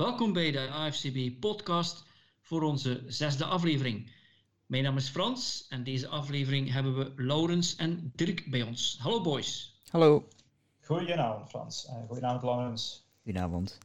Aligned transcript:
Welkom 0.00 0.32
bij 0.32 0.50
de 0.50 0.68
AFCB 0.68 1.40
podcast 1.40 2.04
voor 2.40 2.62
onze 2.62 3.02
zesde 3.06 3.44
aflevering. 3.44 4.12
Mijn 4.66 4.82
naam 4.82 4.96
is 4.96 5.08
Frans 5.08 5.66
en 5.68 5.84
deze 5.84 6.08
aflevering 6.08 6.72
hebben 6.72 6.96
we 6.96 7.12
Laurens 7.22 7.76
en 7.76 8.12
Dirk 8.14 8.50
bij 8.50 8.62
ons. 8.62 8.96
Hallo 9.00 9.20
boys. 9.20 9.80
Hallo. 9.90 10.28
Goedenavond 10.80 11.48
Frans. 11.48 11.86
Uh, 11.86 12.06
goedenavond 12.06 12.42
Laurens. 12.42 13.06
Goedenavond. 13.22 13.78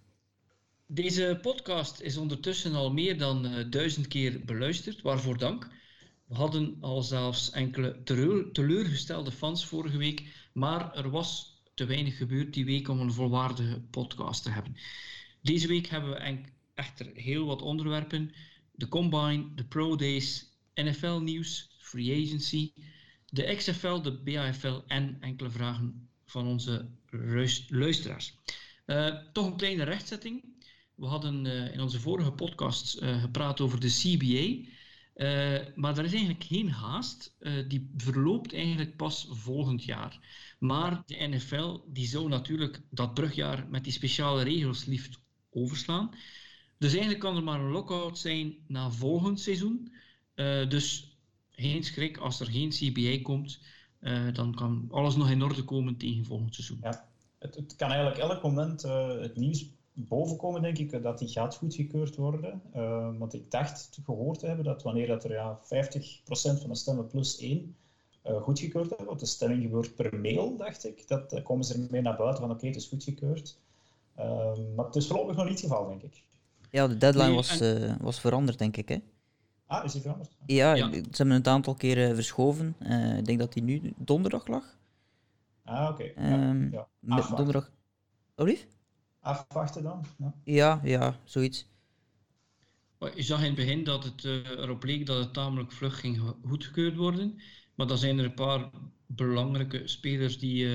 Deze 0.88 1.40
podcast 1.42 2.00
is 2.00 2.18
ondertussen 2.18 2.76
al 2.76 2.92
meer 2.92 3.18
dan 3.18 3.46
uh, 3.46 3.72
duizend 3.72 4.08
keer 4.08 4.46
beluisterd, 4.46 5.02
waarvoor 5.02 5.38
dank. 5.38 5.68
We 6.26 6.36
hadden 6.36 6.78
al 6.82 7.02
zelfs 7.02 7.52
enkele 7.52 8.04
teleur, 8.04 8.52
teleurgestelde 8.52 9.32
fans 9.32 9.66
vorige 9.66 9.98
week, 9.98 10.50
maar 10.54 10.94
er 10.94 11.10
was 11.10 11.62
te 11.74 11.86
weinig 11.86 12.18
gebeurd 12.18 12.54
die 12.54 12.66
week 12.66 12.88
om 12.88 13.00
een 13.00 13.14
volwaardige 13.14 13.82
podcast 13.82 14.44
te 14.44 14.50
hebben. 14.50 14.78
Deze 15.46 15.68
week 15.68 15.88
hebben 15.88 16.10
we 16.10 16.38
echter 16.74 17.12
heel 17.14 17.46
wat 17.46 17.62
onderwerpen. 17.62 18.32
De 18.72 18.88
Combine, 18.88 19.54
de 19.56 19.66
Pro 19.66 19.96
Days, 19.96 20.58
NFL 20.74 21.20
nieuws, 21.20 21.70
Free 21.78 22.26
Agency, 22.26 22.72
de 23.26 23.56
XFL, 23.56 24.02
de 24.02 24.12
BAFL 24.12 24.82
en 24.88 25.18
enkele 25.22 25.50
vragen 25.50 26.10
van 26.26 26.48
onze 26.48 26.90
luisteraars. 27.68 28.34
Uh, 28.86 29.16
toch 29.34 29.46
een 29.46 29.58
kleine 29.58 29.84
rechtzetting. 29.84 30.44
We 30.96 31.06
hadden 31.06 31.46
uh, 31.46 31.74
in 31.74 31.82
onze 31.82 32.00
vorige 32.00 32.32
podcast 32.32 33.02
uh, 33.02 33.22
gepraat 33.22 33.62
over 33.62 33.80
de 33.80 33.90
CBA. 33.90 34.70
maar 35.76 35.98
er 35.98 36.06
is 36.06 36.14
eigenlijk 36.14 36.44
geen 36.44 36.70
haast. 36.70 37.38
die 37.68 37.94
verloopt 37.98 38.54
eigenlijk 38.54 38.96
pas 38.96 39.28
volgend 39.30 39.84
jaar. 39.84 40.20
Maar 40.60 41.04
de 41.06 41.28
NFL 41.28 41.80
die 41.88 42.08
zou 42.08 42.30
natuurlijk 42.30 42.82
dat 42.90 43.14
brugjaar 43.14 43.68
met 43.70 43.84
die 43.84 43.94
speciale 43.94 44.44
regels 44.44 44.86
liefst 44.86 45.24
overslaan. 45.56 46.12
Dus 46.78 46.92
eigenlijk 46.92 47.20
kan 47.20 47.36
er 47.36 47.44
maar 47.44 47.60
een 47.60 47.72
lockout 47.72 48.18
zijn 48.18 48.56
na 48.68 48.92
volgend 48.92 49.40
seizoen. 49.40 49.94
Uh, 50.36 50.70
dus 50.70 51.18
geen 51.52 51.84
schrik 51.84 52.18
als 52.18 52.40
er 52.40 52.48
geen 52.48 52.70
CBA 52.70 53.22
komt. 53.22 53.60
Uh, 54.02 54.34
dan 54.34 54.56
kan 54.56 54.88
alles 54.92 55.16
nog 55.16 55.30
in 55.30 55.44
orde 55.44 55.64
komen 55.64 55.98
tegen 55.98 56.26
volgend 56.26 56.54
seizoen. 56.54 56.80
Ja, 56.82 57.08
het, 57.40 57.56
het 57.56 57.76
kan 57.76 57.90
eigenlijk 57.90 58.20
elk 58.20 58.44
moment 58.44 58.86
uh, 58.86 59.20
het 59.20 59.36
nieuws 59.36 59.66
bovenkomen, 59.94 60.62
denk 60.62 60.78
ik, 60.78 61.04
dat 61.04 61.20
die 61.20 61.28
gaat 61.28 61.56
goedgekeurd 61.56 62.16
worden. 62.16 62.62
want 63.18 63.34
ik 63.34 63.52
dacht 63.52 64.00
gehoord 64.04 64.40
te 64.40 64.48
hebben 64.48 64.66
dat 64.66 64.84
wanneer 64.84 65.08
dat 65.08 65.24
er 65.24 65.32
ja, 65.32 65.60
50% 65.60 65.66
van 66.28 66.70
de 66.70 66.76
stemmen 66.76 67.08
plus 67.08 67.38
1 67.38 67.76
goedgekeurd 68.24 68.90
hebben, 68.90 69.08
want 69.08 69.20
de 69.20 69.26
stemming 69.26 69.62
gebeurt 69.62 69.96
per 69.96 70.20
mail, 70.20 70.58
dacht 70.58 70.86
ik, 70.86 71.08
dat 71.08 71.44
komen 71.44 71.66
ze 71.66 71.74
ermee 71.74 72.02
naar 72.02 72.18
buiten 72.18 72.42
van 72.42 72.50
oké, 72.50 72.60
okay, 72.60 72.70
het 72.70 72.82
is 72.82 72.88
goedgekeurd. 72.88 73.58
Um, 74.20 74.76
maar 74.76 74.86
het 74.86 74.96
is 74.96 75.08
voorlopig 75.08 75.36
nog 75.36 75.46
niet 75.46 75.62
het 75.62 75.70
geval, 75.70 75.88
denk 75.88 76.02
ik. 76.02 76.24
Ja, 76.70 76.88
de 76.88 76.98
deadline 76.98 77.26
nee, 77.26 77.36
was, 77.36 77.60
en... 77.60 77.84
uh, 77.84 77.96
was 78.00 78.20
veranderd, 78.20 78.58
denk 78.58 78.78
ik. 78.78 78.90
Hè? 78.90 78.98
Ah, 79.68 79.86
is 79.86 79.92
die 79.92 80.02
veranderd? 80.02 80.36
Ja, 80.46 80.74
ja. 80.74 80.92
ze 80.92 81.02
hebben 81.12 81.36
een 81.36 81.46
aantal 81.46 81.74
keren 81.74 82.16
verschoven. 82.16 82.76
Uh, 82.80 83.18
ik 83.18 83.26
denk 83.26 83.40
dat 83.40 83.54
die 83.54 83.64
nu 83.64 83.94
donderdag 83.98 84.48
lag. 84.48 84.78
Ah, 85.64 85.90
oké. 85.90 86.12
Okay. 86.18 86.50
Um, 86.50 86.72
ja. 86.72 86.88
ja. 87.00 87.36
Donderdag. 87.36 87.72
Oh, 88.36 88.46
lief? 88.46 88.68
Afwachten 89.20 89.84
dan? 89.84 90.06
Ja, 90.18 90.34
ja, 90.44 90.80
ja 90.84 91.20
zoiets. 91.24 91.68
Je 93.16 93.24
zag 93.24 93.40
in 93.40 93.46
het 93.46 93.56
begin 93.56 93.84
dat 93.84 94.04
het 94.04 94.24
uh, 94.24 94.50
erop 94.50 94.84
leek 94.84 95.06
dat 95.06 95.18
het 95.18 95.34
tamelijk 95.34 95.72
vlug 95.72 96.00
ging 96.00 96.36
goedgekeurd 96.46 96.96
worden. 96.96 97.42
Maar 97.76 97.88
dan 97.88 97.98
zijn 97.98 98.18
er 98.18 98.26
een 98.26 98.34
paar 98.34 98.70
belangrijke 99.06 99.88
spelers 99.88 100.40
die 100.40 100.68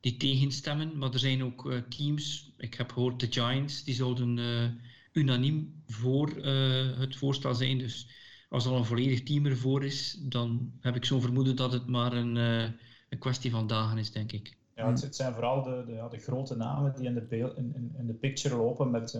die 0.00 0.16
tegenstemmen. 0.16 0.98
Maar 0.98 1.12
er 1.12 1.18
zijn 1.18 1.44
ook 1.44 1.64
uh, 1.64 1.78
teams, 1.78 2.52
ik 2.56 2.74
heb 2.74 2.92
gehoord 2.92 3.20
de 3.20 3.26
Giants, 3.30 3.84
die 3.84 3.94
zouden 3.94 4.36
uh, 4.36 4.64
unaniem 5.12 5.82
voor 5.86 6.36
uh, 6.36 6.98
het 6.98 7.16
voorstel 7.16 7.54
zijn. 7.54 7.78
Dus 7.78 8.08
als 8.48 8.66
al 8.66 8.76
een 8.76 8.84
volledig 8.84 9.22
team 9.22 9.46
ervoor 9.46 9.84
is, 9.84 10.18
dan 10.22 10.72
heb 10.80 10.96
ik 10.96 11.04
zo'n 11.04 11.20
vermoeden 11.20 11.56
dat 11.56 11.72
het 11.72 11.86
maar 11.86 12.12
een, 12.12 12.36
een 12.36 13.18
kwestie 13.18 13.50
van 13.50 13.66
dagen 13.66 13.98
is, 13.98 14.12
denk 14.12 14.32
ik. 14.32 14.58
Ja, 14.74 14.90
het, 14.90 15.16
zijn 15.16 15.32
vooral 15.32 15.62
de, 15.62 15.84
de, 15.86 15.92
ja, 15.92 16.08
de, 16.08 16.18
grote 16.18 16.56
namen 16.56 16.94
die 16.96 17.06
in 17.06 17.14
de, 17.14 17.52
in, 17.56 17.94
in, 17.98 18.06
de 18.06 18.14
picture 18.14 18.56
lopen 18.56 18.90
met, 18.90 19.18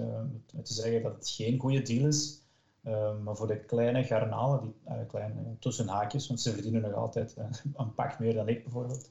met, 0.53 0.67
te 0.67 0.73
zeggen 0.73 1.03
dat 1.03 1.15
het 1.15 1.29
geen 1.29 1.59
goede 1.59 1.83
deal 1.83 2.07
is. 2.07 2.43
maar 3.25 3.37
voor 3.37 3.47
de 3.47 3.65
kleine 3.65 4.05
garnalen, 4.05 4.61
die 4.61 5.07
kleine 5.07 5.57
tussen 5.59 5.89
haakjes, 5.89 6.27
want 6.27 6.41
ze 6.41 6.53
verdienen 6.53 6.83
nog 6.83 6.95
altijd 6.95 7.37
een 7.75 7.95
pak 7.95 8.19
meer 8.19 8.35
dan 8.35 8.49
ik 8.49 8.63
bijvoorbeeld 8.63 9.11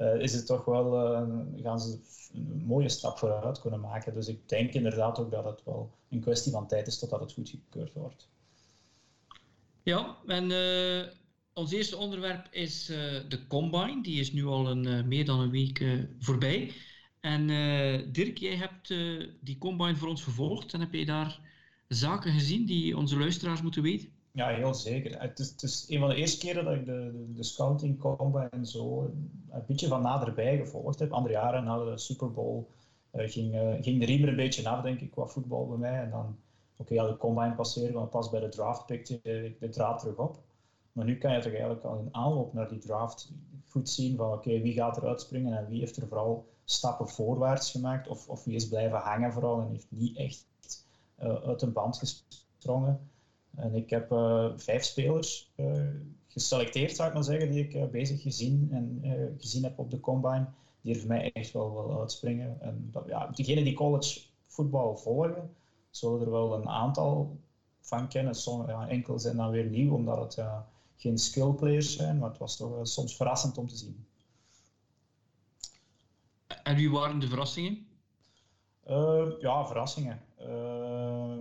is 0.00 0.32
het 0.32 0.46
toch 0.46 0.64
wel, 0.64 1.12
uh, 1.22 1.62
gaan 1.62 1.80
ze 1.80 1.98
een 2.34 2.64
mooie 2.66 2.88
stap 2.88 3.18
vooruit 3.18 3.60
kunnen 3.60 3.80
maken. 3.80 4.14
Dus 4.14 4.28
ik 4.28 4.48
denk 4.48 4.72
inderdaad 4.72 5.18
ook 5.18 5.30
dat 5.30 5.44
het 5.44 5.64
wel 5.64 5.90
een 6.08 6.20
kwestie 6.20 6.52
van 6.52 6.66
tijd 6.66 6.86
is 6.86 6.98
totdat 6.98 7.20
het 7.20 7.32
goedgekeurd 7.32 7.92
wordt. 7.92 8.28
Ja, 9.82 10.16
en 10.26 10.50
uh, 10.50 11.12
ons 11.52 11.72
eerste 11.72 11.96
onderwerp 11.96 12.48
is 12.50 12.86
de 13.28 13.46
Combine. 13.48 14.02
Die 14.02 14.20
is 14.20 14.32
nu 14.32 14.44
al 14.44 14.70
een, 14.70 15.08
meer 15.08 15.24
dan 15.24 15.40
een 15.40 15.50
week 15.50 15.84
voorbij. 16.18 16.72
En 17.20 17.46
Dirk, 18.12 18.38
jij 18.38 18.56
hebt 18.56 18.88
die 19.40 19.58
Combine 19.58 19.96
voor 19.96 20.08
ons 20.08 20.22
gevolgd 20.22 20.72
en 20.72 20.80
heb 20.80 20.92
je 20.92 21.04
daar 21.04 21.40
zaken 21.88 22.32
gezien 22.32 22.66
die 22.66 22.96
onze 22.96 23.18
luisteraars 23.18 23.62
moeten 23.62 23.82
weten? 23.82 24.19
Ja, 24.32 24.48
heel 24.48 24.74
zeker. 24.74 25.20
Het 25.20 25.62
is, 25.62 25.84
een 25.88 25.98
van 25.98 26.08
de 26.08 26.14
eerste 26.14 26.38
keren 26.38 26.64
dat 26.64 26.74
ik 26.74 26.86
de, 26.86 27.32
de, 27.34 27.42
scouting 27.42 27.98
combine 27.98 28.48
en 28.48 28.66
zo 28.66 29.02
een 29.50 29.64
beetje 29.66 29.88
van 29.88 30.02
naderbij 30.02 30.56
gevolgd 30.56 30.98
heb. 30.98 31.12
Andere 31.12 31.34
jaren 31.34 31.64
na 31.64 31.84
de 31.84 31.98
Super 31.98 32.32
Bowl 32.32 32.66
uh, 33.12 33.28
ging, 33.28 33.54
uh, 33.54 33.74
ging 33.80 34.00
de 34.00 34.06
riem 34.06 34.22
er 34.22 34.28
een 34.28 34.36
beetje 34.36 34.68
af, 34.68 34.82
denk 34.82 35.00
ik, 35.00 35.10
qua 35.10 35.26
voetbal 35.26 35.68
bij 35.68 35.78
mij. 35.78 36.02
En 36.02 36.10
dan, 36.10 36.36
oké, 36.76 36.94
ja, 36.94 37.06
de 37.06 37.16
combine 37.16 37.54
passeren, 37.54 37.94
maar 37.94 38.06
pas 38.06 38.30
bij 38.30 38.40
de 38.40 38.48
draft 38.48 38.86
pikte 38.86 39.20
ik 39.22 39.60
de 39.60 39.68
draad 39.68 39.98
terug 39.98 40.16
op. 40.16 40.38
Maar 40.92 41.04
nu 41.04 41.18
kan 41.18 41.32
je 41.32 41.40
toch 41.40 41.52
eigenlijk 41.52 41.84
al 41.84 41.98
in 41.98 42.14
aanloop 42.14 42.52
naar 42.52 42.68
die 42.68 42.78
draft 42.78 43.32
goed 43.68 43.88
zien 43.88 44.16
van 44.16 44.32
oké, 44.32 44.60
wie 44.60 44.72
gaat 44.72 44.96
er 44.96 45.08
uitspringen 45.08 45.58
en 45.58 45.68
wie 45.68 45.78
heeft 45.78 45.96
er 45.96 46.08
vooral 46.08 46.46
stappen 46.64 47.08
voorwaarts 47.08 47.70
gemaakt 47.70 48.08
of, 48.08 48.28
of 48.28 48.44
wie 48.44 48.54
is 48.54 48.68
blijven 48.68 48.98
hangen 48.98 49.32
vooral 49.32 49.60
en 49.60 49.68
heeft 49.68 49.86
niet 49.88 50.16
echt 50.16 50.46
uh, 51.22 51.34
uit 51.34 51.62
een 51.62 51.72
band 51.72 51.98
gesprongen. 51.98 53.09
En 53.56 53.74
ik 53.74 53.90
heb 53.90 54.12
uh, 54.12 54.46
vijf 54.56 54.84
spelers 54.84 55.50
uh, 55.56 55.82
geselecteerd, 56.28 56.96
zou 56.96 57.08
ik 57.08 57.14
maar 57.14 57.24
zeggen, 57.24 57.50
die 57.50 57.64
ik 57.64 57.74
uh, 57.74 57.84
bezig 57.84 58.22
gezien, 58.22 58.68
en, 58.72 59.02
gezien 59.38 59.62
heb 59.62 59.78
op 59.78 59.90
de 59.90 60.00
combine, 60.00 60.46
die 60.80 60.94
er 60.94 61.00
voor 61.00 61.08
mij 61.08 61.30
echt 61.32 61.52
wel, 61.52 61.74
wel 61.74 62.00
uitspringen. 62.00 62.60
En 62.60 62.88
dat, 62.92 63.04
ja, 63.06 63.26
diegenen 63.26 63.64
die 63.64 63.74
college 63.74 64.20
voetbal 64.46 64.96
volgen, 64.96 65.54
zullen 65.90 66.20
er 66.20 66.30
wel 66.30 66.54
een 66.54 66.68
aantal 66.68 67.38
van 67.80 68.08
kennen. 68.08 68.34
Sommige, 68.34 68.70
ja, 68.70 68.88
enkel 68.88 69.18
zijn 69.18 69.36
dan 69.36 69.50
weer 69.50 69.66
nieuw, 69.66 69.94
omdat 69.94 70.36
het 70.36 70.46
geen 70.96 71.18
skill 71.18 71.52
players 71.52 71.96
zijn, 71.96 72.18
maar 72.18 72.28
het 72.28 72.38
was 72.38 72.56
toch 72.56 72.78
soms 72.82 73.16
verrassend 73.16 73.58
om 73.58 73.68
te 73.68 73.76
zien. 73.76 74.06
En 76.62 76.76
wie 76.76 76.90
waren 76.90 77.18
de 77.18 77.28
verrassingen? 77.28 77.86
ja, 79.40 79.66
verrassingen 79.66 80.20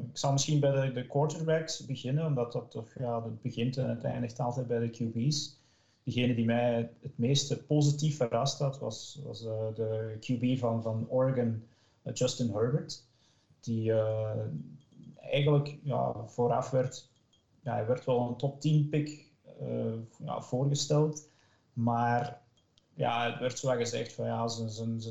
ik 0.09 0.17
zal 0.17 0.31
misschien 0.31 0.59
bij 0.59 0.71
de, 0.71 0.91
de, 0.91 1.07
quarterbacks 1.07 1.85
beginnen, 1.85 2.25
omdat 2.25 2.51
dat 2.51 2.71
toch, 2.71 2.93
ja, 2.99 3.23
het 3.23 3.41
begint 3.41 3.77
en 3.77 3.89
het 3.89 4.03
eindigt 4.03 4.39
altijd 4.39 4.67
bij 4.67 4.79
de 4.79 4.89
QB's. 4.89 5.57
Degene 6.03 6.35
die 6.35 6.45
mij 6.45 6.91
het 7.01 7.17
meeste 7.17 7.63
positief 7.63 8.17
verrast 8.17 8.59
had, 8.59 8.79
was, 8.79 9.19
was 9.23 9.43
uh, 9.43 9.67
de 9.75 10.17
QB 10.19 10.59
van, 10.59 10.81
van 10.81 11.09
Oregon, 11.09 11.63
uh, 12.03 12.13
Justin 12.13 12.51
Herbert. 12.51 13.03
Die 13.59 13.89
uh, 13.89 14.31
eigenlijk 15.15 15.77
ja, 15.83 16.25
vooraf 16.25 16.69
werd, 16.69 17.09
ja, 17.63 17.73
hij 17.73 17.85
werd 17.85 18.05
wel 18.05 18.27
een 18.27 18.37
top 18.37 18.61
10 18.61 18.89
pick 18.89 19.27
ja, 20.23 20.41
voorgesteld, 20.41 21.29
maar 21.73 22.41
ja, 22.93 23.31
het 23.31 23.39
werd 23.39 23.59
zo 23.59 23.69
gezegd 23.69 24.13
van 24.13 24.25
ja, 24.25 24.47
zijn, 24.47 25.01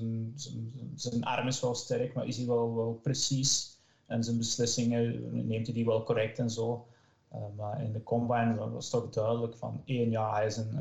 zijn 0.94 1.24
arm 1.24 1.46
is 1.46 1.60
wel 1.60 1.74
sterk, 1.74 2.14
maar 2.14 2.26
is 2.26 2.36
hij 2.36 2.46
wel, 2.46 2.74
wel 2.74 3.00
precies 3.02 3.77
en 4.08 4.24
zijn 4.24 4.36
beslissingen 4.36 5.28
neemt 5.46 5.66
hij 5.66 5.74
die 5.74 5.84
wel 5.84 6.02
correct 6.02 6.38
en 6.38 6.50
zo. 6.50 6.86
Uh, 7.34 7.38
maar 7.56 7.84
in 7.84 7.92
de 7.92 8.02
combine 8.02 8.70
was 8.70 8.90
toch 8.90 9.10
duidelijk 9.10 9.56
van 9.56 9.82
één, 9.84 10.10
ja, 10.10 10.34
hij 10.34 10.46
is 10.46 10.56
een, 10.56 10.78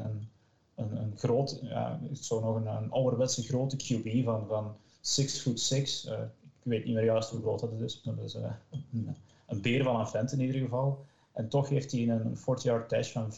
een, 0.76 0.98
een, 0.98 1.14
groot, 1.16 1.60
ja, 1.62 2.00
zo 2.22 2.40
nog 2.40 2.56
een, 2.56 2.68
een 2.68 2.92
ouderwetse 2.92 3.44
grote 3.44 3.76
QB 3.76 4.24
van, 4.24 4.48
van 4.48 4.76
6 5.02 5.40
foot 5.40 5.60
6. 5.60 6.06
Uh, 6.06 6.12
ik 6.42 6.74
weet 6.74 6.86
niet 6.86 6.96
meer 6.96 7.04
juist 7.04 7.30
hoe 7.30 7.42
groot 7.42 7.60
dat 7.60 7.72
is, 7.72 8.02
maar 8.04 8.16
dat 8.16 8.26
is 8.26 8.34
een, 8.34 9.16
een, 9.48 9.62
beer 9.62 9.84
van 9.84 10.00
een 10.00 10.08
vent 10.08 10.32
in 10.32 10.40
ieder 10.40 10.62
geval. 10.62 11.06
En 11.34 11.50
toch 11.50 11.70
heeft 11.70 11.92
hij 11.92 12.08
een 12.08 12.38
40-yard 12.38 12.90
dash 12.90 13.12
van 13.12 13.32
4,68 13.32 13.38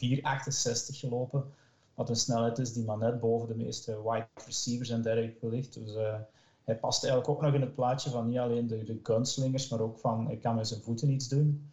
gelopen. 0.97 1.43
Wat 1.93 2.09
een 2.09 2.15
snelheid 2.15 2.57
is 2.57 2.73
die 2.73 2.83
maar 2.83 2.97
net 2.97 3.19
boven 3.19 3.47
de 3.47 3.63
meeste 3.63 4.01
wide 4.03 4.27
receivers 4.45 4.89
en 4.89 5.01
dergelijke 5.01 5.49
ligt. 5.49 5.73
Dus 5.73 5.95
hij 6.69 6.79
past 6.79 7.03
eigenlijk 7.03 7.33
ook 7.33 7.41
nog 7.41 7.53
in 7.53 7.61
het 7.61 7.75
plaatje 7.75 8.09
van 8.09 8.27
niet 8.27 8.37
alleen 8.37 8.67
de, 8.67 8.83
de 8.83 8.99
gunslingers, 9.03 9.69
maar 9.69 9.79
ook 9.79 9.97
van 9.97 10.31
ik 10.31 10.41
kan 10.41 10.55
met 10.55 10.67
zijn 10.67 10.81
voeten 10.81 11.09
iets 11.09 11.27
doen. 11.27 11.69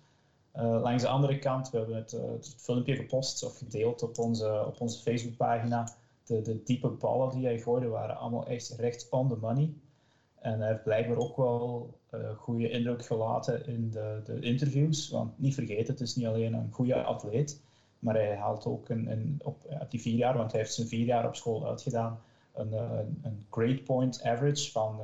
Uh, 0.56 0.80
langs 0.82 1.02
de 1.02 1.08
andere 1.08 1.38
kant, 1.38 1.70
we 1.70 1.78
hebben 1.78 1.96
het, 1.96 2.12
uh, 2.12 2.20
het, 2.20 2.54
filmpje 2.58 2.96
gepost 2.96 3.44
of 3.44 3.58
gedeeld 3.58 4.02
op 4.02 4.18
onze, 4.18 4.64
op 4.66 4.80
onze 4.80 5.02
Facebookpagina. 5.02 5.88
De, 6.24 6.42
de 6.42 6.62
diepe 6.62 6.88
ballen 6.88 7.30
die 7.30 7.44
hij 7.44 7.58
gooide 7.58 7.88
waren 7.88 8.16
allemaal 8.16 8.46
echt 8.46 8.74
recht 8.78 9.08
on 9.10 9.28
the 9.28 9.36
money. 9.40 9.72
En 10.40 10.60
hij 10.60 10.68
heeft 10.68 10.82
blijkbaar 10.82 11.16
ook 11.16 11.36
wel 11.36 11.94
uh, 12.14 12.20
goede 12.36 12.70
indruk 12.70 13.06
gelaten 13.06 13.66
in 13.66 13.90
de, 13.90 14.20
de, 14.24 14.40
interviews. 14.40 15.08
Want 15.08 15.38
niet 15.38 15.54
vergeten, 15.54 15.92
het 15.92 16.00
is 16.00 16.16
niet 16.16 16.26
alleen 16.26 16.54
een 16.54 16.72
goede 16.72 17.02
atleet, 17.02 17.60
maar 17.98 18.14
hij 18.14 18.36
haalt 18.36 18.66
ook 18.66 18.88
een, 18.88 19.10
een 19.10 19.40
op 19.44 19.86
die 19.88 20.00
vier 20.00 20.16
jaar, 20.16 20.36
want 20.36 20.52
hij 20.52 20.60
heeft 20.60 20.74
zijn 20.74 20.88
vier 20.88 21.06
jaar 21.06 21.26
op 21.26 21.36
school 21.36 21.66
uitgedaan, 21.66 22.20
een, 22.56 22.72
een, 22.72 23.20
een 23.22 23.46
grade 23.50 23.82
point 23.82 24.22
average 24.22 24.70
van 24.70 25.00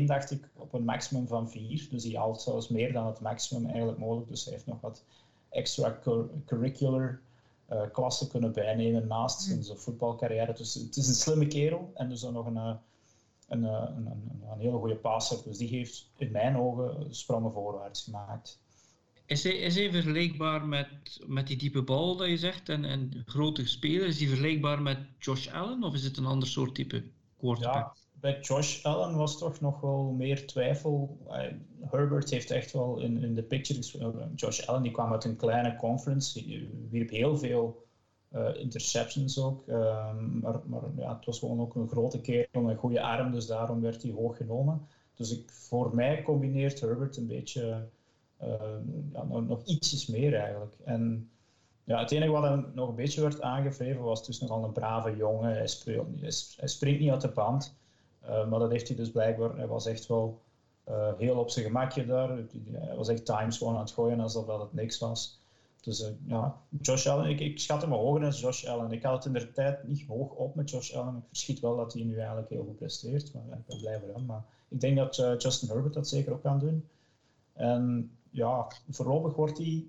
4,01, 0.00 0.04
dacht 0.04 0.30
ik, 0.30 0.48
op 0.56 0.72
een 0.72 0.84
maximum 0.84 1.26
van 1.26 1.50
4. 1.50 1.88
Dus 1.90 2.04
hij 2.04 2.18
haalt 2.18 2.40
zelfs 2.42 2.68
meer 2.68 2.92
dan 2.92 3.06
het 3.06 3.20
maximum 3.20 3.66
eigenlijk 3.66 3.98
mogelijk. 3.98 4.28
Dus 4.28 4.44
hij 4.44 4.52
heeft 4.52 4.66
nog 4.66 4.80
wat 4.80 5.04
extra 5.48 5.98
curricular 6.46 7.20
uh, 7.72 7.82
klassen 7.92 8.28
kunnen 8.28 8.52
bijnemen 8.52 9.06
naast 9.06 9.40
zijn 9.40 9.58
mm. 9.58 9.76
voetbalcarrière. 9.76 10.52
Dus 10.52 10.74
het 10.74 10.96
is 10.96 11.08
een 11.08 11.14
slimme 11.14 11.46
kerel 11.46 11.90
en 11.94 12.08
dus 12.08 12.20
dan 12.20 12.32
nog 12.32 12.46
een, 12.46 12.56
een, 12.56 12.78
een, 13.48 13.64
een, 13.64 14.42
een 14.50 14.58
hele 14.58 14.78
goede 14.78 14.96
passer. 14.96 15.38
Dus 15.44 15.58
die 15.58 15.68
heeft 15.68 16.10
in 16.16 16.30
mijn 16.30 16.56
ogen 16.56 17.14
sprongen 17.14 17.52
voorwaarts 17.52 18.02
gemaakt. 18.02 18.58
Is 19.26 19.42
hij, 19.42 19.52
is 19.52 19.74
hij 19.74 19.90
vergelijkbaar 19.90 20.66
met, 20.66 20.88
met 21.26 21.46
die 21.46 21.56
diepe 21.56 21.82
bal 21.82 22.16
dat 22.16 22.28
je 22.28 22.36
zegt 22.36 22.68
en, 22.68 22.84
en 22.84 23.22
grote 23.26 23.66
speler? 23.66 24.06
Is 24.06 24.18
hij 24.18 24.28
vergelijkbaar 24.28 24.82
met 24.82 24.98
Josh 25.18 25.48
Allen 25.48 25.82
of 25.82 25.94
is 25.94 26.04
het 26.04 26.16
een 26.16 26.26
ander 26.26 26.48
soort 26.48 26.74
type 26.74 27.04
quarterback? 27.38 27.74
Ja, 27.74 27.94
bij 28.20 28.40
Josh 28.40 28.84
Allen 28.84 29.16
was 29.16 29.38
toch 29.38 29.60
nog 29.60 29.80
wel 29.80 30.14
meer 30.16 30.46
twijfel. 30.46 31.18
Herbert 31.80 32.30
heeft 32.30 32.50
echt 32.50 32.72
wel 32.72 32.98
in, 32.98 33.22
in 33.22 33.34
de 33.34 33.42
picture. 33.42 34.28
Josh 34.34 34.66
Allen 34.66 34.82
die 34.82 34.92
kwam 34.92 35.12
uit 35.12 35.24
een 35.24 35.36
kleine 35.36 35.76
conference, 35.76 36.42
die 36.42 36.68
wierp 36.90 37.10
heel 37.10 37.38
veel 37.38 37.86
uh, 38.32 38.48
interceptions 38.56 39.38
ook. 39.38 39.64
Um, 39.68 40.38
maar 40.40 40.60
maar 40.66 40.82
ja, 40.96 41.16
het 41.16 41.24
was 41.24 41.38
gewoon 41.38 41.60
ook 41.60 41.74
een 41.74 41.88
grote 41.88 42.20
kerel 42.20 42.70
een 42.70 42.76
goede 42.76 43.00
arm, 43.00 43.32
dus 43.32 43.46
daarom 43.46 43.80
werd 43.80 44.02
hij 44.02 44.12
hoog 44.12 44.36
genomen. 44.36 44.86
Dus 45.14 45.30
ik, 45.30 45.50
voor 45.50 45.94
mij 45.94 46.22
combineert 46.22 46.80
Herbert 46.80 47.16
een 47.16 47.26
beetje 47.26 47.88
ja, 49.12 49.24
nog, 49.24 49.46
nog, 49.46 49.64
ietsjes 49.64 50.06
meer 50.06 50.34
eigenlijk. 50.34 50.74
En 50.84 51.30
ja, 51.84 52.00
het 52.00 52.10
enige 52.10 52.30
wat 52.30 52.42
hem 52.42 52.70
nog 52.74 52.88
een 52.88 52.94
beetje 52.94 53.20
werd 53.20 53.40
aangevreven 53.40 54.02
was 54.02 54.26
dus 54.26 54.40
nogal 54.40 54.64
een 54.64 54.72
brave 54.72 55.16
jongen. 55.16 55.52
Hij, 55.52 55.66
speelt, 55.66 56.06
hij 56.56 56.68
springt 56.68 57.00
niet 57.00 57.10
uit 57.10 57.20
de 57.20 57.28
band. 57.28 57.74
Uh, 58.28 58.48
maar 58.48 58.58
dat 58.58 58.70
heeft 58.70 58.88
hij 58.88 58.96
dus 58.96 59.10
blijkbaar. 59.10 59.56
Hij 59.56 59.66
was 59.66 59.86
echt 59.86 60.06
wel 60.06 60.40
uh, 60.88 61.08
heel 61.18 61.38
op 61.38 61.50
zijn 61.50 61.64
gemakje 61.64 62.06
daar. 62.06 62.28
Hij 62.72 62.96
was 62.96 63.08
echt 63.08 63.24
times 63.24 63.58
gewoon 63.58 63.74
aan 63.74 63.80
het 63.80 63.90
gooien 63.90 64.20
alsof 64.20 64.46
dat 64.46 64.60
het 64.60 64.72
niks 64.72 64.98
was. 64.98 65.40
Dus 65.80 66.00
uh, 66.00 66.08
ja, 66.26 66.60
Josh 66.80 67.06
Allen, 67.06 67.38
ik, 67.38 67.58
schat 67.58 67.82
hem 67.82 67.92
hoger 67.92 68.20
dan 68.20 68.30
Josh 68.30 68.66
Allen. 68.66 68.92
Ik 68.92 69.02
had 69.02 69.24
het 69.24 69.34
in 69.34 69.40
de 69.40 69.52
tijd 69.52 69.88
niet 69.88 70.06
hoog 70.06 70.30
op 70.30 70.54
met 70.54 70.70
Josh 70.70 70.94
Allen. 70.94 71.16
Ik 71.16 71.22
verschiet 71.28 71.60
wel 71.60 71.76
dat 71.76 71.92
hij 71.92 72.02
nu 72.02 72.16
eigenlijk 72.18 72.48
heel 72.48 72.64
goed 72.64 72.76
presteert, 72.76 73.34
maar 73.34 73.58
ik 73.58 73.66
ben 73.66 73.78
blij 73.78 74.00
voor 74.00 74.14
hem. 74.14 74.24
Maar 74.26 74.44
ik 74.68 74.80
denk 74.80 74.96
dat 74.96 75.16
Justin 75.42 75.68
Herbert 75.68 75.94
dat 75.94 76.08
zeker 76.08 76.32
ook 76.32 76.42
kan 76.42 76.58
doen. 76.58 76.88
En 77.52 78.10
ja, 78.36 78.66
voorlopig 78.88 79.34
wordt 79.34 79.58
hij 79.58 79.86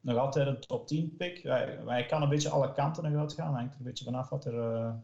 nog 0.00 0.16
altijd 0.16 0.46
een 0.46 0.60
top 0.60 0.86
10 0.86 1.16
pick. 1.16 1.42
Hij, 1.42 2.06
kan 2.08 2.22
een 2.22 2.28
beetje 2.28 2.48
alle 2.48 2.72
kanten 2.72 3.02
nog 3.02 3.20
uitgaan. 3.20 3.54
Hangt 3.54 3.72
er 3.72 3.78
een 3.78 3.84
beetje 3.84 4.04
vanaf 4.04 4.28
wat 4.28 4.44
er 4.44 4.94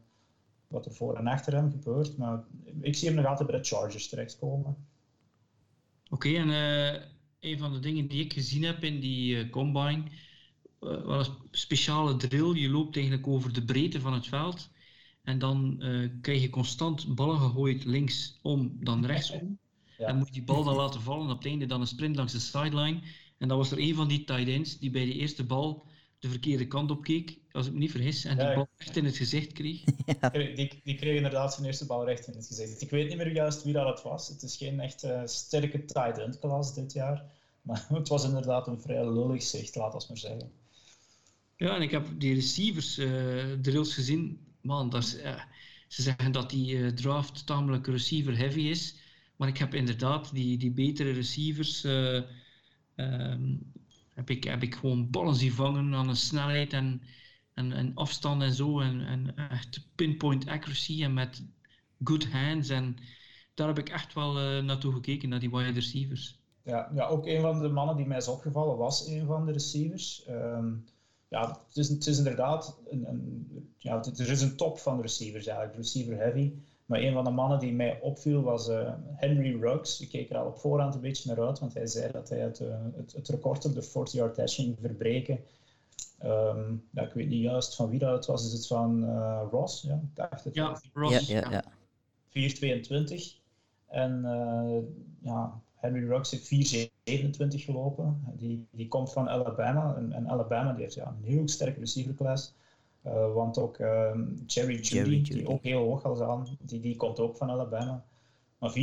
wat 0.73 0.87
er 0.87 0.93
voor 0.93 1.17
en 1.17 1.26
achter 1.26 1.52
hem 1.52 1.70
gebeurt. 1.70 2.17
Maar 2.17 2.44
ik 2.81 2.94
zie 2.94 3.08
hem 3.08 3.17
nog 3.17 3.26
altijd 3.26 3.50
bij 3.50 3.58
de 3.58 3.64
Chargers 3.64 4.08
terechtkomen. 4.08 4.76
Oké, 6.11 6.29
en 6.29 6.49
uh, 6.49 7.02
een 7.40 7.58
van 7.58 7.73
de 7.73 7.79
dingen 7.79 8.08
die 8.08 8.25
ik 8.25 8.32
gezien 8.32 8.62
heb 8.62 8.84
in 8.84 9.00
die 9.00 9.37
uh, 9.37 9.50
combine 9.50 10.02
uh, 10.81 11.05
was 11.05 11.29
een 11.29 11.34
speciale 11.50 12.17
drill. 12.17 12.55
Je 12.55 12.69
loopt 12.69 12.96
eigenlijk 12.96 13.26
over 13.26 13.52
de 13.52 13.64
breedte 13.64 14.00
van 14.00 14.12
het 14.12 14.26
veld. 14.26 14.70
En 15.23 15.38
dan 15.38 15.82
krijg 16.20 16.40
je 16.40 16.50
constant 16.50 17.14
ballen 17.14 17.38
gegooid 17.38 17.84
linksom, 17.84 18.76
dan 18.81 19.06
rechtsom. 19.06 19.58
Ja. 20.03 20.09
En 20.09 20.17
moet 20.17 20.27
je 20.27 20.33
die 20.33 20.45
bal 20.45 20.65
dan 20.65 20.77
laten 20.77 21.01
vallen. 21.01 21.31
Op 21.31 21.37
het 21.37 21.47
einde 21.47 21.67
dan 21.67 21.81
een 21.81 21.87
sprint 21.87 22.17
langs 22.17 22.33
de 22.33 22.39
sideline. 22.39 23.01
En 23.39 23.49
dan 23.49 23.57
was 23.57 23.71
er 23.71 23.79
een 23.79 23.95
van 23.95 24.09
die 24.09 24.25
tight 24.25 24.49
ends 24.49 24.79
die 24.79 24.91
bij 24.91 25.05
de 25.05 25.13
eerste 25.13 25.45
bal 25.45 25.87
de 26.19 26.29
verkeerde 26.29 26.67
kant 26.67 26.91
op 26.91 27.03
keek, 27.03 27.39
als 27.53 27.67
ik 27.67 27.73
me 27.73 27.79
niet 27.79 27.91
vergis, 27.91 28.25
en 28.25 28.39
die 28.39 28.55
bal 28.55 28.69
echt 28.77 28.97
in 28.97 29.05
het 29.05 29.17
gezicht 29.17 29.53
kreeg. 29.59 29.85
Die, 30.33 30.81
die 30.85 30.95
kreeg 30.95 31.17
inderdaad 31.17 31.55
zijn 31.55 31.67
eerste 31.67 31.87
bal 31.87 32.05
recht 32.05 32.27
in 32.27 32.35
het 32.35 32.47
gezicht. 32.47 32.83
Ik 32.83 32.91
weet 32.91 33.09
niet 33.09 33.17
meer 33.17 33.33
juist 33.33 33.65
wie 33.65 33.73
dat 33.73 33.89
het 33.89 34.03
was. 34.03 34.29
Het 34.29 34.43
is 34.43 34.57
geen 34.57 34.81
echt 34.81 35.05
uh, 35.05 35.23
sterke 35.25 35.85
tight 35.85 36.19
end 36.19 36.39
klas 36.39 36.75
dit 36.75 36.93
jaar. 36.93 37.25
Maar 37.63 37.87
het 37.99 38.09
was 38.09 38.25
inderdaad 38.25 38.67
een 38.67 38.81
vrij 38.81 39.13
lullig 39.13 39.43
zicht, 39.43 39.75
laat 39.75 39.95
ons 39.95 40.09
maar 40.09 40.19
zeggen. 40.19 40.51
Ja, 41.57 41.77
en 41.77 41.83
ik 41.83 41.91
heb 41.91 42.07
die 42.19 42.35
receivers 42.35 42.99
uh, 42.99 43.53
drills 43.63 43.95
gezien. 43.95 44.47
Man, 44.61 44.91
dat 44.91 45.03
is, 45.03 45.17
uh, 45.17 45.41
ze 45.89 46.03
zeggen 46.03 46.33
dat 46.33 46.51
die 46.51 46.95
draft 46.95 47.47
tamelijk 47.47 47.87
receiver 47.87 48.39
heavy 48.39 48.61
is. 48.61 48.97
Maar 49.43 49.50
ik 49.50 49.59
heb 49.59 49.75
inderdaad 49.75 50.35
die, 50.35 50.59
die 50.59 50.71
betere 50.71 51.11
receivers 51.11 51.85
um, 51.85 53.73
heb 54.15 54.31
ik, 54.31 54.44
heb 54.44 54.62
ik 54.62 54.75
gewoon 54.75 55.11
ballen 55.11 55.35
zien 55.35 55.53
vangen 55.53 55.94
aan 55.94 56.09
een 56.09 56.17
snelheid 56.17 56.73
en, 56.73 57.03
en, 57.55 57.93
afstand 57.94 58.43
en 58.43 58.53
zo. 58.53 58.81
En, 58.81 59.35
echt 59.37 59.89
pinpoint 59.94 60.49
accuracy 60.49 61.03
en 61.03 61.15
met 61.15 61.44
good 62.05 62.33
hands. 62.33 62.69
En 62.69 62.97
daar 63.55 63.67
heb 63.67 63.79
ik 63.79 63.89
echt 63.89 64.15
wel 64.15 64.41
uh, 64.41 64.62
naartoe 64.62 64.93
gekeken, 64.93 65.29
naar 65.29 65.41
die 65.41 65.50
wide 65.50 65.73
receivers. 65.73 66.39
Ja, 66.62 66.91
ja, 66.94 67.06
ook 67.06 67.27
een 67.27 67.41
van 67.41 67.61
de 67.61 67.69
mannen 67.69 67.97
die 67.97 68.06
mij 68.06 68.17
is 68.17 68.29
opgevallen 68.29 68.77
was 68.77 69.06
een 69.06 69.27
van 69.27 69.47
de 69.47 69.53
receivers. 69.53 70.27
Um, 70.29 70.85
ja, 71.29 71.62
het 71.67 71.77
is, 71.77 71.89
het 71.89 72.06
is 72.06 72.19
inderdaad 72.19 72.79
een, 72.91 73.75
ja, 73.79 74.05
er 74.17 74.31
is 74.31 74.43
een 74.43 74.56
top 74.56 74.79
van 74.79 74.97
de 74.97 75.03
receivers 75.03 75.47
eigenlijk, 75.47 75.77
receiver 75.77 76.17
heavy. 76.17 76.53
Maar 76.93 77.00
een 77.00 77.12
van 77.12 77.25
de 77.25 77.31
mannen 77.31 77.59
die 77.59 77.73
mij 77.73 78.00
opviel 78.00 78.43
was 78.43 78.69
uh, 78.69 78.93
Henry 79.15 79.61
Ruggs. 79.61 80.00
Ik 80.00 80.09
keek 80.09 80.31
er 80.31 80.37
al 80.37 80.47
op 80.47 80.59
voorhand 80.59 80.94
een 80.94 81.00
beetje 81.00 81.29
naar 81.35 81.47
uit, 81.47 81.59
want 81.59 81.75
hij 81.75 81.87
zei 81.87 82.12
dat 82.12 82.29
hij 82.29 82.39
het, 82.39 82.61
uh, 82.61 82.75
het, 82.97 83.12
het, 83.12 83.29
record 83.29 83.65
op 83.65 83.75
de 83.75 83.85
40-yard 83.85 84.37
dash 84.37 84.55
ging 84.55 84.77
verbreken. 84.81 85.41
Um, 86.25 86.89
ja, 86.91 87.03
ik 87.03 87.12
weet 87.12 87.29
niet 87.29 87.43
juist 87.43 87.75
van 87.75 87.91
wie 87.91 87.99
dat 87.99 88.12
het 88.12 88.27
was. 88.27 88.47
Is 88.47 88.53
het 88.53 88.67
van 88.67 89.05
uh, 89.05 89.43
Ross? 89.50 89.83
Ja, 89.83 89.94
ik 89.94 90.15
dacht 90.15 90.44
het 90.44 90.55
ja, 90.55 90.81
Ross. 90.93 91.27
Ja, 91.27 91.41
ja, 91.50 91.50
ja. 91.50 91.65
4.22. 93.09 93.41
En 93.87 94.23
ja, 95.23 95.61
Henry 95.75 96.09
Ruggs 96.09 96.31
heeft 96.31 96.87
4.27 96.87 96.94
gelopen. 97.49 98.25
Die, 98.37 98.67
die 98.71 98.89
komt 98.89 99.12
van 99.12 99.29
Alabama. 99.29 99.94
En, 99.97 100.12
en 100.12 100.29
Alabama 100.29 100.73
die 100.73 100.83
heeft 100.83 100.94
ja, 100.94 101.06
een 101.06 101.25
heel 101.25 101.49
sterke 101.49 101.79
receiverklas. 101.79 102.55
Uh, 103.07 103.33
want 103.33 103.59
ook 103.59 103.79
uh, 103.79 104.15
Jerry, 104.47 104.81
Judy, 104.81 105.23
die 105.23 105.49
ook 105.49 105.63
heel 105.63 105.85
hoog 105.85 106.05
al 106.05 106.25
aan, 106.25 106.47
die, 106.61 106.81
die 106.81 106.97
komt 106.97 107.19
ook 107.19 107.37
van 107.37 107.51
Alabama. 107.51 108.05
Maar 108.59 108.71
4,27 108.71 108.77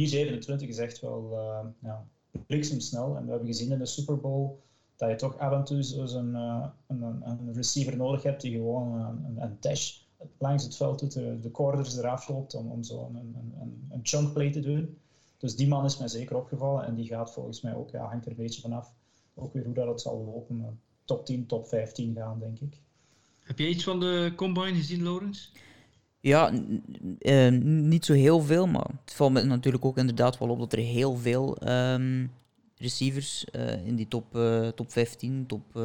is 0.67 0.77
echt 0.77 0.99
wel 0.99 1.31
uh, 1.31 1.69
ja, 1.79 2.05
bliksemsnel. 2.45 3.15
En 3.15 3.23
we 3.23 3.29
hebben 3.29 3.47
gezien 3.47 3.71
in 3.71 3.77
de 3.77 3.85
Super 3.85 4.19
Bowl 4.19 4.59
dat 4.95 5.09
je 5.09 5.15
toch 5.15 5.37
af 5.37 5.53
en 5.53 5.63
toe 5.63 5.83
zo'n 5.83 6.29
uh, 6.29 6.65
een, 6.87 7.01
een, 7.01 7.53
receiver 7.53 7.97
nodig 7.97 8.23
hebt 8.23 8.41
die 8.41 8.51
gewoon 8.51 8.99
een, 8.99 9.41
een 9.41 9.57
dash 9.59 10.01
langs 10.37 10.63
het 10.63 10.75
veld 10.75 10.99
doet, 10.99 11.13
de, 11.13 11.39
de 11.39 11.51
corners 11.51 11.97
eraf 11.97 12.27
loopt 12.27 12.55
om, 12.55 12.71
om 12.71 12.83
zo 12.83 13.05
een, 13.05 13.15
een, 13.15 13.87
een 13.91 13.99
chunk 14.03 14.33
play 14.33 14.51
te 14.51 14.59
doen. 14.59 14.97
Dus 15.37 15.55
die 15.55 15.67
man 15.67 15.85
is 15.85 15.97
mij 15.97 16.07
zeker 16.07 16.35
opgevallen 16.35 16.85
en 16.85 16.95
die 16.95 17.07
gaat 17.07 17.33
volgens 17.33 17.61
mij 17.61 17.75
ook, 17.75 17.89
ja, 17.89 18.05
hangt 18.05 18.25
er 18.25 18.31
een 18.31 18.37
beetje 18.37 18.61
vanaf, 18.61 18.93
ook 19.33 19.53
weer 19.53 19.65
hoe 19.65 19.73
dat 19.73 19.87
het 19.87 20.01
zal 20.01 20.23
lopen. 20.23 20.79
Top 21.05 21.25
10, 21.25 21.45
top 21.45 21.67
15 21.67 22.15
gaan, 22.15 22.39
denk 22.39 22.59
ik. 22.59 22.81
Heb 23.49 23.59
je 23.59 23.69
iets 23.69 23.83
van 23.83 23.99
de 23.99 24.31
combine 24.35 24.75
gezien, 24.75 25.03
Lorenz? 25.03 25.49
Ja, 26.19 26.53
uh, 27.19 27.51
niet 27.61 28.05
zo 28.05 28.13
heel 28.13 28.41
veel, 28.41 28.67
maar 28.67 28.89
het 29.05 29.13
valt 29.13 29.31
me 29.31 29.43
natuurlijk 29.43 29.85
ook 29.85 29.97
inderdaad 29.97 30.37
wel 30.37 30.49
op 30.49 30.59
dat 30.59 30.73
er 30.73 30.79
heel 30.79 31.17
veel 31.17 31.69
um, 31.69 32.31
receivers 32.77 33.45
uh, 33.55 33.85
in 33.85 33.95
die 33.95 34.07
top, 34.07 34.35
uh, 34.35 34.67
top 34.67 34.91
15, 34.91 35.45
top, 35.45 35.75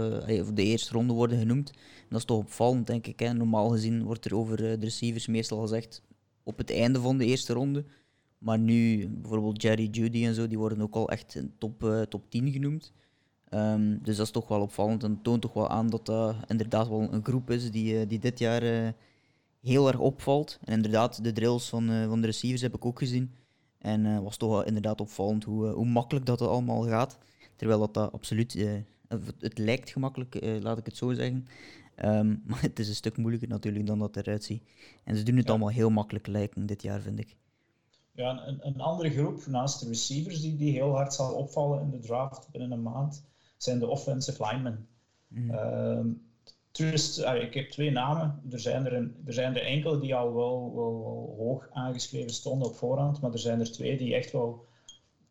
of 0.40 0.52
de 0.52 0.62
eerste 0.62 0.92
ronde 0.92 1.12
worden 1.12 1.38
genoemd. 1.38 1.70
En 1.70 2.06
dat 2.08 2.18
is 2.18 2.24
toch 2.24 2.38
opvallend, 2.38 2.86
denk 2.86 3.06
ik. 3.06 3.18
Hè. 3.18 3.32
Normaal 3.32 3.68
gezien 3.68 4.02
wordt 4.02 4.24
er 4.24 4.36
over 4.36 4.56
de 4.56 4.78
receivers 4.80 5.26
meestal 5.26 5.60
gezegd 5.60 6.02
op 6.42 6.58
het 6.58 6.72
einde 6.72 7.00
van 7.00 7.18
de 7.18 7.26
eerste 7.26 7.52
ronde. 7.52 7.84
Maar 8.38 8.58
nu, 8.58 9.08
bijvoorbeeld 9.08 9.62
Jerry 9.62 9.88
Judy 9.90 10.24
en 10.24 10.34
zo, 10.34 10.48
die 10.48 10.58
worden 10.58 10.82
ook 10.82 10.94
al 10.94 11.08
echt 11.08 11.42
top, 11.58 12.06
top 12.08 12.30
10 12.30 12.52
genoemd. 12.52 12.92
Um, 13.54 13.98
dus 14.02 14.16
dat 14.16 14.26
is 14.26 14.32
toch 14.32 14.48
wel 14.48 14.60
opvallend 14.60 15.02
en 15.02 15.22
toont 15.22 15.42
toch 15.42 15.52
wel 15.52 15.68
aan 15.68 15.90
dat 15.90 16.06
dat 16.06 16.36
inderdaad 16.46 16.88
wel 16.88 17.12
een 17.12 17.24
groep 17.24 17.50
is 17.50 17.70
die, 17.70 18.00
uh, 18.00 18.08
die 18.08 18.18
dit 18.18 18.38
jaar 18.38 18.62
uh, 18.62 18.88
heel 19.60 19.88
erg 19.88 19.98
opvalt. 19.98 20.58
En 20.64 20.72
inderdaad, 20.72 21.24
de 21.24 21.32
drills 21.32 21.68
van, 21.68 21.90
uh, 21.90 22.06
van 22.06 22.20
de 22.20 22.26
receivers 22.26 22.62
heb 22.62 22.74
ik 22.74 22.84
ook 22.84 22.98
gezien. 22.98 23.34
En 23.78 24.22
was 24.22 24.36
toch 24.36 24.50
wel 24.50 24.64
inderdaad 24.64 25.00
opvallend 25.00 25.44
hoe, 25.44 25.66
hoe 25.66 25.86
makkelijk 25.86 26.26
dat 26.26 26.40
het 26.40 26.48
allemaal 26.48 26.82
gaat. 26.82 27.18
Terwijl 27.56 27.78
dat, 27.78 27.94
dat 27.94 28.12
absoluut, 28.12 28.66
het 29.38 29.58
lijkt 29.58 29.90
gemakkelijk, 29.90 30.38
laat 30.60 30.78
ik 30.78 30.86
het 30.86 30.96
zo 30.96 31.12
zeggen. 31.12 31.46
Um, 32.04 32.42
maar 32.46 32.62
het 32.62 32.78
is 32.78 32.88
een 32.88 32.94
stuk 32.94 33.16
moeilijker 33.16 33.48
natuurlijk 33.48 33.86
dan 33.86 33.98
dat 33.98 34.16
eruit 34.16 34.44
ziet. 34.44 34.62
En 35.04 35.16
ze 35.16 35.22
doen 35.22 35.36
het 35.36 35.50
allemaal 35.50 35.68
heel 35.68 35.90
makkelijk 35.90 36.26
lijken 36.26 36.66
dit 36.66 36.82
jaar, 36.82 37.00
vind 37.00 37.18
ik. 37.18 37.36
Ja, 38.12 38.46
een, 38.46 38.66
een 38.66 38.80
andere 38.80 39.10
groep 39.10 39.46
naast 39.46 39.80
de 39.80 39.88
receivers 39.88 40.40
die, 40.40 40.56
die 40.56 40.72
heel 40.72 40.94
hard 40.94 41.14
zal 41.14 41.34
opvallen 41.34 41.80
in 41.80 41.90
de 41.90 41.98
draft 41.98 42.48
binnen 42.50 42.70
een 42.70 42.82
maand 42.82 43.24
zijn 43.56 43.78
de 43.78 43.86
offensive 43.86 44.46
linemen. 44.46 44.88
Mm. 45.28 46.22
Trust, 46.74 47.18
ik 47.18 47.54
heb 47.54 47.70
twee 47.70 47.90
namen. 47.90 48.42
Er 48.50 48.60
zijn 48.60 48.86
er, 48.86 48.92
een, 48.92 49.16
er 49.24 49.32
zijn 49.32 49.56
er 49.56 49.62
enkele 49.62 49.98
die 49.98 50.14
al 50.14 50.34
wel, 50.34 50.72
wel, 50.74 51.34
hoog 51.38 51.68
aangeschreven 51.72 52.30
stonden 52.30 52.68
op 52.68 52.76
voorhand, 52.76 53.20
maar 53.20 53.32
er 53.32 53.38
zijn 53.38 53.60
er 53.60 53.72
twee 53.72 53.96
die 53.96 54.14
echt 54.14 54.32
wel 54.32 54.64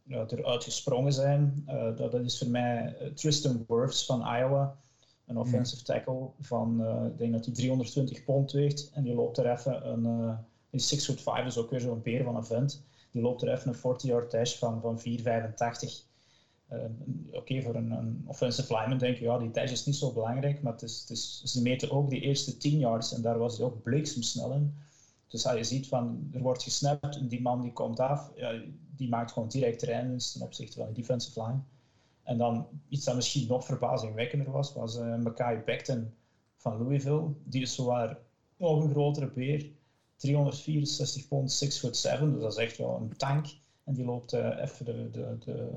ja, 0.03 0.25
eruit 0.27 0.63
gesprongen 0.63 1.13
zijn. 1.13 1.63
Uh, 1.67 1.95
dat, 1.95 2.11
dat, 2.11 2.25
is 2.25 2.37
voor 2.37 2.47
mij 2.47 2.95
Tristan 3.15 3.65
Wirfs 3.67 4.05
van 4.05 4.19
Iowa, 4.19 4.77
een 5.25 5.37
offensive 5.37 5.83
tackle 5.83 6.29
van, 6.39 6.81
uh, 6.81 7.05
ik 7.05 7.17
denk 7.17 7.33
dat 7.33 7.45
hij 7.45 7.53
320 7.53 8.23
pond 8.23 8.51
weegt 8.51 8.89
en 8.93 9.03
die 9.03 9.13
loopt 9.13 9.37
er 9.37 9.51
even 9.51 9.89
een, 9.89 10.37
is 10.69 10.87
6 10.87 11.05
foot 11.05 11.21
5, 11.21 11.43
dus 11.43 11.57
ook 11.57 11.69
weer 11.69 11.79
zo'n 11.79 12.01
beer 12.01 12.23
van 12.23 12.35
een 12.35 12.45
vent. 12.45 12.83
Die 13.11 13.21
loopt 13.21 13.41
er 13.41 13.53
even 13.53 13.73
een 13.73 13.95
40-yard 13.95 14.31
dash 14.31 14.57
van, 14.57 14.81
van 14.81 14.99
4,85. 14.99 16.11
Uh, 16.73 16.79
Oké, 17.31 17.61
voor 17.61 17.75
een, 17.75 17.91
een, 17.91 18.23
offensive 18.25 18.73
lineman 18.73 18.97
denk 18.97 19.17
je, 19.17 19.23
ja, 19.23 19.37
die 19.37 19.51
dash 19.51 19.71
is 19.71 19.85
niet 19.85 19.95
zo 19.95 20.13
belangrijk, 20.13 20.61
maar 20.61 20.73
het 20.73 20.81
is, 20.81 20.99
het 20.99 21.09
is, 21.09 21.41
ze 21.43 21.61
meten 21.61 21.91
ook 21.91 22.09
die 22.09 22.21
eerste 22.21 22.57
10 22.57 22.79
yards 22.79 23.13
en 23.13 23.21
daar 23.21 23.37
was 23.37 23.57
hij 23.57 23.65
ook 23.65 23.83
bliksemsnel 23.83 24.53
in. 24.53 24.75
Dus 25.27 25.45
als 25.45 25.57
je 25.57 25.63
ziet 25.63 25.87
van, 25.87 26.29
er 26.31 26.41
wordt 26.41 26.63
gesnapt 26.63 27.17
en 27.17 27.27
die 27.27 27.41
man 27.41 27.61
die 27.61 27.73
komt 27.73 27.99
af, 27.99 28.31
ja, 28.35 28.61
die 28.95 29.09
maakt 29.09 29.31
gewoon 29.31 29.49
direct 29.49 29.79
terreinwinst 29.79 30.33
ten 30.33 30.41
opzichte 30.41 30.77
van 30.77 30.87
de 30.87 30.93
defensive 30.93 31.43
line. 31.43 31.59
En 32.23 32.37
dan 32.37 32.67
iets 32.89 33.05
dat 33.05 33.15
misschien 33.15 33.47
nog 33.47 33.65
verbazingwekkender 33.65 34.51
was, 34.51 34.73
was 34.73 34.97
uh, 34.97 35.17
Mackay 35.17 35.63
Becton 35.63 36.13
van 36.55 36.77
Louisville. 36.77 37.33
Die 37.43 37.61
is 37.61 37.75
zowaar 37.75 38.17
nog 38.57 38.83
een 38.83 38.89
grotere 38.89 39.27
beer. 39.27 39.71
364 40.15 41.27
pond, 41.27 41.51
6 41.51 41.79
foot 41.79 41.97
7, 41.97 42.31
dus 42.31 42.41
dat 42.41 42.51
is 42.51 42.57
echt 42.57 42.77
wel 42.77 42.95
een 42.95 43.17
tank. 43.17 43.45
En 43.83 43.93
die 43.93 44.05
loopt 44.05 44.33
uh, 44.33 44.61
even 44.61 44.85
de, 44.85 45.09
de, 45.11 45.37
de, 45.39 45.69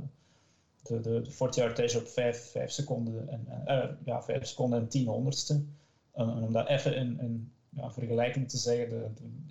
de, 0.86 1.00
de, 1.00 1.20
de 1.20 1.30
40 1.30 1.62
yard 1.62 1.76
dash 1.76 1.94
op 1.94 2.08
5, 2.08 2.50
5 2.50 2.70
seconden 2.70 3.28
en, 3.28 3.46
uh, 3.66 3.84
ja, 4.04 4.22
5 4.22 4.46
seconden 4.46 4.78
en 4.78 4.88
10 4.88 5.06
honderdste. 5.06 5.64
En, 6.12 6.28
om 6.28 6.52
dat 6.52 6.68
even 6.68 6.96
in, 6.96 7.20
in 7.20 7.52
vergelijking 7.74 8.48
te 8.48 8.56
zeggen, 8.58 8.88
de, 8.88 9.10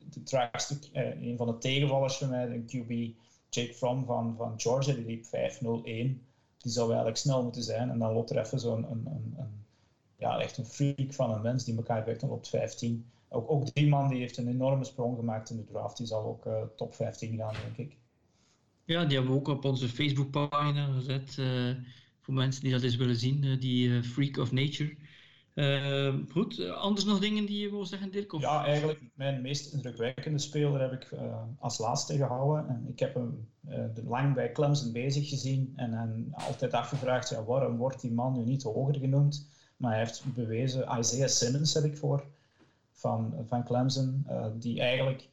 de, 0.09 0.89
uh, 0.93 1.21
een 1.29 1.37
van 1.37 1.47
de 1.47 1.57
tegenvallers 1.57 2.17
voor 2.17 2.27
mij, 2.27 2.47
de 2.47 2.63
QB 2.65 3.15
Jake 3.49 3.73
Fromm 3.73 4.05
van, 4.05 4.35
van 4.37 4.59
Georgia, 4.59 4.93
die 4.93 5.05
liep 5.05 5.25
5-0-1. 5.25 5.29
Die 6.57 6.71
zou 6.71 6.87
eigenlijk 6.87 7.17
snel 7.17 7.43
moeten 7.43 7.63
zijn. 7.63 7.89
En 7.89 7.99
dan 7.99 8.13
loopt 8.13 8.29
er 8.29 8.39
even 8.39 8.59
zo'n 8.59 8.91
een, 8.91 9.05
een, 9.05 9.33
een, 9.37 9.65
ja, 10.17 10.39
echt 10.39 10.57
een 10.57 10.65
freak 10.65 11.13
van 11.13 11.31
een 11.31 11.41
mens 11.41 11.63
die 11.63 11.75
elkaar 11.75 12.05
werkt 12.05 12.23
op 12.23 12.45
15. 12.45 13.05
Ook, 13.29 13.51
ook 13.51 13.73
die 13.73 13.87
man 13.87 14.07
die 14.09 14.19
heeft 14.19 14.37
een 14.37 14.47
enorme 14.47 14.83
sprong 14.83 15.17
gemaakt 15.17 15.49
in 15.49 15.57
de 15.57 15.63
draft. 15.63 15.97
Die 15.97 16.07
zal 16.07 16.23
ook 16.23 16.45
uh, 16.45 16.61
top 16.75 16.93
15 16.93 17.37
gaan, 17.37 17.53
denk 17.63 17.77
ik. 17.77 17.97
Ja, 18.85 19.05
die 19.05 19.17
hebben 19.17 19.33
we 19.33 19.39
ook 19.39 19.47
op 19.47 19.65
onze 19.65 19.87
Facebookpagina 19.87 20.85
gezet. 20.85 21.35
Uh, 21.39 21.71
voor 22.21 22.33
mensen 22.33 22.63
die 22.63 22.71
dat 22.71 22.81
eens 22.81 22.95
willen 22.95 23.15
zien, 23.15 23.43
uh, 23.43 23.59
die 23.59 24.03
Freak 24.03 24.37
of 24.37 24.51
Nature. 24.51 24.95
Goed, 26.31 26.69
anders 26.69 27.05
nog 27.05 27.19
dingen 27.19 27.45
die 27.45 27.59
je 27.59 27.69
wil 27.69 27.85
zeggen, 27.85 28.11
Dirk? 28.11 28.33
Of? 28.33 28.41
Ja, 28.41 28.65
eigenlijk 28.65 29.01
mijn 29.13 29.41
meest 29.41 29.73
indrukwekkende 29.73 30.39
speler 30.39 30.81
heb 30.81 30.91
ik 30.91 31.13
als 31.59 31.77
laatste 31.77 32.15
gehouden. 32.15 32.67
En 32.67 32.85
ik 32.87 32.99
heb 32.99 33.13
hem 33.13 33.47
uh, 33.69 33.85
lang 34.07 34.33
bij 34.33 34.51
Clemson 34.51 34.91
bezig 34.91 35.29
gezien 35.29 35.73
en, 35.75 35.93
en 35.93 36.29
altijd 36.31 36.73
afgevraagd, 36.73 37.29
ja, 37.29 37.43
waarom 37.43 37.77
wordt 37.77 38.01
die 38.01 38.11
man 38.11 38.37
nu 38.37 38.45
niet 38.45 38.63
hoger 38.63 38.95
genoemd? 38.95 39.47
Maar 39.77 39.91
hij 39.91 39.99
heeft 39.99 40.23
bewezen, 40.35 40.97
Isaiah 40.99 41.27
Simmons 41.27 41.73
heb 41.73 41.83
ik 41.83 41.97
voor, 41.97 42.23
van, 42.91 43.33
van 43.47 43.63
Clemson, 43.63 44.27
die 44.59 44.79
eigenlijk 44.79 45.29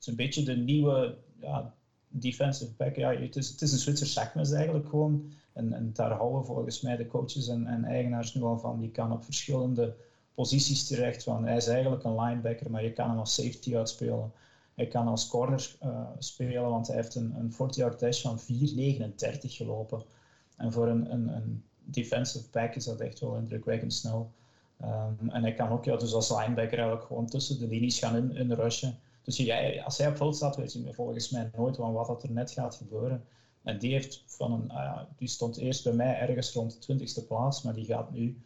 is 0.00 0.06
een 0.06 0.16
beetje 0.16 0.42
de 0.42 0.56
nieuwe 0.56 1.16
ja, 1.40 1.74
defensive 2.20 2.72
back. 2.76 2.96
Ja, 2.96 3.14
het, 3.14 3.36
is, 3.36 3.48
het 3.48 3.62
is 3.62 3.72
een 3.72 3.78
Zwitser 3.78 4.06
zakmes 4.06 4.50
eigenlijk 4.50 4.88
gewoon. 4.88 5.32
En, 5.52 5.72
en 5.72 5.90
daar 5.92 6.12
houden 6.12 6.44
volgens 6.44 6.80
mij 6.80 6.96
de 6.96 7.06
coaches 7.06 7.48
en, 7.48 7.66
en 7.66 7.84
eigenaars 7.84 8.34
nu 8.34 8.42
al 8.42 8.58
van. 8.58 8.80
Die 8.80 8.90
kan 8.90 9.12
op 9.12 9.24
verschillende 9.24 9.94
posities 10.34 10.86
terecht. 10.86 11.22
Van, 11.22 11.46
hij 11.46 11.56
is 11.56 11.66
eigenlijk 11.66 12.04
een 12.04 12.20
linebacker, 12.20 12.70
maar 12.70 12.82
je 12.82 12.92
kan 12.92 13.08
hem 13.08 13.18
als 13.18 13.34
safety 13.34 13.76
uitspelen. 13.76 14.32
Hij 14.74 14.86
kan 14.86 15.08
als 15.08 15.28
corner 15.28 15.76
uh, 15.84 16.08
spelen, 16.18 16.70
want 16.70 16.86
hij 16.86 16.96
heeft 16.96 17.14
een, 17.14 17.34
een 17.36 17.52
40-yard 17.52 17.98
dash 17.98 18.22
van 18.22 18.40
4,39 18.40 18.44
gelopen. 19.40 20.02
En 20.56 20.72
voor 20.72 20.88
een, 20.88 21.12
een, 21.12 21.28
een, 21.28 21.64
defensive 21.88 22.44
back 22.50 22.74
is 22.74 22.84
dat 22.84 23.00
echt 23.00 23.20
wel 23.20 23.36
indrukwekkend 23.36 23.92
snel. 23.92 24.30
Um, 24.82 25.30
en 25.30 25.42
hij 25.42 25.54
kan 25.54 25.68
ook 25.68 25.84
ja, 25.84 25.96
dus 25.96 26.12
als 26.12 26.30
linebacker 26.30 26.78
eigenlijk 26.78 27.06
gewoon 27.06 27.26
tussen 27.26 27.58
de 27.58 27.66
linies 27.66 27.98
gaan 27.98 28.16
in, 28.16 28.36
in 28.36 28.52
rushen. 28.52 28.98
Dus 29.26 29.36
jij, 29.36 29.82
als 29.84 29.98
hij 29.98 30.08
op 30.08 30.16
veld 30.16 30.36
staat, 30.36 30.56
weet 30.56 30.72
je 30.72 30.92
volgens 30.92 31.30
mij 31.30 31.50
nooit 31.56 31.76
van 31.76 31.92
wat 31.92 32.22
er 32.22 32.30
net 32.30 32.50
gaat 32.50 32.74
gebeuren. 32.74 33.24
En 33.62 33.78
die, 33.78 33.92
heeft 33.92 34.22
van 34.26 34.52
een, 34.52 34.64
uh, 34.72 35.00
die 35.16 35.28
stond 35.28 35.56
eerst 35.56 35.84
bij 35.84 35.92
mij 35.92 36.18
ergens 36.18 36.52
rond 36.52 36.86
de 36.86 36.94
20ste 36.94 37.26
plaats, 37.26 37.62
maar 37.62 37.74
die 37.74 37.84
gaat 37.84 38.10
nu, 38.12 38.38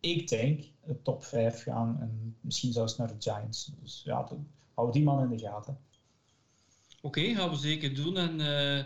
ik 0.00 0.28
denk, 0.28 0.64
de 0.84 1.02
top 1.02 1.24
5 1.24 1.62
gaan 1.62 2.00
en 2.00 2.36
misschien 2.40 2.72
zelfs 2.72 2.96
naar 2.96 3.08
de 3.08 3.14
Giants. 3.18 3.70
Dus 3.80 4.02
ja, 4.04 4.28
hou 4.74 4.92
die 4.92 5.02
man 5.02 5.22
in 5.22 5.36
de 5.36 5.42
gaten. 5.42 5.78
Oké, 7.00 7.34
gaan 7.34 7.50
we 7.50 7.56
zeker 7.56 7.94
doen. 7.94 8.16
En 8.16 8.40
uh, 8.40 8.78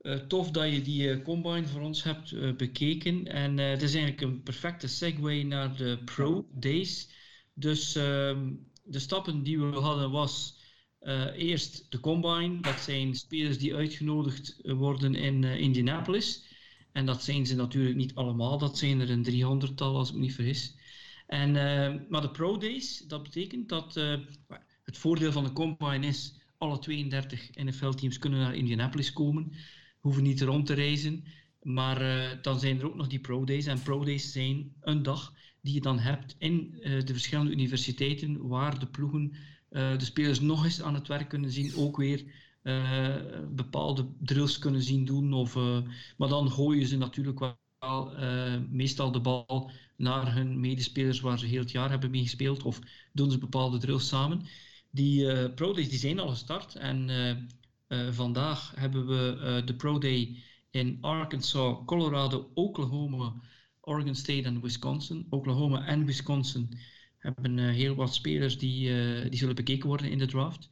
uh, 0.00 0.26
tof 0.26 0.50
dat 0.50 0.72
je 0.72 0.82
die 0.82 1.22
combine 1.22 1.66
voor 1.66 1.80
ons 1.80 2.02
hebt 2.02 2.56
bekeken. 2.56 3.26
En 3.26 3.58
het 3.58 3.82
is 3.82 3.94
eigenlijk 3.94 4.22
een 4.22 4.42
perfecte 4.42 4.88
segue 4.88 5.44
naar 5.44 5.76
de 5.76 5.98
Pro 6.04 6.46
Days. 6.52 7.10
Dus 7.54 7.94
ehm, 7.94 8.52
de 8.90 8.98
stappen 8.98 9.42
die 9.42 9.60
we 9.60 9.78
hadden 9.78 10.10
was 10.10 10.58
uh, 11.00 11.24
eerst 11.36 11.86
de 11.88 12.00
Combine. 12.00 12.60
Dat 12.60 12.80
zijn 12.80 13.14
spelers 13.14 13.58
die 13.58 13.74
uitgenodigd 13.74 14.60
worden 14.62 15.14
in 15.14 15.42
uh, 15.42 15.60
Indianapolis. 15.60 16.44
En 16.92 17.06
dat 17.06 17.22
zijn 17.22 17.46
ze 17.46 17.56
natuurlijk 17.56 17.96
niet 17.96 18.14
allemaal. 18.14 18.58
Dat 18.58 18.78
zijn 18.78 19.00
er 19.00 19.10
een 19.10 19.22
driehonderdtal 19.22 19.96
als 19.96 20.08
ik 20.08 20.14
me 20.14 20.20
niet 20.20 20.34
vergis. 20.34 20.74
En, 21.26 21.48
uh, 21.48 21.94
maar 22.08 22.20
de 22.20 22.30
Pro 22.30 22.58
Days, 22.58 22.98
dat 22.98 23.22
betekent 23.22 23.68
dat 23.68 23.94
het 24.84 24.98
voordeel 24.98 25.32
van 25.32 25.44
de 25.44 25.52
Combine 25.52 26.06
is... 26.06 26.40
alle 26.58 26.78
32 26.78 27.50
NFL-teams 27.54 28.18
kunnen 28.18 28.40
naar 28.40 28.54
Indianapolis 28.54 29.12
komen. 29.12 29.52
Hoeven 30.00 30.22
niet 30.22 30.40
rond 30.40 30.66
te 30.66 30.74
reizen. 30.74 31.24
Maar 31.62 31.98
dan 32.42 32.60
zijn 32.60 32.78
er 32.78 32.86
ook 32.86 32.94
nog 32.94 33.06
die 33.06 33.20
Pro 33.20 33.44
Days. 33.44 33.66
En 33.66 33.82
Pro 33.82 34.04
Days 34.04 34.32
zijn 34.32 34.72
een 34.80 35.02
dag 35.02 35.32
die 35.62 35.74
je 35.74 35.80
dan 35.80 35.98
hebt 35.98 36.34
in 36.38 36.74
de 36.80 37.12
verschillende 37.12 37.50
universiteiten... 37.52 38.48
waar 38.48 38.78
de 38.78 38.86
ploegen 38.86 39.32
uh, 39.70 39.98
de 39.98 40.04
spelers 40.04 40.40
nog 40.40 40.64
eens 40.64 40.82
aan 40.82 40.94
het 40.94 41.08
werk 41.08 41.28
kunnen 41.28 41.50
zien. 41.50 41.76
Ook 41.76 41.96
weer 41.96 42.24
uh, 42.62 43.16
bepaalde 43.50 44.06
drills 44.20 44.58
kunnen 44.58 44.82
zien 44.82 45.04
doen. 45.04 45.32
Of, 45.32 45.56
uh, 45.56 45.78
maar 46.16 46.28
dan 46.28 46.50
gooien 46.50 46.86
ze 46.86 46.96
natuurlijk 46.96 47.38
wel 47.78 48.12
meestal 48.70 49.12
de 49.12 49.20
bal 49.20 49.70
naar 49.96 50.34
hun 50.34 50.60
medespelers 50.60 51.20
waar 51.20 51.38
ze 51.38 51.46
heel 51.46 51.60
het 51.60 51.70
jaar 51.70 51.90
hebben 51.90 52.10
mee 52.10 52.22
gespeeld. 52.22 52.62
Of 52.62 52.80
doen 53.12 53.30
ze 53.30 53.38
bepaalde 53.38 53.78
drills 53.78 54.08
samen. 54.08 54.42
Die 54.90 55.50
Pro 55.50 55.72
Days 55.72 55.88
die 55.88 55.98
zijn 55.98 56.18
al 56.18 56.28
gestart. 56.28 56.74
En 56.74 57.08
vandaag 58.10 58.72
hebben 58.76 59.06
we 59.06 59.62
de 59.64 59.74
Pro 59.74 59.98
Day 59.98 60.42
in 60.70 60.98
Arkansas, 61.00 61.78
Colorado, 61.86 62.50
Oklahoma, 62.54 63.34
Oregon 63.80 64.14
State 64.14 64.42
en 64.42 64.60
Wisconsin. 64.60 65.26
Oklahoma 65.30 65.86
en 65.86 66.04
Wisconsin 66.04 66.68
hebben 67.20 67.58
uh, 67.58 67.70
heel 67.70 67.94
wat 67.94 68.14
spelers 68.14 68.58
die, 68.58 68.90
uh, 68.90 69.30
die 69.30 69.38
zullen 69.38 69.54
bekeken 69.54 69.88
worden 69.88 70.10
in 70.10 70.18
de 70.18 70.26
draft. 70.26 70.70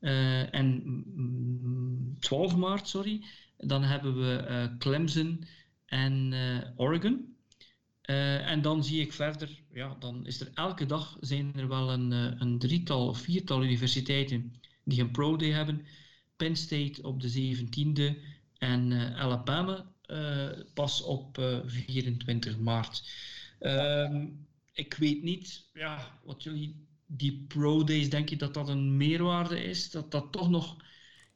Uh, 0.00 0.54
en 0.54 0.82
mm, 0.84 2.16
12 2.18 2.56
maart, 2.56 2.88
sorry, 2.88 3.24
dan 3.56 3.82
hebben 3.82 4.14
we 4.14 4.74
Clemson 4.78 5.44
en 5.86 6.32
Oregon. 6.76 7.36
en 8.02 8.62
dan 8.62 8.84
zie 8.84 9.00
ik 9.00 9.12
verder, 9.12 9.62
ja, 9.72 9.96
dan 9.98 10.26
is 10.26 10.40
er 10.40 10.50
elke 10.54 10.86
dag 10.86 11.16
zijn 11.20 11.52
er 11.56 11.68
wel 11.68 11.90
een, 11.90 12.10
een 12.42 12.58
drietal 12.58 13.08
of 13.08 13.18
viertal 13.18 13.62
universiteiten 13.62 14.52
die 14.84 15.00
een 15.00 15.10
pro 15.10 15.36
day 15.36 15.50
hebben. 15.50 15.86
Penn 16.36 16.56
State 16.56 17.02
op 17.02 17.20
de 17.20 17.56
17e 17.56 18.22
en 18.58 18.92
Alabama 19.16 19.92
pas 20.74 21.02
op 21.02 21.38
24 21.66 22.58
maart. 22.58 23.10
Ehm, 23.58 24.26
ik 24.72 24.94
weet 24.94 25.22
niet 25.22 25.64
ja, 25.72 25.98
wat 26.24 26.42
jullie, 26.42 26.86
die 27.06 27.44
Pro 27.48 27.84
Days, 27.84 28.10
denk 28.10 28.28
je 28.28 28.36
dat 28.36 28.54
dat 28.54 28.68
een 28.68 28.96
meerwaarde 28.96 29.62
is? 29.62 29.90
Dat 29.90 30.10
dat 30.10 30.32
toch 30.32 30.50
nog 30.50 30.76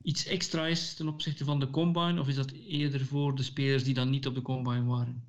iets 0.02 0.26
extra 0.26 0.66
is 0.66 0.94
ten 0.94 1.08
opzichte 1.08 1.44
van 1.44 1.60
de 1.60 1.70
Combine? 1.70 2.20
Of 2.20 2.28
is 2.28 2.34
dat 2.34 2.50
eerder 2.50 3.04
voor 3.04 3.34
de 3.34 3.42
spelers 3.42 3.84
die 3.84 3.94
dan 3.94 4.10
niet 4.10 4.26
op 4.26 4.34
de 4.34 4.42
Combine 4.42 4.84
waren? 4.84 5.24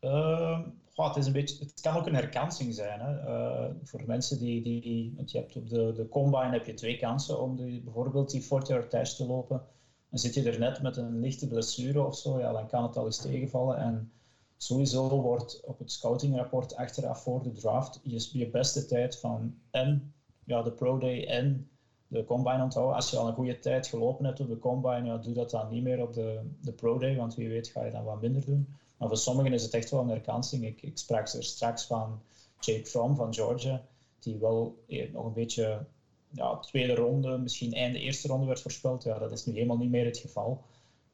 Uh, 0.00 0.60
het, 0.94 1.16
is 1.16 1.26
een 1.26 1.32
beetje, 1.32 1.64
het 1.64 1.80
kan 1.80 1.96
ook 1.96 2.06
een 2.06 2.14
herkansing 2.14 2.74
zijn. 2.74 3.00
Hè? 3.00 3.12
Uh, 3.12 3.74
voor 3.84 4.02
mensen 4.06 4.38
die, 4.38 4.62
die. 4.62 5.12
Want 5.16 5.30
je 5.30 5.38
hebt 5.38 5.56
op 5.56 5.68
de, 5.68 5.92
de 5.92 6.08
Combine 6.08 6.50
heb 6.50 6.66
je 6.66 6.74
twee 6.74 6.96
kansen 6.96 7.42
om 7.42 7.56
die, 7.56 7.80
bijvoorbeeld 7.80 8.30
die 8.30 8.42
40 8.42 8.88
test 8.88 9.16
te 9.16 9.26
lopen. 9.26 9.62
En 10.10 10.18
zit 10.18 10.34
je 10.34 10.50
er 10.50 10.58
net 10.58 10.82
met 10.82 10.96
een 10.96 11.20
lichte 11.20 11.46
blessure 11.46 12.02
of 12.02 12.16
zo, 12.16 12.38
ja, 12.38 12.52
dan 12.52 12.66
kan 12.66 12.82
het 12.82 12.96
al 12.96 13.04
eens 13.04 13.20
tegenvallen. 13.20 13.76
En 13.76 14.12
Sowieso 14.60 15.20
wordt 15.20 15.60
op 15.64 15.78
het 15.78 15.92
scoutingrapport 15.92 16.76
achteraf 16.76 17.22
voor 17.22 17.42
de 17.42 17.52
draft 17.52 18.00
je, 18.02 18.28
je 18.32 18.46
beste 18.46 18.86
tijd 18.86 19.18
van 19.18 19.54
en 19.70 20.14
ja, 20.44 20.62
de 20.62 20.72
Pro 20.72 20.98
Day 20.98 21.26
en 21.26 21.68
de 22.06 22.24
Combine 22.24 22.62
onthouden. 22.62 22.94
Als 22.94 23.10
je 23.10 23.16
al 23.16 23.26
een 23.26 23.34
goede 23.34 23.58
tijd 23.58 23.86
gelopen 23.86 24.24
hebt 24.24 24.40
op 24.40 24.48
de 24.48 24.58
Combine, 24.58 25.04
ja, 25.04 25.18
doe 25.18 25.34
dat 25.34 25.50
dan 25.50 25.68
niet 25.68 25.82
meer 25.82 26.02
op 26.02 26.12
de, 26.12 26.40
de 26.60 26.72
Pro 26.72 26.98
Day, 26.98 27.16
want 27.16 27.34
wie 27.34 27.48
weet 27.48 27.68
ga 27.68 27.84
je 27.84 27.90
dan 27.90 28.04
wat 28.04 28.20
minder 28.20 28.44
doen. 28.44 28.68
Maar 28.96 29.08
voor 29.08 29.16
sommigen 29.16 29.52
is 29.52 29.62
het 29.62 29.74
echt 29.74 29.90
wel 29.90 30.00
een 30.00 30.08
herkansing. 30.08 30.64
Ik, 30.64 30.82
ik 30.82 30.98
sprak 30.98 31.28
er 31.28 31.44
straks 31.44 31.86
van 31.86 32.20
Jake 32.60 32.86
Fromm 32.86 33.16
van 33.16 33.34
Georgia, 33.34 33.82
die 34.18 34.38
wel 34.38 34.82
eh, 34.86 35.12
nog 35.12 35.24
een 35.24 35.32
beetje 35.32 35.86
ja, 36.30 36.56
tweede 36.56 36.94
ronde, 36.94 37.38
misschien 37.38 37.72
einde 37.72 37.98
eerste 37.98 38.28
ronde 38.28 38.46
werd 38.46 38.60
voorspeld. 38.60 39.02
Ja, 39.02 39.18
dat 39.18 39.32
is 39.32 39.46
nu 39.46 39.52
helemaal 39.52 39.76
niet 39.76 39.90
meer 39.90 40.04
het 40.04 40.18
geval. 40.18 40.62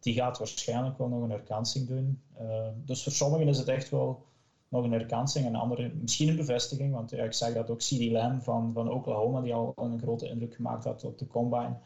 Die 0.01 0.15
gaat 0.15 0.39
waarschijnlijk 0.39 0.99
wel 0.99 1.09
nog 1.09 1.23
een 1.23 1.31
herkansing 1.31 1.89
doen. 1.89 2.21
Uh, 2.41 2.69
dus 2.85 3.03
voor 3.03 3.13
sommigen 3.13 3.49
is 3.49 3.59
het 3.59 3.69
echt 3.69 3.91
wel 3.91 4.25
nog 4.69 4.85
een 4.85 4.93
herkansing 4.93 5.47
en 5.47 5.55
anderen 5.55 5.99
misschien 6.01 6.29
een 6.29 6.37
bevestiging. 6.37 6.93
Want 6.93 7.11
ja, 7.11 7.25
ik 7.25 7.33
zag 7.33 7.53
dat 7.53 7.71
ook 7.71 7.79
CD 7.79 8.11
Lamb 8.11 8.43
van, 8.43 8.73
van 8.73 8.91
Oklahoma, 8.91 9.41
die 9.41 9.55
al 9.55 9.73
een 9.77 9.99
grote 9.99 10.29
indruk 10.29 10.55
gemaakt 10.55 10.85
had 10.85 11.05
op 11.05 11.19
de 11.19 11.27
combine, 11.27 11.77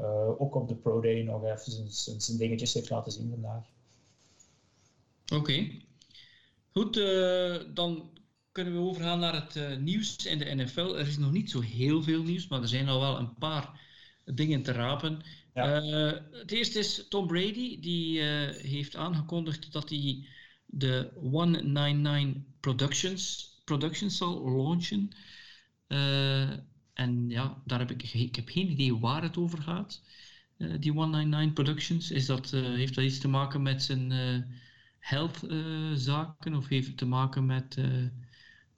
uh, 0.00 0.40
ook 0.40 0.54
op 0.54 0.68
de 0.68 0.74
Pro 0.74 1.00
Day 1.00 1.22
nog 1.22 1.44
even 1.44 1.90
zijn, 2.20 2.38
dingetjes 2.38 2.74
heeft 2.74 2.90
laten 2.90 3.12
zien 3.12 3.30
vandaag. 3.30 3.64
Oké. 5.34 5.70
Goed, 6.72 6.96
uh, 6.96 7.56
dan 7.74 8.10
kunnen 8.54 8.72
we 8.72 8.78
overgaan 8.78 9.18
naar 9.18 9.34
het 9.34 9.56
uh, 9.56 9.76
nieuws 9.76 10.26
in 10.26 10.38
de 10.38 10.54
NFL. 10.54 10.94
Er 10.94 11.06
is 11.06 11.18
nog 11.18 11.32
niet 11.32 11.50
zo 11.50 11.60
heel 11.60 12.02
veel 12.02 12.22
nieuws, 12.22 12.48
maar 12.48 12.62
er 12.62 12.68
zijn 12.68 12.88
al 12.88 13.00
wel 13.00 13.18
een 13.18 13.34
paar 13.34 13.80
dingen 14.24 14.62
te 14.62 14.72
rapen. 14.72 15.22
Ja. 15.54 15.82
Uh, 15.82 16.12
het 16.30 16.52
eerste 16.52 16.78
is 16.78 17.06
Tom 17.08 17.26
Brady, 17.26 17.80
die 17.80 18.18
uh, 18.18 18.48
heeft 18.50 18.96
aangekondigd 18.96 19.72
dat 19.72 19.88
hij 19.88 20.26
de 20.66 21.10
199 21.14 22.42
Productions, 22.60 23.52
Productions 23.64 24.16
zal 24.16 24.50
launchen. 24.56 25.10
en 26.92 27.28
ja, 27.28 27.62
daar 27.64 27.78
heb 27.78 27.90
ik, 27.90 28.02
ik 28.12 28.36
heb 28.36 28.48
geen 28.48 28.70
idee 28.70 28.96
waar 28.96 29.22
het 29.22 29.36
over 29.36 29.62
gaat. 29.62 30.02
die 30.56 30.92
199 30.92 31.52
Productions, 31.52 32.10
is 32.10 32.26
dat, 32.26 32.50
heeft 32.50 32.94
dat 32.94 33.04
iets 33.04 33.18
te 33.18 33.28
maken 33.28 33.62
met 33.62 33.82
zijn 33.82 34.12
health 34.98 35.40
zaken 35.94 36.54
of 36.54 36.68
heeft 36.68 36.86
het 36.86 36.96
te 36.96 37.06
maken 37.06 37.46
met 37.46 37.76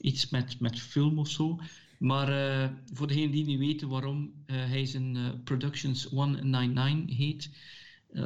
iets 0.07 0.29
met, 0.29 0.61
met 0.61 0.81
film 0.81 1.19
of 1.19 1.29
zo. 1.29 1.61
Maar 1.99 2.31
uh, 2.31 2.69
voor 2.93 3.07
degenen 3.07 3.31
die 3.31 3.45
niet 3.45 3.59
weten 3.59 3.89
waarom 3.89 4.33
uh, 4.47 4.57
hij 4.57 4.87
zijn 4.87 5.15
uh, 5.17 5.29
Productions 5.45 6.05
199 6.05 7.17
heet, 7.17 7.51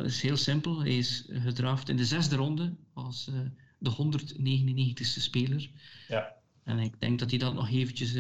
is 0.05 0.23
heel 0.23 0.37
simpel. 0.37 0.81
Hij 0.81 0.99
is 0.99 1.25
gedraft 1.29 1.89
in 1.89 1.97
de 1.97 2.05
zesde 2.05 2.37
ronde 2.37 2.75
als 2.93 3.31
de 3.79 3.91
199ste 3.91 5.21
speler. 5.21 5.71
Ja. 6.09 6.35
En 6.65 6.79
ik 6.79 7.01
denk 7.01 7.19
dat 7.19 7.31
hij 7.31 7.39
dat 7.39 7.55
nog 7.55 7.71
eventjes 7.71 8.15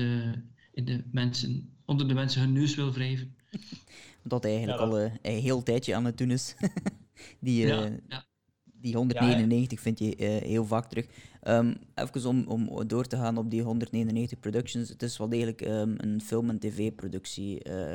in 0.73 0.85
de 0.85 1.05
mensen, 1.13 1.71
onder 1.85 2.09
de 2.09 2.15
mensen 2.15 2.41
hun 2.41 2.53
neus 2.53 2.75
wil 2.75 2.93
wrijven. 2.93 3.35
Dat 4.23 4.43
hij 4.43 4.53
eigenlijk 4.53 4.83
al 4.83 5.01
een 5.01 5.19
heel 5.23 5.63
tijdje 5.63 5.95
aan 5.95 6.05
het 6.05 6.19
doen 6.19 6.31
is. 6.31 6.55
die, 7.41 7.67
ja, 7.67 7.99
ja. 8.09 8.27
Die 8.81 8.97
199 8.97 9.79
ja, 9.79 9.83
vind 9.85 9.99
je 9.99 10.17
uh, 10.17 10.49
heel 10.49 10.65
vaak 10.65 10.89
terug. 10.89 11.07
Um, 11.43 11.77
even 11.95 12.29
om, 12.29 12.45
om 12.47 12.89
door 12.89 13.07
te 13.07 13.17
gaan 13.17 13.39
op 13.39 13.51
die 13.51 13.63
199 13.63 14.41
Productions. 14.41 14.89
Het 14.89 15.03
is 15.03 15.19
wel 15.19 15.29
degelijk 15.29 15.61
um, 15.61 15.95
een 15.97 16.21
film- 16.21 16.49
en 16.49 16.59
tv-productie 16.59 17.69
uh, 17.69 17.95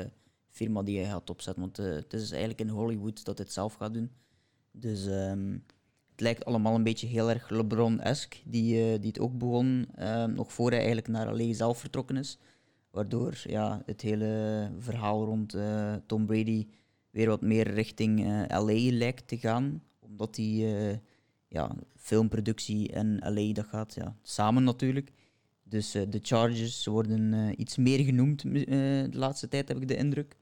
firma 0.50 0.82
die 0.82 0.98
hij 0.98 1.10
gaat 1.10 1.30
opzetten. 1.30 1.62
Want 1.62 1.78
uh, 1.78 1.86
het 1.86 2.12
is 2.12 2.30
eigenlijk 2.30 2.60
in 2.60 2.68
Hollywood 2.68 3.24
dat 3.24 3.38
het 3.38 3.52
zelf 3.52 3.74
gaat 3.74 3.94
doen. 3.94 4.10
Dus 4.70 5.06
um, 5.06 5.64
het 6.10 6.20
lijkt 6.20 6.44
allemaal 6.44 6.74
een 6.74 6.82
beetje 6.82 7.06
heel 7.06 7.30
erg 7.30 7.50
LeBron-esque, 7.50 8.40
die, 8.44 8.98
die 8.98 9.08
het 9.08 9.20
ook 9.20 9.38
begon, 9.38 9.88
nog 10.34 10.52
voor 10.52 10.68
hij 10.68 10.78
eigenlijk 10.78 11.08
naar 11.08 11.34
LA 11.34 11.52
zelf 11.52 11.78
vertrokken 11.78 12.16
is. 12.16 12.38
Waardoor 12.90 13.42
ja, 13.42 13.82
het 13.86 14.00
hele 14.00 14.70
verhaal 14.78 15.24
rond 15.24 15.56
Tom 16.06 16.26
Brady 16.26 16.66
weer 17.10 17.28
wat 17.28 17.40
meer 17.40 17.70
richting 17.70 18.26
LA 18.48 18.96
lijkt 18.96 19.28
te 19.28 19.38
gaan 19.38 19.82
omdat 20.16 20.34
die 20.34 20.64
uh, 20.66 20.96
ja, 21.48 21.70
filmproductie 21.96 22.92
en 22.92 23.34
LA, 23.34 23.52
dat 23.52 23.66
gaat 23.66 23.94
ja, 23.94 24.16
samen 24.22 24.64
natuurlijk. 24.64 25.12
Dus 25.62 25.96
uh, 25.96 26.02
de 26.08 26.18
Chargers 26.22 26.86
worden 26.86 27.32
uh, 27.32 27.52
iets 27.56 27.76
meer 27.76 28.04
genoemd 28.04 28.42
de 28.42 29.08
laatste 29.12 29.48
tijd, 29.48 29.68
heb 29.68 29.76
ik 29.76 29.88
de 29.88 29.96
indruk. 29.96 30.36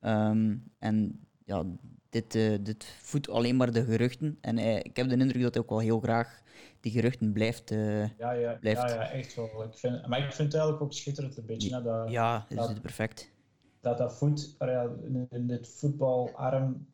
Um, 0.00 0.72
en 0.78 1.26
ja, 1.44 1.64
dit, 2.10 2.32
dit 2.62 2.84
voedt 2.84 3.28
alleen 3.28 3.56
maar 3.56 3.72
de 3.72 3.84
geruchten. 3.84 4.38
En 4.40 4.58
ik 4.58 4.96
heb 4.96 5.08
de 5.08 5.16
indruk 5.16 5.42
dat 5.42 5.54
hij 5.54 5.62
ook 5.62 5.70
wel 5.70 5.78
heel 5.78 6.00
graag 6.00 6.42
die 6.80 6.92
geruchten 6.92 7.32
blijft. 7.32 7.70
ja, 7.70 8.32
ja, 8.32 8.56
blijft. 8.60 8.80
ja, 8.80 8.88
ja, 8.88 9.10
echt 9.10 9.34
wel. 9.34 9.64
Ik 9.64 9.74
vind, 9.74 10.06
maar 10.06 10.18
ik 10.18 10.32
vind 10.32 10.52
het 10.52 10.54
eigenlijk 10.54 10.82
ook 10.82 10.92
schitterend 10.92 11.36
een 11.36 11.46
beetje. 11.46 11.74
Hè, 11.74 11.82
dat, 11.82 12.10
ja, 12.10 12.46
dat 12.48 12.70
is 12.70 12.80
perfect. 12.80 13.30
Dat 13.80 13.98
dat 13.98 14.16
voedt 14.16 14.56
in, 15.04 15.26
in 15.30 15.46
dit 15.46 15.68
voetbalarm 15.68 16.86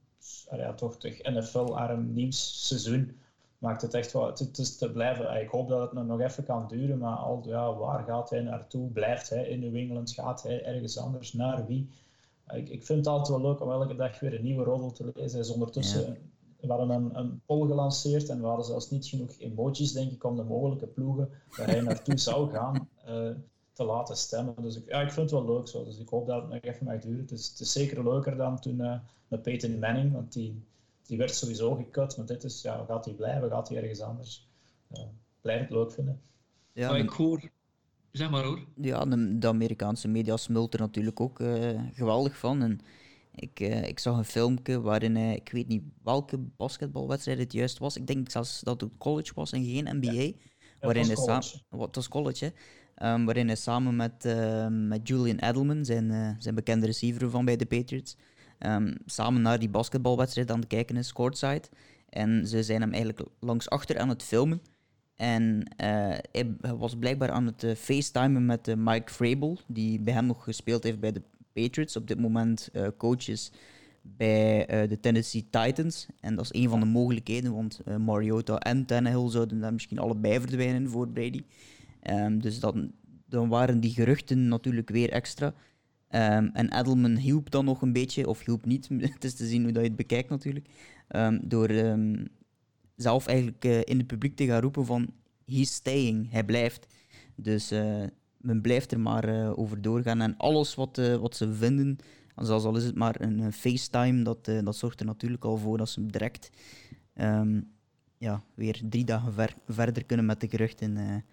ja, 0.51 0.75
toch 0.75 0.97
toch 0.97 1.23
NFL-arm 1.23 2.13
nieuwsseizoen 2.13 3.17
maakt 3.59 3.83
het 3.83 3.95
echt 3.95 4.13
wel. 4.13 4.27
Het, 4.27 4.59
is 4.59 4.77
te 4.77 4.91
blijven. 4.91 5.41
Ik 5.41 5.49
hoop 5.49 5.69
dat 5.69 5.91
het 5.91 6.07
nog 6.07 6.21
even 6.21 6.45
kan 6.45 6.69
duren, 6.69 6.99
maar 6.99 7.17
al, 7.17 7.43
ja, 7.47 7.75
waar 7.75 8.05
gaat 8.05 8.31
hij 8.31 8.41
naartoe? 8.41 8.91
Blijft 8.91 9.31
hij 9.31 9.49
in 9.49 9.61
New 9.61 9.77
England? 9.77 10.13
Gaat 10.13 10.43
hij 10.43 10.65
ergens 10.65 10.99
anders? 10.99 11.33
Naar 11.33 11.67
wie? 11.67 11.89
Ik, 12.55 12.69
ik 12.69 12.85
vind 12.85 12.99
het 12.99 13.07
altijd 13.07 13.29
wel 13.29 13.51
leuk 13.51 13.61
om 13.61 13.71
elke 13.71 13.97
dag 13.97 14.21
weer 14.21 14.35
een 14.35 14.43
nieuwe 14.43 14.65
roddel 14.65 14.93
te 14.93 15.13
lezen. 15.15 15.41
Is 15.41 15.51
ondertussen, 15.51 16.17
We 16.61 16.67
hadden 16.67 16.91
een, 16.91 17.19
een 17.19 17.41
poll 17.47 17.67
gelanceerd 17.67 18.29
en 18.29 18.41
we 18.41 18.47
hadden 18.47 18.67
zelfs 18.67 18.91
niet 18.91 19.07
genoeg 19.07 19.39
emojis, 19.39 19.93
denk 19.93 20.13
ik, 20.13 20.25
om 20.25 20.37
de 20.37 20.43
mogelijke 20.43 20.87
ploegen 20.87 21.31
waar 21.57 21.67
hij 21.67 21.81
naartoe 21.81 22.19
zou 22.19 22.51
gaan. 22.51 22.89
Uh, 23.09 23.31
te 23.77 23.85
laten 23.85 24.17
stemmen. 24.17 24.55
Dus 24.63 24.77
ik, 24.77 24.89
ja, 24.89 25.01
ik 25.01 25.11
vind 25.11 25.31
het 25.31 25.41
wel 25.41 25.57
leuk 25.57 25.69
zo. 25.69 25.85
Dus 25.85 25.99
ik 25.99 26.09
hoop 26.09 26.27
dat 26.27 26.43
het 26.43 26.51
nog 26.51 26.61
even 26.61 26.87
mag 26.87 27.01
duren. 27.01 27.21
Het 27.21 27.31
is, 27.31 27.49
het 27.49 27.61
is 27.61 27.73
zeker 27.73 28.05
leuker 28.05 28.37
dan 28.37 28.61
toen 28.61 28.81
uh, 28.81 28.99
met 29.29 29.43
Peyton 29.43 29.79
Manning, 29.79 30.13
want 30.13 30.33
die, 30.33 30.63
die 31.03 31.19
werd 31.19 31.35
sowieso 31.35 31.75
gekut. 31.75 32.17
Maar 32.17 32.27
dit 32.27 32.45
is, 32.45 32.63
ja, 32.63 32.85
gaat 32.89 33.05
hij 33.05 33.15
blijven? 33.15 33.51
Gaat 33.51 33.69
hij 33.69 33.79
ergens 33.79 34.01
anders? 34.01 34.49
Uh, 34.93 35.03
blijf 35.41 35.61
het 35.61 35.71
leuk 35.71 35.93
vinden. 35.93 36.21
Ja, 36.73 36.91
maar 36.91 36.99
ik 36.99 37.11
hoor... 37.11 37.51
Zeg 38.13 38.31
maar 38.31 38.45
hoor. 38.45 38.67
Ja, 38.75 39.05
de, 39.05 39.39
de 39.39 39.47
Amerikaanse 39.47 40.09
media 40.09 40.37
smult 40.37 40.75
er 40.75 40.81
natuurlijk 40.81 41.21
ook 41.21 41.41
uh, 41.41 41.81
geweldig 41.93 42.37
van. 42.37 42.63
En 42.63 42.81
ik, 43.35 43.61
uh, 43.61 43.89
ik 43.89 43.99
zag 43.99 44.17
een 44.17 44.25
filmpje 44.25 44.81
waarin 44.81 45.17
hij, 45.17 45.35
ik 45.35 45.53
weet 45.53 45.69
niet 45.69 45.83
welke 46.03 46.39
basketbalwedstrijd 46.39 47.39
het 47.39 47.53
juist 47.53 47.79
was. 47.79 47.97
Ik 47.97 48.07
denk 48.07 48.31
zelfs 48.31 48.61
dat 48.61 48.81
het 48.81 48.91
college 48.99 49.33
was 49.35 49.53
en 49.53 49.65
geen 49.65 49.97
NBA. 49.97 50.13
Ja. 50.13 50.33
waarin 50.81 51.09
het 51.09 51.25
was 51.25 51.65
college. 51.71 51.85
Het 51.85 51.97
was 51.97 52.09
college, 52.09 52.45
hè 52.45 52.51
Um, 53.03 53.25
waarin 53.25 53.47
hij 53.47 53.57
samen 53.57 53.97
met, 53.97 54.25
uh, 54.27 54.67
met 54.71 55.09
Julian 55.09 55.39
Edelman, 55.39 55.85
zijn, 55.85 56.11
uh, 56.11 56.31
zijn 56.39 56.55
bekende 56.55 56.87
receiver 56.87 57.31
van 57.31 57.45
bij 57.45 57.57
de 57.57 57.67
Patriots, 57.67 58.17
um, 58.59 58.95
samen 59.07 59.43
naar 59.43 59.59
die 59.59 59.69
basketbalwedstrijd 59.69 60.51
aan 60.51 60.59
het 60.59 60.69
kijken 60.69 60.97
is, 60.97 61.13
courtside. 61.13 61.63
En 62.09 62.47
ze 62.47 62.63
zijn 62.63 62.81
hem 62.81 62.93
eigenlijk 62.93 63.29
langs 63.41 63.69
achter 63.69 63.99
aan 63.99 64.09
het 64.09 64.23
filmen. 64.23 64.61
En 65.15 65.59
uh, 65.81 66.15
hij 66.33 66.57
was 66.79 66.97
blijkbaar 66.99 67.31
aan 67.31 67.47
het 67.47 67.79
facetimen 67.79 68.47
met 68.47 68.77
Mike 68.77 69.13
Vrabel, 69.13 69.59
die 69.67 70.01
bij 70.01 70.15
hem 70.15 70.27
nog 70.27 70.45
gespeeld 70.45 70.83
heeft 70.83 71.01
bij 71.01 71.13
de 71.13 71.23
Patriots. 71.53 71.97
Op 71.97 72.09
dit 72.09 72.21
moment 72.21 72.71
coach 72.97 73.29
is 73.29 73.53
bij 74.03 74.67
de 74.89 75.01
Tennessee 75.01 75.47
Titans. 75.51 76.07
En 76.21 76.35
dat 76.35 76.45
is 76.45 76.63
een 76.63 76.69
van 76.69 76.81
de 76.81 76.87
mogelijkheden, 76.87 77.55
want 77.55 77.81
Mariota 77.99 78.59
en 78.59 78.85
Tannehill 78.85 79.31
zouden 79.31 79.61
daar 79.61 79.73
misschien 79.73 79.99
allebei 79.99 80.41
verdwijnen 80.41 80.91
voor 80.91 81.09
Brady. 81.09 81.43
Um, 82.11 82.41
dus 82.41 82.61
dan, 82.61 82.93
dan 83.27 83.49
waren 83.49 83.81
die 83.81 83.91
geruchten 83.91 84.49
natuurlijk 84.49 84.91
weer 84.91 85.11
extra. 85.11 85.47
Um, 85.47 86.51
en 86.53 86.79
Edelman 86.79 87.17
hielp 87.17 87.51
dan 87.51 87.65
nog 87.65 87.83
een 87.83 87.93
beetje, 87.93 88.29
of 88.29 88.45
hielp 88.45 88.65
niet, 88.65 88.89
het 89.15 89.25
is 89.25 89.35
te 89.35 89.47
zien 89.47 89.63
hoe 89.63 89.73
dat 89.73 89.83
je 89.83 89.89
het 89.89 89.97
bekijkt 89.97 90.31
natuurlijk, 90.31 90.69
um, 91.09 91.41
door 91.43 91.69
zelf 92.97 93.27
eigenlijk 93.27 93.65
uh, 93.65 93.81
in 93.85 93.99
het 93.99 94.07
publiek 94.07 94.37
te 94.37 94.47
gaan 94.47 94.61
roepen 94.61 94.87
van 94.87 95.13
he's 95.47 95.75
staying, 95.75 96.31
hij 96.31 96.45
blijft. 96.45 96.87
Dus 97.35 97.73
uh, 97.73 98.05
men 98.37 98.61
blijft 98.61 98.93
er 98.93 99.01
maar 99.01 99.29
uh, 99.29 99.59
over 99.59 99.83
doorgaan 99.83 100.21
en 100.21 100.37
alles 100.37 100.75
wat, 100.75 100.97
wat 101.21 101.37
ze 101.37 101.55
vinden, 101.55 101.97
zelfs 102.37 102.65
al 102.65 102.77
is 102.77 102.85
het 102.85 102.95
maar 102.95 103.21
een 103.21 103.53
FaceTime, 103.53 104.23
dat, 104.23 104.45
dat 104.45 104.77
zorgt 104.77 105.01
er 105.01 105.07
natuurlijk 105.07 105.45
al 105.45 105.57
voor 105.57 105.79
dat 105.79 105.89
ze 105.89 106.07
direct 106.07 106.51
ja, 108.19 108.43
weer 108.55 108.81
drie 108.89 109.05
dagen 109.05 109.33
ver, 109.33 109.55
verder 109.69 110.05
kunnen 110.05 110.27
met 110.27 110.41
de 110.41 110.49
geruchten 110.49 111.25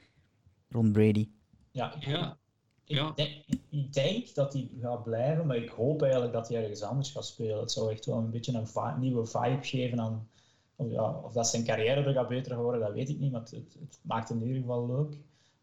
rond 0.73 0.91
Brady. 0.91 1.29
Ja, 1.71 1.93
ja. 1.99 2.37
Ik, 2.85 2.95
ja. 2.97 3.11
Denk, 3.15 3.43
ik, 3.69 3.93
denk, 3.93 4.33
dat 4.33 4.53
hij 4.53 4.69
gaat 4.81 5.03
blijven, 5.03 5.47
maar 5.47 5.55
ik 5.55 5.69
hoop 5.69 6.01
eigenlijk 6.01 6.33
dat 6.33 6.47
hij 6.47 6.61
ergens 6.61 6.81
anders 6.81 7.11
gaat 7.11 7.25
spelen. 7.25 7.59
Het 7.59 7.71
zou 7.71 7.91
echt 7.91 8.05
wel 8.05 8.17
een 8.17 8.29
beetje 8.29 8.53
een 8.53 8.99
nieuwe 8.99 9.25
vibe 9.25 9.59
geven 9.61 9.99
aan. 9.99 10.27
Of, 10.75 10.89
ja, 10.89 11.19
of 11.23 11.33
dat 11.33 11.47
zijn 11.47 11.63
carrière 11.63 12.03
er 12.03 12.13
gaat 12.13 12.27
beter 12.27 12.55
geworden, 12.55 12.81
dat 12.81 12.93
weet 12.93 13.09
ik 13.09 13.19
niet, 13.19 13.31
maar 13.31 13.41
het, 13.41 13.51
het, 13.51 13.99
maakt 14.01 14.29
het 14.29 14.41
in 14.41 14.47
ieder 14.47 14.61
geval 14.61 14.87
leuk. 14.87 15.17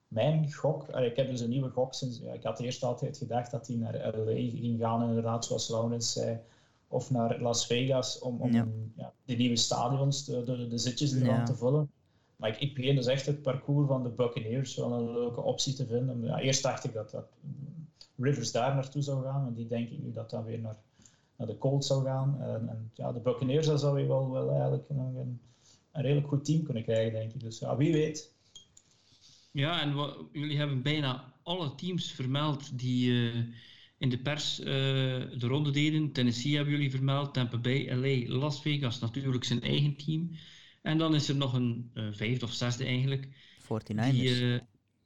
Mijn 0.09 0.53
gok, 0.53 0.89
ik 0.89 1.17
heb 1.17 1.29
dus 1.29 1.41
een 1.41 1.49
nieuwe 1.49 1.71
gok 1.71 1.95
sinds. 1.95 2.19
Ja, 2.19 2.33
ik 2.33 2.43
had 2.43 2.61
eerst 2.61 2.83
altijd 2.83 3.19
gedacht 3.19 3.51
dat 3.51 3.67
hij 3.67 3.77
naar 3.77 4.17
LA 4.17 4.35
ging 4.35 4.79
gaan, 4.81 5.09
inderdaad, 5.09 5.45
zoals 5.45 5.69
Laurens 5.69 6.13
zei 6.13 6.41
of 6.89 7.11
naar 7.11 7.41
Las 7.41 7.67
Vegas 7.67 8.19
om, 8.19 8.41
om 8.41 8.53
ja. 8.97 9.13
die 9.25 9.37
nieuwe 9.37 9.57
stadions, 9.57 10.25
de, 10.25 10.43
de, 10.43 10.69
de 10.69 10.79
zitjes 10.79 11.13
ervan 11.13 11.35
ja. 11.35 11.45
te 11.45 11.55
vullen. 11.55 11.91
Maar 12.41 12.57
ik, 12.59 12.75
begin 12.75 12.95
dus 12.95 13.07
echt 13.07 13.27
het 13.27 13.43
parcours 13.43 13.89
van 13.89 14.03
de 14.03 14.09
Buccaneers 14.09 14.77
wel 14.77 14.93
een 14.93 15.13
leuke 15.13 15.41
optie 15.41 15.75
te 15.75 15.87
vinden. 15.87 16.25
Ja, 16.25 16.39
eerst 16.39 16.63
dacht 16.63 16.85
ik 16.85 16.93
dat, 16.93 17.11
dat 17.11 17.27
Rivers 18.17 18.53
daar 18.53 18.75
naartoe 18.75 19.03
zou 19.03 19.23
gaan, 19.23 19.47
en 19.47 19.55
die 19.55 19.67
denk 19.67 19.91
ik 19.91 20.03
nu 20.03 20.13
dat 20.13 20.31
dat 20.31 20.45
weer 20.45 20.59
naar, 20.59 20.77
naar 21.37 21.47
de 21.47 21.59
Colts 21.59 21.87
zou 21.87 22.05
gaan. 22.05 22.41
En, 22.41 22.69
en 22.69 22.91
ja, 22.95 23.13
de 23.13 23.21
Buccaneers, 23.21 23.67
zou 23.67 24.01
je 24.01 24.07
wel, 24.07 24.31
wel 24.31 24.51
eigenlijk 24.51 24.89
een, 24.89 24.99
een 24.99 25.41
redelijk 25.93 26.29
goed 26.29 26.45
team 26.45 26.63
kunnen 26.63 26.83
krijgen, 26.83 27.13
denk 27.13 27.33
ik. 27.33 27.41
Dus 27.41 27.59
ja, 27.59 27.77
wie 27.77 27.93
weet. 27.93 28.33
Ja, 29.53 29.81
en 29.81 29.95
jullie 30.33 30.59
hebben 30.59 30.83
bijna 30.83 31.33
alle 31.43 31.75
teams 31.75 32.13
vermeld 32.13 32.79
die 32.79 33.11
uh, 33.11 33.35
in 33.99 34.09
de 34.09 34.19
pers 34.19 34.61
uh, 34.61 34.67
de 34.67 35.47
ronde 35.47 35.71
deden. 35.71 36.13
Tennessee 36.13 36.55
hebben 36.55 36.73
jullie 36.73 36.91
vermeld, 36.91 37.35
Tampa 37.35 37.59
Bay, 37.59 37.95
LA, 37.95 38.39
Las 38.39 38.63
Vegas, 38.63 38.99
natuurlijk 38.99 39.45
zijn 39.45 39.63
eigen 39.63 39.97
team. 39.97 40.31
En 40.83 40.99
dan 40.99 41.15
is 41.15 41.29
er 41.29 41.37
nog 41.37 41.53
een 41.53 41.91
uh, 41.95 42.05
vijfde 42.13 42.45
of 42.45 42.53
zesde 42.53 42.85
eigenlijk. 42.85 43.29
49ers. 43.63 44.11
Die, 44.11 44.61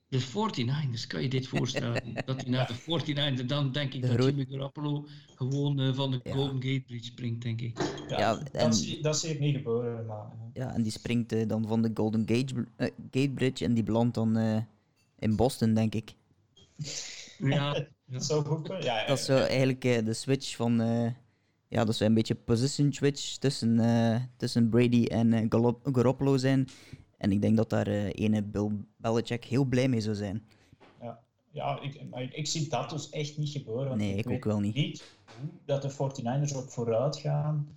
de 0.09 0.21
49ers, 0.21 1.07
kan 1.07 1.23
je 1.23 1.29
dit 1.29 1.47
voorstellen? 1.47 2.15
dat 2.27 2.43
hij 2.43 2.51
naar 2.51 2.67
de 2.67 3.03
49ers, 3.03 3.47
dan 3.47 3.73
denk 3.73 3.95
ik 3.95 4.03
de 4.03 4.17
dat. 4.17 4.25
Jimmy 4.25 4.47
Garoppolo 4.51 5.07
gewoon 5.35 5.81
uh, 5.81 5.95
van 5.95 6.11
de 6.11 6.21
ja. 6.23 6.33
Golden 6.33 6.63
Gate 6.63 6.83
Bridge 6.87 7.05
springt, 7.05 7.43
denk 7.43 7.61
ik. 7.61 7.79
Ja, 8.09 8.19
ja 8.19 8.39
en... 8.39 8.71
dat, 8.71 8.99
dat 9.01 9.19
zie 9.19 9.31
ik 9.31 9.41
niet 9.41 9.57
gebeuren. 9.57 10.07
Maar... 10.07 10.27
Ja, 10.53 10.75
en 10.75 10.83
die 10.83 10.93
springt 10.93 11.33
uh, 11.33 11.49
dan 11.49 11.67
van 11.67 11.83
de 11.83 11.91
Golden 11.95 12.23
Gate, 12.27 12.55
uh, 12.55 12.89
Gate 13.11 13.31
Bridge 13.35 13.65
en 13.65 13.75
die 13.75 13.83
belandt 13.83 14.15
dan 14.15 14.37
in 15.19 15.37
Boston, 15.37 15.75
denk 15.75 15.95
ik. 15.95 16.15
Ja, 17.39 17.87
ja. 18.07 18.21
Zo 18.21 18.43
goed, 18.43 18.67
ja, 18.69 18.79
ja, 18.79 19.07
Dat 19.07 19.19
is 19.19 19.25
zo 19.25 19.37
eigenlijk 19.37 19.83
de 19.83 20.15
switch 20.15 20.57
van... 20.57 20.81
ja, 21.75 21.85
dat 21.85 21.95
is 21.95 22.01
een 22.01 22.15
beetje 22.15 22.35
position 22.35 22.93
switch 22.93 23.37
tussen, 23.37 23.81
tussen 24.37 24.69
Brady 24.69 25.05
en 25.05 25.47
Garoppolo 25.83 26.37
zijn. 26.37 26.69
En 27.19 27.33
ik 27.33 27.41
denk 27.41 27.57
dat 27.57 27.71
daar 27.71 27.89
uh, 27.89 28.11
ene 28.13 28.43
Bill 28.43 28.71
Belichick 28.97 29.45
heel 29.45 29.65
blij 29.65 29.89
mee 29.89 30.01
zou 30.01 30.15
zijn. 30.15 30.45
Ja, 31.01 31.21
ja 31.51 31.81
ik, 31.81 32.11
maar 32.11 32.23
ik, 32.23 32.47
zie 32.47 32.69
dat 32.69 32.91
dus 32.91 33.11
echt 33.11 33.39
niet 33.39 33.49
gebeuren. 33.49 33.97
Nee, 33.97 34.15
ik, 34.17 34.31
ook 34.31 34.45
wel 34.45 34.61
niet. 34.61 34.75
niet 34.75 35.05
dat 35.65 35.83
de 35.83 35.93
49ers 35.93 36.57
op 36.57 36.69
vooruit 36.69 37.17
gaan 37.17 37.69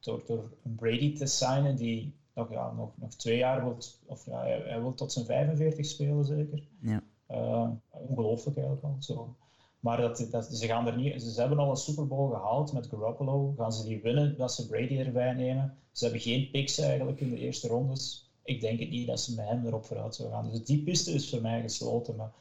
door, 0.00 0.22
door 0.26 0.50
een 0.64 0.74
Brady 0.74 1.16
te 1.16 1.26
signen 1.26 1.76
die 1.76 2.14
nog, 2.34 2.50
ja, 2.50 2.72
nog, 2.72 2.90
nog 2.94 3.14
twee 3.14 3.36
jaar 3.36 3.62
wil, 3.62 3.78
of 4.06 4.26
ja, 4.26 4.40
hij, 4.40 4.62
hij 4.64 4.80
wil 4.80 4.94
tot 4.94 5.12
zijn 5.12 5.24
45 5.24 5.86
spelen 5.86 6.24
zeker. 6.24 6.62
Ja. 6.80 7.02
Uh, 7.30 7.68
ongelooflijk 7.90 8.56
eigenlijk 8.56 8.86
al. 8.86 8.96
Zo. 8.98 9.36
Maar 9.80 10.00
dat, 10.00 10.18
ze, 10.50 10.66
gaan 10.66 10.86
er 10.86 10.96
niet, 10.96 11.22
ze 11.22 11.40
hebben 11.40 11.58
al 11.58 11.70
een 11.70 11.76
Super 11.76 12.06
Bowl 12.06 12.30
gehaald 12.30 12.72
met 12.72 12.86
Garoppolo. 12.86 13.54
Gaan 13.56 13.72
ze 13.72 13.84
die 13.84 14.00
winnen 14.02 14.36
dat 14.36 14.52
ze 14.52 14.66
Brady 14.66 14.98
erbij 14.98 15.32
nemen? 15.32 15.76
Ze 15.92 16.04
hebben 16.04 16.22
geen 16.22 16.50
picks 16.50 16.78
eigenlijk 16.78 17.20
in 17.20 17.30
de 17.30 17.38
eerste 17.38 17.68
rondes 17.68 18.30
ik 18.50 18.60
denk 18.60 18.80
het 18.80 18.90
niet 18.90 19.06
dat 19.06 19.20
ze 19.20 19.34
met 19.34 19.46
hem 19.46 19.66
erop 19.66 19.84
vooruit 19.84 20.14
zou 20.14 20.30
gaan. 20.30 20.50
Dus 20.50 20.64
die 20.64 20.82
piste 20.82 21.12
is 21.12 21.30
voor 21.30 21.40
mij 21.40 21.60
gesloten, 21.60 22.16
maar 22.16 22.32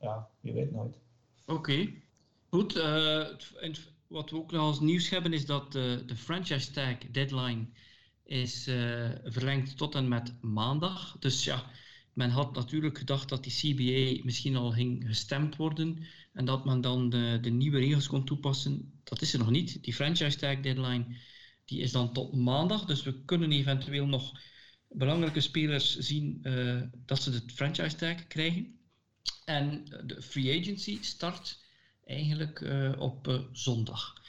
ja, 0.00 0.28
je 0.40 0.52
weet 0.52 0.72
nooit. 0.72 0.96
Oké, 1.46 1.92
goed. 2.50 2.76
Uh, 2.76 3.26
wat 4.06 4.30
we 4.30 4.36
ook 4.36 4.52
nog 4.52 4.60
als 4.60 4.80
nieuws 4.80 5.08
hebben 5.08 5.32
is 5.32 5.46
dat 5.46 5.74
uh, 5.74 5.96
de 6.06 6.16
franchise 6.16 6.70
tag 6.70 6.96
deadline 7.10 7.66
is 8.24 8.68
uh, 8.68 9.10
verlengd 9.24 9.76
tot 9.76 9.94
en 9.94 10.08
met 10.08 10.34
maandag. 10.40 11.16
Dus 11.18 11.44
ja, 11.44 11.64
men 12.12 12.30
had 12.30 12.54
natuurlijk 12.54 12.98
gedacht 12.98 13.28
dat 13.28 13.44
die 13.44 13.52
CBA 13.52 14.24
misschien 14.24 14.56
al 14.56 14.70
ging 14.70 15.04
gestemd 15.06 15.56
worden 15.56 15.98
en 16.32 16.44
dat 16.44 16.64
men 16.64 16.80
dan 16.80 17.10
de, 17.10 17.38
de 17.40 17.50
nieuwe 17.50 17.78
regels 17.78 18.06
kon 18.06 18.24
toepassen. 18.24 19.00
Dat 19.04 19.22
is 19.22 19.32
er 19.32 19.38
nog 19.38 19.50
niet. 19.50 19.84
Die 19.84 19.94
franchise 19.94 20.38
tag 20.38 20.60
deadline 20.60 21.16
die 21.64 21.80
is 21.80 21.92
dan 21.92 22.12
tot 22.12 22.34
maandag, 22.34 22.84
dus 22.84 23.02
we 23.02 23.24
kunnen 23.24 23.52
eventueel 23.52 24.06
nog 24.06 24.40
belangrijke 24.88 25.40
spelers 25.40 25.98
zien 25.98 26.38
uh, 26.42 26.82
dat 27.06 27.22
ze 27.22 27.30
de 27.30 27.52
franchise 27.54 27.96
tag 27.96 28.26
krijgen. 28.26 28.78
En 29.44 29.84
de 30.04 30.22
free 30.22 30.60
agency 30.60 30.98
start 31.02 31.64
eigenlijk 32.04 32.60
uh, 32.60 32.92
op 32.98 33.28
uh, 33.28 33.40
zondag. 33.52 34.22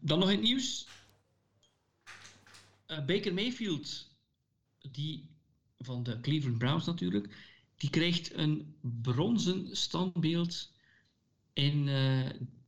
dan 0.00 0.18
nog 0.18 0.28
het 0.28 0.40
nieuws. 0.40 0.86
Baker 2.86 3.34
Mayfield, 3.34 4.10
die 4.90 5.35
van 5.78 6.02
de 6.02 6.20
Cleveland 6.20 6.58
Browns 6.58 6.86
natuurlijk, 6.86 7.34
die 7.76 7.90
krijgt 7.90 8.34
een 8.34 8.76
bronzen 8.80 9.76
standbeeld 9.76 10.72
in 11.52 11.88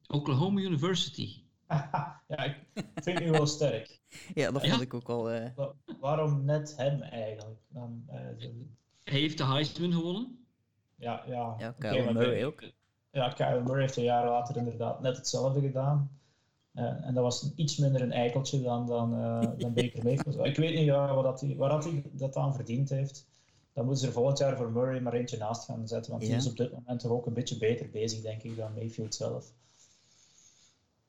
Oklahoma 0.07 0.61
University. 0.61 1.42
ja, 2.29 2.44
ik 2.44 2.87
vind 2.94 3.21
u 3.21 3.31
wel 3.31 3.47
sterk. 3.47 4.01
Ja, 4.35 4.51
dat 4.51 4.66
vond 4.66 4.81
ik 4.81 4.94
ook 4.94 5.09
al. 5.09 5.35
Uh... 5.35 5.44
waarom 6.01 6.44
net 6.44 6.77
hem 6.77 7.03
eigenlijk? 7.03 7.61
Dan, 7.68 8.05
uh, 8.09 8.14
Hij 9.05 9.21
heeft 9.21 9.38
de 9.38 9.44
Heisman 9.44 9.92
gewonnen. 9.92 10.47
Ja, 10.97 11.25
ja. 11.27 11.55
Ja, 11.59 11.75
Kyle 11.79 12.01
okay, 12.01 12.12
Murray 12.12 12.44
ook. 12.44 12.62
Ja, 13.11 13.29
Kyle 13.29 13.62
Murray 13.62 13.81
heeft 13.81 13.97
een 13.97 14.03
jaar 14.03 14.27
later 14.27 14.57
inderdaad 14.57 15.01
net 15.01 15.16
hetzelfde 15.16 15.61
gedaan. 15.61 16.18
Uh, 16.79 17.07
en 17.07 17.14
dat 17.14 17.23
was 17.23 17.53
iets 17.57 17.77
minder 17.77 18.01
een 18.01 18.12
eikeltje 18.12 18.62
dan, 18.62 18.87
dan, 18.87 19.11
dan 19.59 19.73
Baker 19.75 20.05
Mayfield. 20.05 20.45
Ik 20.45 20.57
weet 20.57 20.75
niet 20.75 20.85
ja, 20.85 21.14
wat 21.14 21.25
dat 21.25 21.55
waar 21.57 21.71
dat 21.71 21.85
hij 21.85 22.03
dat 22.12 22.37
aan 22.37 22.55
verdiend 22.55 22.88
heeft. 22.88 23.27
Dan 23.79 23.87
moeten 23.87 24.05
ze 24.05 24.09
er 24.09 24.17
volgend 24.19 24.38
jaar 24.38 24.57
voor 24.57 24.73
Murray 24.73 25.01
maar 25.01 25.12
eentje 25.12 25.37
naast 25.37 25.64
gaan 25.64 25.88
zetten. 25.88 26.11
Want 26.11 26.23
ja. 26.23 26.29
die 26.29 26.38
is 26.38 26.47
op 26.47 26.57
dit 26.57 26.73
moment 26.73 27.01
toch 27.01 27.11
ook 27.11 27.27
een 27.27 27.35
beetje 27.35 27.59
beter 27.59 27.91
bezig, 27.91 28.21
denk 28.21 28.43
ik, 28.43 28.57
dan 28.57 28.75
Mayfield 28.75 29.14
zelf. 29.14 29.53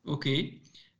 Oké. 0.03 0.49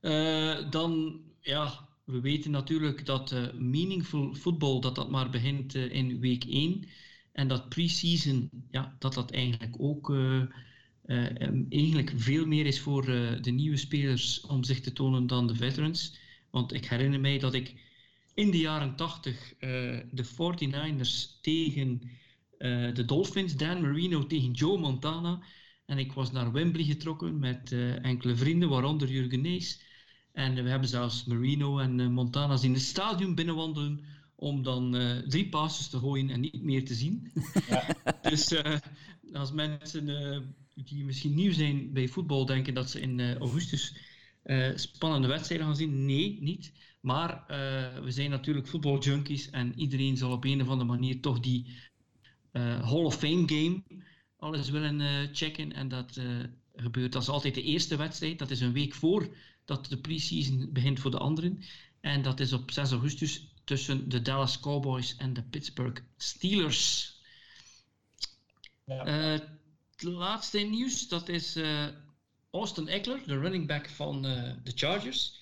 Uh, 0.02 0.72
dan, 0.72 1.22
ja, 1.40 1.88
we 2.04 2.20
weten 2.20 2.52
natuurlijk 2.52 3.06
dat 3.06 3.32
uh, 3.32 3.54
meaningful 3.54 4.34
football, 4.34 4.80
dat 4.80 4.96
dat 4.96 5.10
maar 5.10 5.30
begint 5.30 5.76
uh, 5.76 5.94
in 5.94 6.20
week 6.20 6.44
1. 6.44 6.88
En 7.32 7.48
dat 7.48 7.70
pre-season, 7.70 8.50
ja, 8.72 8.96
dat 9.00 9.14
dat 9.14 9.32
eigenlijk 9.32 9.76
ook 9.78 10.14
eigenlijk 11.70 12.12
veel 12.16 12.46
meer 12.46 12.66
is 12.66 12.80
voor 12.80 13.06
de 13.42 13.52
nieuwe 13.52 13.78
spelers 13.78 14.42
om 14.42 14.64
zich 14.64 14.80
te 14.80 14.94
tonen 14.94 15.28
dan 15.28 15.48
de 15.48 15.56
veterans. 15.56 16.18
Want 16.50 16.74
ik 16.74 16.86
herinner 16.86 17.20
mij 17.20 17.40
dat 17.40 17.54
ik 17.54 17.74
in 18.34 18.52
de 18.52 18.58
jaren 18.58 18.96
80 18.96 19.54
de 20.12 20.26
49ers 20.26 21.42
tegen 21.42 22.02
de 22.94 23.04
Dolphins, 23.06 23.56
Dan 23.56 23.82
Marino 23.82 24.28
tegen 24.28 24.52
Joe 24.52 24.78
Montana 24.78 25.42
en 25.86 25.98
ik 25.98 26.12
was 26.12 26.32
naar 26.32 26.52
Wembley 26.52 26.84
getrokken 26.84 27.40
met 27.40 27.72
enkele 28.02 28.36
vrienden, 28.36 28.70
waaronder 28.70 29.10
Jurgen 29.10 29.42
Nees. 29.42 29.82
En 30.32 30.64
we 30.64 30.70
hebben 30.70 30.90
zelfs 30.90 31.26
Marino 31.26 31.80
en 31.80 32.12
Montana 32.12 32.58
zien 32.58 32.74
het 32.74 32.82
stadion 32.82 33.36
binnenwandelen 33.36 34.06
om 34.36 34.64
dan 34.64 34.96
uh, 34.96 35.18
drie 35.18 35.50
passes 35.50 35.90
te 35.90 35.98
gooien 35.98 36.30
en 36.30 36.40
niet 36.40 36.64
meer 36.64 36.86
te 36.86 36.94
zien. 36.94 37.32
Ja. 37.68 37.86
dus 38.30 38.56
als 39.34 39.52
mensen 39.52 40.06
die 40.86 41.06
misschien 41.06 41.34
nieuw 41.34 41.52
zijn 41.52 41.94
bij 41.94 42.08
voetbal 42.08 42.46
denken 42.46 42.74
dat 42.74 42.90
ze 42.90 43.00
in 43.00 43.38
augustus 43.38 43.96
spannende 44.76 45.28
wedstrijden 45.28 45.68
gaan 45.68 45.76
zien, 45.76 46.06
nee, 46.06 46.38
niet. 46.42 46.74
Maar 47.00 47.44
we 48.04 48.12
zijn 48.12 48.30
natuurlijk 48.30 48.68
voetbaljunkies 48.68 49.50
en 49.50 49.80
iedereen 49.80 50.18
zal 50.18 50.32
op 50.32 50.44
een 50.44 50.62
of 50.62 50.68
andere 50.68 50.90
manier 50.90 51.22
toch 51.22 51.40
die 51.40 51.76
Hall 52.52 53.04
of 53.04 53.16
Fame 53.16 53.44
game 53.48 53.84
alles 54.38 54.70
willen 54.70 55.30
checken. 55.36 55.74
En 55.74 55.88
dat 55.88 56.22
gebeurt, 56.76 57.12
dat 57.12 57.22
is 57.22 57.30
altijd 57.30 57.56
de 57.56 57.64
eerste 57.64 57.96
wedstrijd. 57.96 58.40
Dat 58.40 58.52
is 58.52 58.60
een 58.60 58.74
week 58.74 58.94
voor 58.94 59.36
dat 59.66 59.86
de 59.86 59.98
pre-season 59.98 60.70
begint 60.74 61.00
voor 61.00 61.12
de 61.12 61.18
anderen. 61.18 61.64
En 62.02 62.22
dat 62.22 62.40
is 62.40 62.54
op 62.54 62.72
6 62.72 62.92
augustus 62.92 63.54
tussen 63.64 64.10
de 64.10 64.22
Dallas 64.22 64.60
Cowboys 64.60 65.16
en 65.16 65.34
de 65.34 65.44
Pittsburgh 65.44 66.02
Steelers. 66.18 67.14
Ja. 68.86 69.58
Het 70.00 70.08
laatste 70.08 70.60
nieuws, 70.60 71.08
dat 71.08 71.30
is 71.30 71.60
Austin 72.52 72.88
Eckler, 72.88 73.22
de 73.26 73.40
running 73.40 73.68
back 73.68 73.90
van 73.90 74.22
de 74.64 74.72
Chargers. 74.76 75.40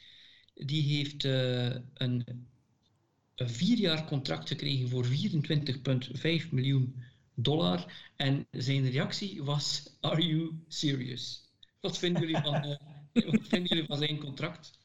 Die 0.54 0.98
heeft 0.98 1.24
een, 1.24 2.26
een 3.36 3.50
vier 3.50 3.78
jaar 3.78 4.06
contract 4.06 4.48
gekregen 4.48 4.90
voor 4.90 5.06
24,5 5.06 6.50
miljoen 6.52 6.96
dollar. 7.34 7.86
En 8.16 8.48
zijn 8.52 8.90
reactie 8.90 9.44
was: 9.44 9.98
Are 10.00 10.28
you 10.28 10.52
serious? 10.68 11.52
Wat 11.80 11.98
vinden 11.98 12.22
jullie 12.22 12.42
van, 12.42 12.62
wat 13.32 13.48
vinden 13.48 13.68
jullie 13.68 13.86
van 13.86 13.98
zijn 13.98 14.20
contract? 14.20 14.80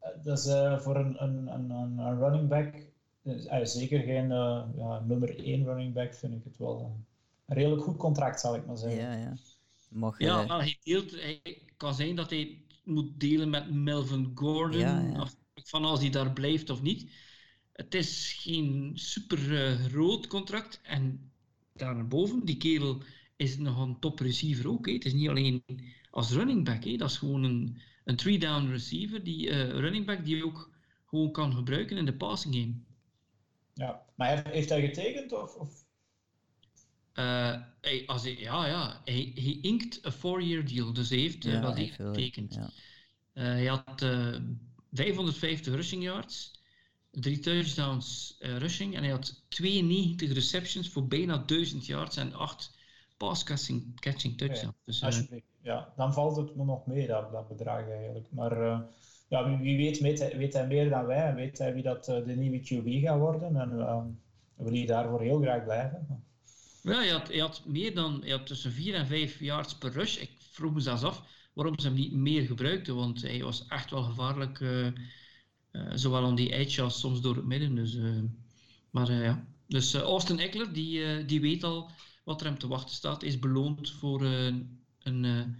Eh, 0.00 0.24
dat 0.24 0.38
is 0.38 0.46
uh, 0.46 0.78
voor 0.78 0.96
een, 0.96 1.22
een, 1.22 1.46
een, 1.46 1.70
een, 1.70 2.18
running 2.18 2.48
back 2.48 2.74
uh, 3.22 3.64
zeker 3.64 4.00
geen 4.00 4.28
ja, 4.76 5.02
nummer 5.06 5.38
1 5.38 5.64
running 5.64 5.94
back, 5.94 6.14
vind 6.14 6.34
ik 6.34 6.44
het 6.44 6.58
wel 6.58 6.96
een 7.46 7.56
redelijk 7.56 7.82
goed 7.82 7.96
contract, 7.96 8.40
zal 8.40 8.54
ik 8.54 8.66
maar 8.66 8.76
zeggen. 8.76 9.00
Ja, 9.00 9.12
ja. 9.12 9.36
Mag, 9.88 10.18
ja, 10.18 10.46
maar 10.46 10.60
hij 10.60 10.78
deelt, 10.82 11.10
hij, 11.10 11.40
kan 11.76 11.94
zijn 11.94 12.16
dat 12.16 12.30
hij 12.30 12.64
moet 12.84 13.20
delen 13.20 13.50
met 13.50 13.70
Melvin 13.70 14.30
Gordon, 14.34 14.80
ja, 14.80 15.00
ja. 15.00 15.28
van 15.54 15.84
als 15.84 16.00
hij 16.00 16.10
daar 16.10 16.32
blijft 16.32 16.70
of 16.70 16.82
niet. 16.82 17.10
Het 17.72 17.94
is 17.94 18.36
geen 18.40 18.92
super 18.94 19.38
groot 19.76 20.26
contract 20.26 20.80
en 20.82 21.30
daarboven, 21.72 22.44
die 22.44 22.56
kerel 22.56 23.02
is 23.36 23.58
nog 23.58 23.78
een 23.78 23.98
top 23.98 24.18
receiver 24.18 24.68
ook. 24.68 24.86
Hè. 24.86 24.92
Het 24.92 25.04
is 25.04 25.12
niet 25.12 25.28
alleen 25.28 25.64
als 26.10 26.32
running 26.32 26.64
back, 26.64 26.84
hè. 26.84 26.96
dat 26.96 27.10
is 27.10 27.16
gewoon 27.16 27.42
een, 27.42 27.80
een 28.04 28.16
three-down 28.16 28.68
receiver, 28.68 29.24
die 29.24 29.48
uh, 29.48 29.68
running 29.68 30.06
back 30.06 30.24
die 30.24 30.36
je 30.36 30.44
ook 30.44 30.70
gewoon 31.06 31.32
kan 31.32 31.52
gebruiken 31.52 31.96
in 31.96 32.04
de 32.04 32.16
passing 32.16 32.54
game. 32.54 32.74
Ja, 33.74 34.04
maar 34.14 34.48
heeft 34.48 34.68
hij 34.68 34.80
getekend 34.80 35.32
of? 35.32 35.54
of? 35.54 35.85
Uh, 37.18 37.54
hij, 37.80 38.02
als 38.06 38.22
hij, 38.22 38.36
ja, 38.38 38.66
ja. 38.66 39.00
Hij, 39.04 39.32
hij 39.34 39.58
inkt 39.62 40.04
een 40.04 40.12
four-year 40.12 40.64
deal, 40.64 40.92
dus 40.92 41.08
hij 41.08 41.18
heeft 41.18 41.44
uh, 41.44 41.52
ja, 41.52 41.60
wel 41.60 41.74
getekend. 41.74 42.54
Ja. 42.54 42.70
hij 43.32 43.66
had 43.66 44.04
550 44.92 45.74
rushing 45.74 46.02
yards, 46.02 46.56
drie 47.10 47.38
touchdowns 47.38 48.36
uh, 48.40 48.56
rushing 48.56 48.94
en 48.94 49.02
hij 49.02 49.10
had 49.10 49.44
92 49.48 50.32
receptions 50.32 50.88
voor 50.88 51.06
bijna 51.06 51.42
1000 51.46 51.86
yards 51.86 52.16
en 52.16 52.34
8 52.34 52.70
pass 53.16 53.44
catching, 53.44 54.00
catching 54.00 54.38
touchdowns. 54.38 54.76
Dus, 54.84 55.02
uh, 55.02 55.38
ja, 55.60 55.92
dan 55.96 56.12
valt 56.12 56.36
het 56.36 56.56
me 56.56 56.64
nog 56.64 56.86
mee, 56.86 57.06
dat, 57.06 57.32
dat 57.32 57.48
bedrag 57.48 57.88
eigenlijk. 57.90 58.26
Maar 58.30 58.62
uh, 58.62 58.80
ja, 59.28 59.48
wie, 59.48 59.58
wie, 59.58 59.76
weet, 59.76 59.98
weet 60.00 60.18
hij, 60.18 60.36
weet 60.36 60.52
hij, 60.52 60.66
meer 60.66 60.88
dan 60.88 61.06
wij. 61.06 61.34
Weet 61.34 61.58
hij 61.58 61.74
wie 61.74 61.82
dat 61.82 62.04
de 62.04 62.34
nieuwe 62.36 62.60
QB 62.60 63.02
gaat 63.02 63.18
worden. 63.18 63.56
En 63.56 63.76
wil 64.56 64.72
hij 64.72 64.86
daarvoor 64.86 65.20
heel 65.20 65.40
graag 65.40 65.64
blijven. 65.64 66.25
Ja, 66.86 66.98
hij 66.98 67.08
had, 67.08 67.28
hij 67.28 67.38
had 67.38 67.62
meer 67.64 67.94
dan 67.94 68.20
hij 68.20 68.30
had 68.30 68.46
tussen 68.46 68.72
4 68.72 68.94
en 68.94 69.06
5 69.06 69.40
yards 69.40 69.74
per 69.74 69.92
rush. 69.92 70.16
Ik 70.16 70.30
vroeg 70.38 70.72
me 70.72 70.80
zelfs 70.80 71.02
af 71.02 71.22
waarom 71.52 71.78
ze 71.78 71.86
hem 71.86 71.96
niet 71.96 72.12
meer 72.12 72.42
gebruikten, 72.42 72.94
want 72.94 73.22
hij 73.22 73.42
was 73.42 73.66
echt 73.66 73.90
wel 73.90 74.02
gevaarlijk, 74.02 74.60
uh, 74.60 74.86
uh, 74.86 74.92
zowel 75.94 76.24
aan 76.24 76.34
die 76.34 76.52
edge 76.52 76.82
als 76.82 77.00
soms 77.00 77.20
door 77.20 77.36
het 77.36 77.44
midden. 77.44 77.74
Dus, 77.74 77.94
uh, 77.94 78.22
maar 78.90 79.12
ja. 79.12 79.44
Dus 79.66 79.94
Austin 79.94 80.38
Eckler, 80.38 80.72
die, 80.72 81.24
die 81.24 81.40
weet 81.40 81.64
al 81.64 81.90
wat 82.24 82.40
er 82.40 82.46
hem 82.46 82.58
te 82.58 82.68
wachten 82.68 82.94
staat, 82.94 83.22
is 83.22 83.38
beloond 83.38 83.90
voor 83.90 84.22
een. 84.22 85.56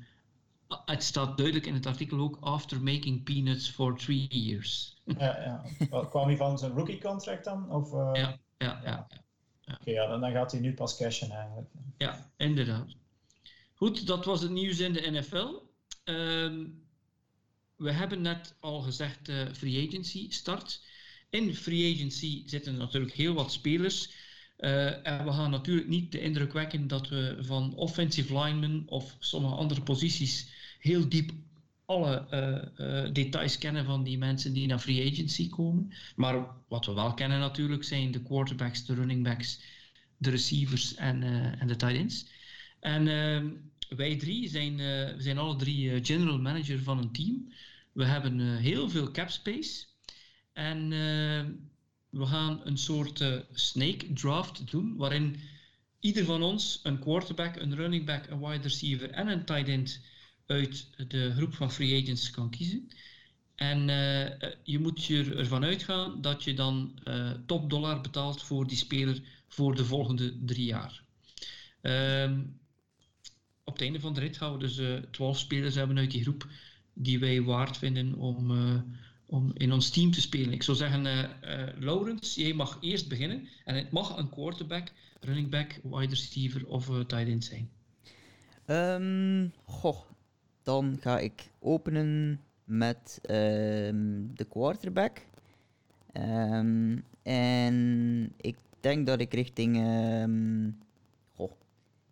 het 0.69 1.03
staat 1.03 1.37
duidelijk 1.37 1.67
in 1.67 1.75
het 1.75 1.87
artikel 1.87 2.19
ook, 2.19 2.37
after 2.41 2.83
making 2.83 3.25
peanuts 3.25 3.69
for 3.69 3.99
three 3.99 4.27
years. 4.29 5.03
ja, 5.05 5.63
ja. 5.89 6.01
Kwam 6.11 6.27
hij 6.27 6.37
van 6.37 6.59
zijn 6.59 6.73
rookie 6.73 7.01
contract 7.01 7.45
dan? 7.45 7.71
Of, 7.71 7.93
ja, 7.93 8.15
ja, 8.15 8.39
ja. 8.59 8.81
ja. 9.09 9.25
Ja. 9.67 9.75
Oké, 9.81 9.91
ja, 9.91 10.19
dan 10.19 10.33
gaat 10.33 10.53
hij 10.53 10.61
nu 10.61 10.75
pas 10.75 10.97
cashen 10.97 11.31
eigenlijk. 11.31 11.69
Ja, 11.97 12.31
inderdaad. 12.37 12.97
Goed, 13.75 14.07
dat 14.07 14.25
was 14.25 14.43
het 14.43 14.51
nieuws 14.51 14.79
in 14.79 14.93
de 14.93 15.11
NFL. 15.11 15.63
Um, 16.05 16.85
we 17.77 17.93
hebben 17.93 18.21
net 18.21 18.57
al 18.61 18.81
gezegd, 18.81 19.29
uh, 19.29 19.53
free 19.53 19.89
agency 19.89 20.31
start. 20.31 20.83
In 21.31 21.55
free 21.55 21.95
agency 21.95 22.43
zitten 22.47 22.77
natuurlijk 22.77 23.15
heel 23.15 23.35
wat 23.35 23.53
spelers. 23.53 24.11
Uh, 24.59 25.07
en 25.07 25.25
we 25.25 25.33
gaan 25.33 25.51
natuurlijk 25.51 25.89
niet 25.89 26.13
de 26.13 26.21
indruk 26.21 26.53
wekken 26.53 26.89
dat 26.89 27.09
we 27.09 27.37
van 27.41 27.75
offensive 27.75 28.39
linemen 28.39 28.83
of 28.87 29.17
sommige 29.19 29.55
andere 29.55 29.83
posities 29.83 30.49
heel 30.79 31.09
diep 31.09 31.33
alle 31.87 32.27
uh, 32.79 33.13
details 33.13 33.59
kennen 33.59 33.85
van 33.85 34.03
die 34.03 34.19
mensen 34.19 34.53
die 34.53 34.67
naar 34.67 34.79
free 34.79 35.13
agency 35.13 35.49
komen. 35.49 35.93
Maar 36.17 36.47
wat 36.69 36.87
we 36.87 36.93
wel 36.93 37.15
kennen 37.15 37.39
natuurlijk 37.39 37.85
zijn 37.85 38.11
de 38.11 38.23
quarterbacks, 38.23 38.85
de 38.85 38.95
running 38.95 39.23
backs, 39.23 39.61
de 40.17 40.31
receivers 40.31 40.95
en, 40.95 41.23
en 41.59 41.67
de 41.67 41.77
tight 41.77 41.97
ends. 41.97 42.27
En 42.81 43.09
ehm, 43.09 43.47
wij 43.97 44.17
drie 44.17 44.49
zijn, 44.49 44.77
we 44.77 45.17
zijn 45.19 45.39
alle 45.39 45.57
drie 45.57 46.05
general 46.05 46.39
manager 46.39 46.83
van 46.83 46.99
een 46.99 47.13
team. 47.13 47.53
We 47.93 48.05
hebben 48.05 48.57
heel 48.57 48.89
veel 48.89 49.11
cap 49.11 49.31
space. 49.31 49.85
En 50.53 50.89
we 52.11 52.27
gaan 52.27 52.61
een 52.65 52.79
soort 52.79 53.25
snake 53.53 54.13
draft 54.13 54.71
doen, 54.71 54.97
waarin 54.97 55.37
ieder 56.01 56.25
van 56.25 56.43
ons 56.43 56.81
een 56.83 56.99
quarterback, 56.99 57.57
een 57.57 57.75
running 57.75 58.05
back, 58.05 58.27
een 58.27 58.41
wide 58.41 58.63
receiver 58.63 59.11
en 59.11 59.29
een 59.29 59.45
tight 59.45 59.69
end 59.69 60.01
uit 60.47 60.89
de 61.09 61.33
groep 61.37 61.55
van 61.55 61.73
free 61.73 62.03
agents 62.03 62.31
kan 62.31 62.51
kiezen. 62.51 62.89
En 63.55 63.87
je 64.63 64.79
moet 64.79 65.05
je 65.05 65.35
ervan 65.35 65.65
uitgaan 65.65 66.21
dat 66.21 66.45
je 66.45 66.55
dan 66.55 66.99
top 67.47 67.71
dollar 67.71 68.01
betaalt 68.01 68.43
voor 68.43 68.67
die 68.67 68.77
speler 68.77 69.23
voor 69.49 69.75
de 69.75 69.85
volgende 69.85 70.45
drie 70.45 70.65
jaar. 70.65 71.03
Ehm, 71.81 72.41
op 73.65 73.73
het 73.73 73.83
einde 73.83 74.01
van 74.01 74.15
de 74.15 74.21
rit 74.21 74.37
gaan 74.37 74.53
we 74.53 74.59
dus 74.59 74.79
uh, 74.79 74.97
eh, 74.97 75.03
12 75.11 75.39
spelers 75.39 75.75
hebben 75.75 75.99
uit 75.99 76.11
die 76.11 76.23
groep 76.23 76.47
die 76.93 77.19
wij 77.19 77.43
waard 77.43 77.77
vinden 77.77 78.15
om, 78.15 78.51
uh, 78.51 78.81
om 79.27 79.51
in 79.55 79.73
ons 79.73 79.91
team 79.91 80.11
te 80.11 80.21
spelen. 80.21 80.53
Ik 80.53 80.63
zou 80.63 80.77
zeggen, 80.77 81.05
uh, 81.07 81.23
Laurens, 81.79 82.35
jij 82.35 82.53
mag 82.53 82.79
eerst 82.81 83.09
beginnen. 83.09 83.49
En 83.65 83.75
het 83.75 83.91
mag 83.91 84.17
een 84.17 84.29
quarterback, 84.29 84.93
running 85.21 85.51
back, 85.51 85.81
wide 85.83 86.15
receiver 86.15 86.67
of 86.67 86.87
tight 86.87 87.29
end 87.29 87.45
zijn. 87.45 87.71
Um, 88.67 89.53
goh, 89.65 89.99
dan 90.67 90.97
ga 91.01 91.19
ik 91.19 91.51
openen 91.59 92.41
met 92.65 93.19
um, 93.31 94.35
de 94.35 94.45
quarterback. 94.45 95.27
Um, 96.13 97.05
en 97.23 98.33
ik 98.37 98.57
denk 98.81 99.07
dat 99.07 99.21
ik 99.21 99.35
richting 99.35 99.77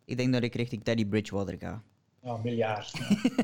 ik 0.05 0.17
denk 0.17 0.33
dat 0.33 0.43
ik 0.43 0.55
richting 0.55 0.85
Teddy 0.85 1.07
Bridgewater 1.07 1.59
ga. 1.59 1.83
Ja, 2.25 2.37
miljard. 2.37 2.93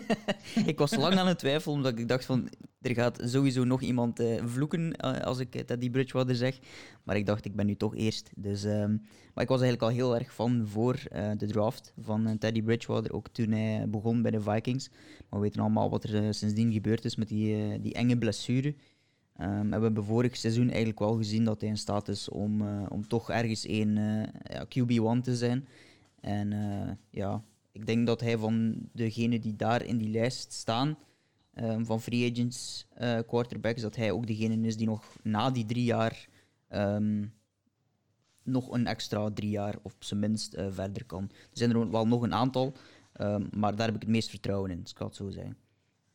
ik 0.72 0.78
was 0.78 0.96
lang 0.96 1.14
aan 1.14 1.26
het 1.26 1.38
twijfelen, 1.38 1.76
omdat 1.76 1.98
ik 1.98 2.08
dacht 2.08 2.24
van... 2.24 2.48
Er 2.80 2.94
gaat 2.94 3.20
sowieso 3.24 3.64
nog 3.64 3.80
iemand 3.80 4.20
uh, 4.20 4.44
vloeken 4.44 4.80
uh, 5.04 5.20
als 5.20 5.38
ik 5.38 5.66
Teddy 5.66 5.90
Bridgewater 5.90 6.34
zeg. 6.34 6.58
Maar 7.04 7.16
ik 7.16 7.26
dacht, 7.26 7.44
ik 7.44 7.56
ben 7.56 7.66
nu 7.66 7.76
toch 7.76 7.96
eerst. 7.96 8.30
Dus, 8.36 8.64
um, 8.64 9.02
maar 9.34 9.44
ik 9.44 9.48
was 9.48 9.60
eigenlijk 9.60 9.82
al 9.82 9.96
heel 9.98 10.14
erg 10.14 10.34
fan 10.34 10.66
voor 10.66 10.98
de 11.36 11.46
draft 11.46 11.92
van 11.98 12.38
Teddy 12.38 12.62
Bridgewater. 12.62 13.12
Ook 13.12 13.28
toen 13.28 13.50
hij 13.50 13.88
begon 13.88 14.22
bij 14.22 14.30
de 14.30 14.40
Vikings. 14.40 14.88
Maar 15.28 15.40
we 15.40 15.46
weten 15.46 15.60
allemaal 15.60 15.90
wat 15.90 16.04
er 16.04 16.34
sindsdien 16.34 16.72
gebeurd 16.72 17.04
is 17.04 17.16
met 17.16 17.28
die, 17.28 17.80
die 17.80 17.94
enge 17.94 18.18
blessure. 18.18 18.68
Um, 18.68 18.76
en 19.46 19.70
we 19.70 19.82
hebben 19.82 20.04
vorig 20.04 20.36
seizoen 20.36 20.68
eigenlijk 20.68 20.98
wel 20.98 21.16
gezien 21.16 21.44
dat 21.44 21.60
hij 21.60 21.70
in 21.70 21.76
staat 21.76 22.08
is 22.08 22.28
om, 22.28 22.62
om 22.88 23.08
toch 23.08 23.30
ergens 23.30 23.68
een 23.68 23.94
ja, 24.42 24.64
QB1 24.64 25.22
te 25.22 25.36
zijn. 25.36 25.68
En 26.20 26.50
ja, 27.10 27.42
ik 27.72 27.86
denk 27.86 28.06
dat 28.06 28.20
hij 28.20 28.38
van 28.38 28.88
degenen 28.92 29.40
die 29.40 29.56
daar 29.56 29.84
in 29.84 29.98
die 29.98 30.10
lijst 30.10 30.52
staan, 30.52 30.98
um, 31.54 31.86
van 31.86 32.00
free 32.00 32.30
agents 32.30 32.86
uh, 32.98 33.18
quarterbacks, 33.26 33.82
dat 33.82 33.96
hij 33.96 34.10
ook 34.10 34.26
degene 34.26 34.66
is 34.66 34.76
die 34.76 34.86
nog 34.86 35.04
na 35.22 35.50
die 35.50 35.66
drie 35.66 35.84
jaar 35.84 36.28
um, 36.68 37.32
nog 38.42 38.70
een 38.70 38.86
extra 38.86 39.30
drie 39.30 39.50
jaar 39.50 39.76
of 39.82 39.94
op 39.94 40.04
zijn 40.04 40.20
minst 40.20 40.54
uh, 40.54 40.66
verder 40.70 41.04
kan. 41.04 41.22
Er 41.22 41.48
zijn 41.52 41.70
er 41.70 41.90
wel 41.90 42.06
nog 42.06 42.22
een 42.22 42.34
aantal, 42.34 42.72
um, 43.20 43.48
maar 43.52 43.76
daar 43.76 43.86
heb 43.86 43.94
ik 43.94 44.02
het 44.02 44.10
meest 44.10 44.30
vertrouwen 44.30 44.70
in, 44.70 44.78
ik 44.78 44.94
kan 44.94 45.06
het 45.06 45.16
zo 45.16 45.30
zeggen. 45.30 45.56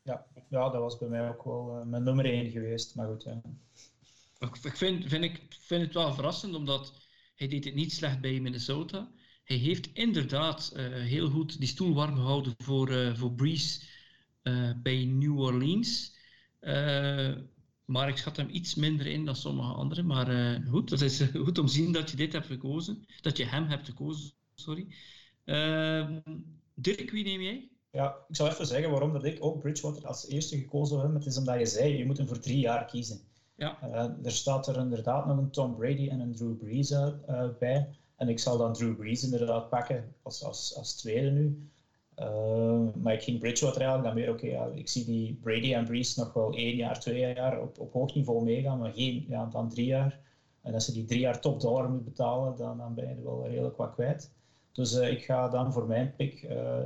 Ja, 0.02 0.26
ja 0.50 0.70
dat 0.70 0.82
was 0.82 0.98
bij 0.98 1.08
mij 1.08 1.30
ook 1.30 1.44
wel 1.44 1.86
mijn 1.86 2.04
nummer 2.04 2.26
één 2.26 2.52
geweest, 2.52 2.96
maar 2.96 3.08
goed. 3.08 3.24
Ja. 3.24 3.42
Ik 4.40 4.76
vind, 4.78 5.06
vind, 5.08 5.24
ik, 5.24 5.46
vind 5.50 5.82
het 5.82 5.94
wel 5.94 6.14
verrassend, 6.14 6.56
omdat 6.56 6.94
hij 7.36 7.48
deed 7.48 7.66
het 7.66 7.76
niet 7.76 7.94
slecht 7.94 8.22
bij 8.22 8.40
Minnesota 8.40 9.12
hij 9.46 9.58
heeft 9.58 9.90
inderdaad 9.94 10.74
uh, 10.76 10.84
heel 10.86 11.30
goed 11.30 11.60
die 11.60 11.68
stoel 11.68 11.94
warm 11.94 12.16
gehouden 12.16 12.54
voor, 12.58 12.92
uh, 12.92 13.16
voor 13.16 13.34
Breeze 13.34 13.82
uh, 14.44 14.72
bij 14.84 15.06
New 15.06 15.40
Orleans. 15.40 16.18
maar 17.86 18.08
ik 18.08 18.18
schat 18.18 18.38
hem 18.38 18.50
iets 18.50 18.76
minder 18.76 19.06
in 19.06 19.26
dan 19.26 19.36
sommige 19.36 19.74
anderen. 19.74 20.06
Maar 20.06 20.62
goed, 20.70 20.90
dat 20.90 21.02
is 21.02 21.22
goed 21.22 21.58
om 21.58 21.66
te 21.66 21.72
zien 21.72 21.92
dat 21.92 22.10
je 22.10 22.18
dit 22.18 22.34
hebt 22.34 22.46
gekozen. 22.46 23.06
Dat 23.22 23.38
je 23.38 23.46
hem 23.46 23.68
hebt 23.68 23.86
gekozen, 23.86 24.32
sorry. 24.56 24.88
Ehm, 25.44 26.20
Dirk, 26.74 27.12
wie 27.12 27.24
neem 27.24 27.42
jij? 27.42 27.70
Ja, 27.92 28.16
ik 28.28 28.36
zou 28.36 28.50
even 28.50 28.68
zeggen 28.68 28.90
waarom 28.90 29.14
dat 29.14 29.24
ik 29.24 29.44
ook 29.44 29.62
Bridgewater 29.62 30.08
als 30.08 30.28
eerste 30.28 30.58
gekozen 30.58 31.00
heb. 31.00 31.14
Het 31.14 31.26
is 31.26 31.38
omdat 31.38 31.60
je 31.60 31.66
zei, 31.66 31.98
je 31.98 32.06
moet 32.06 32.18
hem 32.18 32.28
voor 32.28 32.40
drie 32.40 32.60
jaar 32.60 32.86
kiezen. 32.86 33.20
Ja. 33.56 33.82
er 34.24 34.32
staat 34.32 34.68
er 34.68 34.78
inderdaad 34.78 35.26
nog 35.26 35.38
een 35.38 35.52
Tom 35.52 35.76
Brady 35.76 36.10
en 36.10 36.20
een 36.20 36.36
Drew 36.36 36.58
Brees 36.58 36.94
bij. 37.60 37.96
En 38.16 38.30
ik 38.30 38.40
zal 38.40 38.58
dan 38.58 38.74
Drew 38.74 38.96
Brees 38.96 39.24
inderdaad 39.24 39.70
pakken 39.70 40.14
als, 40.22 40.44
als, 40.44 40.76
als 40.76 40.96
tweede 40.96 41.32
nu. 41.32 41.70
Uh, 42.20 42.88
maar 43.02 43.14
ik 43.14 43.22
ging 43.22 43.40
Bridgewater 43.40 43.82
eigenlijk 43.82 44.14
dan 44.14 44.24
meer, 44.24 44.34
oké, 44.34 44.48
ja, 44.48 44.70
ik 44.74 44.88
zie 44.88 45.06
die 45.06 45.40
Brady 45.42 45.74
en 45.74 45.86
Brees 45.86 46.16
nog 46.16 46.34
wel 46.34 46.54
één 46.54 46.76
jaar, 46.76 47.00
twee 47.00 47.34
jaar 47.34 47.62
op, 47.62 47.80
op 47.80 47.94
hoog 47.94 48.14
niveau 48.14 48.44
meegaan, 48.44 48.80
maar 48.80 48.94
geen, 48.94 49.26
ja, 49.28 49.46
dan 49.46 49.70
drie 49.70 49.86
jaar. 49.86 50.20
En 50.62 50.74
als 50.74 50.86
je 50.86 50.92
die 50.92 51.06
drie 51.06 51.20
jaar 51.20 51.42
top 51.42 51.62
dollar 51.62 51.90
moet 51.90 52.04
betalen, 52.04 52.56
dan, 52.56 52.78
dan 52.78 52.94
ben 52.94 53.08
je 53.08 53.16
er 53.16 53.24
wel 53.24 53.48
redelijk 53.48 53.78
wat 53.78 53.94
kwijt. 53.94 54.32
Dus 54.72 54.94
uh, 54.94 55.12
ik 55.12 55.24
ga 55.24 55.50
dan 55.50 55.74
voor 55.74 55.88
mijn 55.88 56.16
pick 56.16 56.44
uh, 56.44 56.78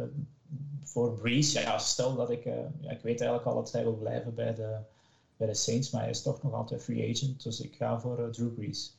voor 0.83 1.13
Brees. 1.13 1.51
Ja, 1.51 1.61
ja, 1.61 1.77
stel 1.77 2.15
dat 2.15 2.29
ik, 2.29 2.43
ja, 2.43 2.91
ik 2.91 3.01
weet 3.01 3.21
eigenlijk 3.21 3.45
al 3.45 3.55
dat 3.55 3.71
hij 3.71 3.83
wil 3.83 3.97
blijven 3.97 4.33
bij 4.33 4.53
de, 4.53 4.77
bij 5.37 5.47
de 5.47 5.53
Saints, 5.53 5.91
maar 5.91 6.01
hij 6.01 6.09
is 6.09 6.21
toch 6.21 6.43
nog 6.43 6.53
altijd 6.53 6.83
free 6.83 7.11
agent. 7.11 7.43
Dus 7.43 7.61
ik 7.61 7.75
ga 7.75 7.99
voor 7.99 8.29
Drew 8.31 8.53
Brees. 8.53 8.98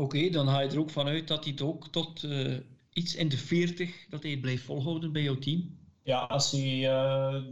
Oké, 0.00 0.30
dan 0.30 0.48
ga 0.48 0.60
je 0.60 0.68
er 0.68 0.78
ook 0.78 0.90
vanuit 0.90 1.28
dat 1.28 1.44
hij 1.44 1.52
het 1.52 1.62
ook 1.62 1.88
tot 1.88 2.22
uh, 2.22 2.56
iets 2.92 3.14
in 3.14 3.28
de 3.28 3.36
40 3.36 4.08
dat 4.08 4.22
hij 4.22 4.36
blijft 4.36 4.64
volhouden 4.64 5.12
bij 5.12 5.22
jouw 5.22 5.38
team. 5.38 5.78
Ja, 6.02 6.18
als 6.18 6.50
hij. 6.50 6.78
Uh, 6.78 7.42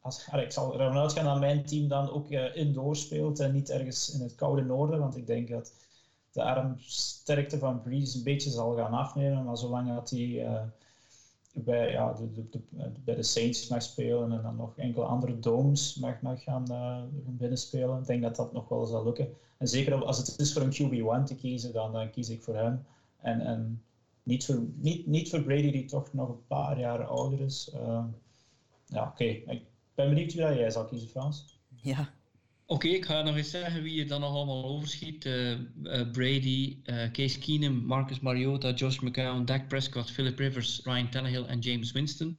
als, 0.00 0.28
ik 0.32 0.52
zal 0.52 0.80
ervan 0.80 1.02
uitgaan 1.02 1.24
dat 1.24 1.38
mijn 1.38 1.64
team 1.64 1.88
dan 1.88 2.10
ook 2.10 2.30
uh, 2.30 2.56
indoor 2.56 2.96
speelt 2.96 3.40
en 3.40 3.52
niet 3.52 3.70
ergens 3.70 4.14
in 4.14 4.20
het 4.20 4.34
koude 4.34 4.62
noorden. 4.62 4.98
Want 4.98 5.16
ik 5.16 5.26
denk 5.26 5.48
dat 5.48 5.72
de 6.32 6.42
armsterkte 6.42 7.58
van 7.58 7.82
Breeze 7.82 8.16
een 8.16 8.24
beetje 8.24 8.50
zal 8.50 8.76
gaan 8.76 8.92
afnemen. 8.92 9.44
Maar 9.44 9.56
zolang 9.56 9.94
dat 9.94 10.10
hij 10.10 10.46
bij, 11.64 11.90
ja, 11.90 12.12
de, 12.12 12.32
de, 12.32 12.48
de, 12.50 12.90
bij 13.04 13.14
de 13.14 13.22
Saints 13.22 13.68
mag 13.68 13.82
spelen 13.82 14.32
en 14.32 14.42
dan 14.42 14.56
nog 14.56 14.76
enkele 14.76 15.04
andere 15.04 15.38
domes 15.38 15.94
mag, 15.94 16.20
mag 16.20 16.42
gaan, 16.42 16.64
uh, 16.70 17.02
binnenspelen. 17.26 17.98
Ik 17.98 18.06
denk 18.06 18.22
dat 18.22 18.36
dat 18.36 18.52
nog 18.52 18.68
wel 18.68 18.86
zal 18.86 19.04
lukken. 19.04 19.28
En 19.58 19.68
zeker 19.68 20.04
als 20.04 20.18
het 20.18 20.38
is 20.38 20.52
voor 20.52 20.62
een 20.62 20.72
QB1 20.72 21.24
te 21.24 21.34
kiezen, 21.34 21.72
dan, 21.72 21.92
dan 21.92 22.10
kies 22.10 22.28
ik 22.28 22.42
voor 22.42 22.56
hem. 22.56 22.84
En, 23.20 23.40
en 23.40 23.82
niet, 24.22 24.44
voor, 24.44 24.62
niet, 24.74 25.06
niet 25.06 25.30
voor 25.30 25.42
Brady, 25.42 25.70
die 25.70 25.84
toch 25.84 26.12
nog 26.12 26.28
een 26.28 26.46
paar 26.46 26.78
jaar 26.78 27.04
ouder 27.04 27.40
is. 27.40 27.70
Uh, 27.74 28.04
ja, 28.86 29.06
oké. 29.06 29.24
Ik 29.24 29.62
ben 29.94 30.08
benieuwd 30.08 30.34
wie 30.34 30.42
jij 30.42 30.70
zal 30.70 30.84
kiezen, 30.84 31.08
Frans. 31.08 31.60
Ja, 31.68 32.08
Oké, 32.68 32.88
ik 32.88 33.04
ga 33.04 33.22
nog 33.22 33.36
eens 33.36 33.50
zeggen 33.50 33.82
wie 33.82 34.00
er 34.00 34.08
dan 34.08 34.20
nog 34.20 34.34
allemaal 34.34 34.64
overschiet. 34.64 35.24
Uh, 35.24 35.50
uh, 35.50 36.10
Brady, 36.10 36.78
uh, 36.84 37.10
Case 37.10 37.38
Keenum, 37.38 37.84
Marcus 37.84 38.20
Mariota, 38.20 38.72
Josh 38.72 38.98
McCown, 38.98 39.44
Dak 39.44 39.68
Prescott, 39.68 40.10
Philip 40.10 40.38
Rivers, 40.38 40.80
Ryan 40.84 41.10
Tannehill 41.10 41.44
en 41.44 41.58
James 41.58 41.92
Winston. 41.92 42.38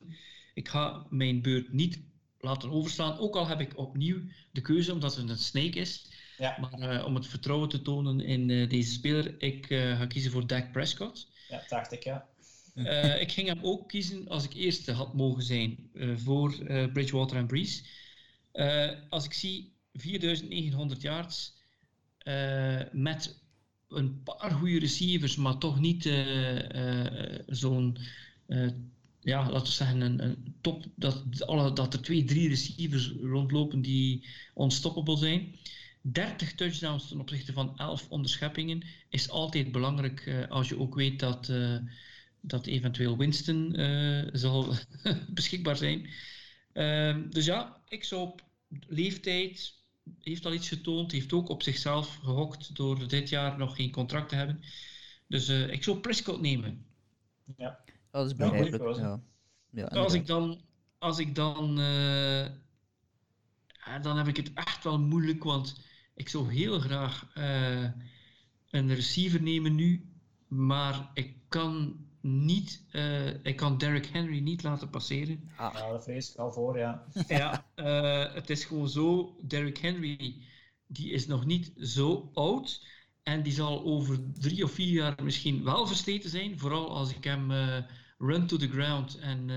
Ik 0.53 0.67
ga 0.67 1.05
mijn 1.09 1.41
beurt 1.41 1.73
niet 1.73 1.99
laten 2.39 2.71
overslaan, 2.71 3.17
ook 3.17 3.35
al 3.35 3.47
heb 3.47 3.59
ik 3.59 3.77
opnieuw 3.77 4.21
de 4.51 4.61
keuze 4.61 4.93
omdat 4.93 5.15
het 5.15 5.29
een 5.29 5.37
snake 5.37 5.79
is. 5.79 6.11
Ja. 6.37 6.57
Maar 6.59 7.05
om 7.05 7.15
het 7.15 7.27
vertrouwen 7.27 7.69
te 7.69 7.81
tonen 7.81 8.21
in 8.21 8.47
deze 8.47 8.91
speler, 8.91 9.35
ik 9.41 9.65
ga 9.69 10.05
kiezen 10.05 10.31
voor 10.31 10.47
Dak 10.47 10.71
Prescott. 10.71 11.27
Ja, 11.49 11.63
dacht 11.67 11.91
ik, 11.91 12.03
ja. 12.03 12.27
ik 13.19 13.31
ging 13.31 13.47
hem 13.47 13.59
ook 13.61 13.89
kiezen 13.89 14.27
als 14.27 14.43
ik 14.43 14.53
eerste 14.53 14.91
had 14.91 15.13
mogen 15.13 15.43
zijn 15.43 15.89
voor 16.15 16.55
Bridgewater 16.93 17.37
en 17.37 17.47
Breeze. 17.47 17.83
als 19.09 19.25
ik 19.25 19.33
zie 19.33 19.75
4900 19.97 21.01
yards 21.01 21.55
uh, 22.23 22.81
met 22.91 23.43
een 23.89 24.23
paar 24.23 24.51
goede 24.51 24.79
receivers, 24.79 25.35
maar 25.35 25.57
toch 25.57 25.79
niet 25.79 26.05
uh, 26.05 26.69
uh, 26.69 27.39
zo'n, 27.47 27.97
ja, 29.19 29.49
laten 29.51 29.67
we 29.67 29.71
zeggen, 29.71 30.01
een, 30.01 30.23
een, 30.23 30.55
top, 30.61 30.85
dat, 30.95 31.45
alle, 31.45 31.73
dat 31.73 31.93
er 31.93 32.01
twee, 32.01 32.23
drie 32.23 32.49
receivers 32.49 33.11
rondlopen 33.21 33.81
die 33.81 34.27
unstoppable 34.55 35.17
zijn. 35.17 35.55
30 36.01 36.55
touchdowns 36.55 37.07
ten 37.07 37.19
opzichte 37.19 37.53
van 37.53 37.77
11 37.77 38.09
onderscheppingen 38.09 38.83
is 39.09 39.29
altijd 39.29 39.71
belangrijk 39.71 40.45
als 40.49 40.69
je 40.69 40.79
ook 40.79 40.95
weet 40.95 41.19
dat, 41.19 41.51
dat 42.41 42.65
eventueel 42.65 43.17
Winston 43.17 43.75
zal 44.33 44.73
beschikbaar 45.29 45.77
zijn. 45.77 46.09
Ehm, 46.77 47.29
dus 47.29 47.45
ja, 47.45 47.81
ik 47.87 48.03
zou 48.03 48.21
op 48.21 48.43
leeftijd, 48.87 49.76
heeft 50.19 50.45
al 50.45 50.53
iets 50.53 50.67
getoond. 50.67 51.11
Heeft 51.11 51.33
ook 51.33 51.49
op 51.49 51.63
zichzelf 51.63 52.15
gehokt 52.15 52.75
door 52.75 53.07
dit 53.07 53.29
jaar 53.29 53.57
nog 53.57 53.75
geen 53.75 53.91
contract 53.91 54.29
te 54.29 54.35
hebben. 54.35 54.61
Dus 55.27 55.49
uh, 55.49 55.71
ik 55.71 55.83
zou 55.83 55.97
Prescott 55.97 56.41
nemen. 56.41 56.85
Ja, 57.57 57.79
dat 58.11 58.25
is 58.25 58.35
begrijpelijk. 58.35 58.97
Ja. 58.97 59.21
Ja, 59.69 59.85
als 59.85 60.13
ik 60.13 60.27
dan, 60.27 60.61
als 60.97 61.19
ik 61.19 61.35
dan, 61.35 61.79
uh, 61.79 62.45
dan 64.01 64.17
heb 64.17 64.27
ik 64.27 64.37
het 64.37 64.53
echt 64.53 64.83
wel 64.83 64.99
moeilijk, 64.99 65.43
want 65.43 65.81
ik 66.13 66.29
zou 66.29 66.53
heel 66.53 66.79
graag 66.79 67.31
uh, 67.37 67.89
een 68.69 68.95
receiver 68.95 69.41
nemen 69.41 69.75
nu, 69.75 70.09
maar 70.47 71.09
ik 71.13 71.35
kan 71.47 71.95
niet, 72.27 72.83
uh, 72.91 73.45
ik 73.45 73.55
kan 73.55 73.77
Derrick 73.77 74.05
Henry 74.05 74.39
niet 74.39 74.63
laten 74.63 74.89
passeren. 74.89 75.49
Ah. 75.55 75.73
Ja, 75.73 75.89
daar 75.89 76.01
vrees 76.01 76.31
ik 76.31 76.37
al 76.37 76.51
voor, 76.51 76.77
ja. 76.77 77.03
ja, 77.27 77.65
uh, 77.75 78.33
het 78.33 78.49
is 78.49 78.65
gewoon 78.65 78.89
zo, 78.89 79.35
Derrick 79.47 79.77
Henry, 79.77 80.35
die 80.87 81.11
is 81.11 81.27
nog 81.27 81.45
niet 81.45 81.71
zo 81.81 82.29
oud. 82.33 82.85
En 83.23 83.43
die 83.43 83.53
zal 83.53 83.83
over 83.83 84.19
drie 84.33 84.63
of 84.63 84.71
vier 84.71 84.93
jaar 84.93 85.23
misschien 85.23 85.63
wel 85.63 85.87
versleten 85.87 86.29
zijn. 86.29 86.59
Vooral 86.59 86.89
als 86.89 87.15
ik 87.15 87.23
hem 87.23 87.51
uh, 87.51 87.77
run 88.17 88.47
to 88.47 88.57
the 88.57 88.69
ground 88.69 89.19
en 89.19 89.49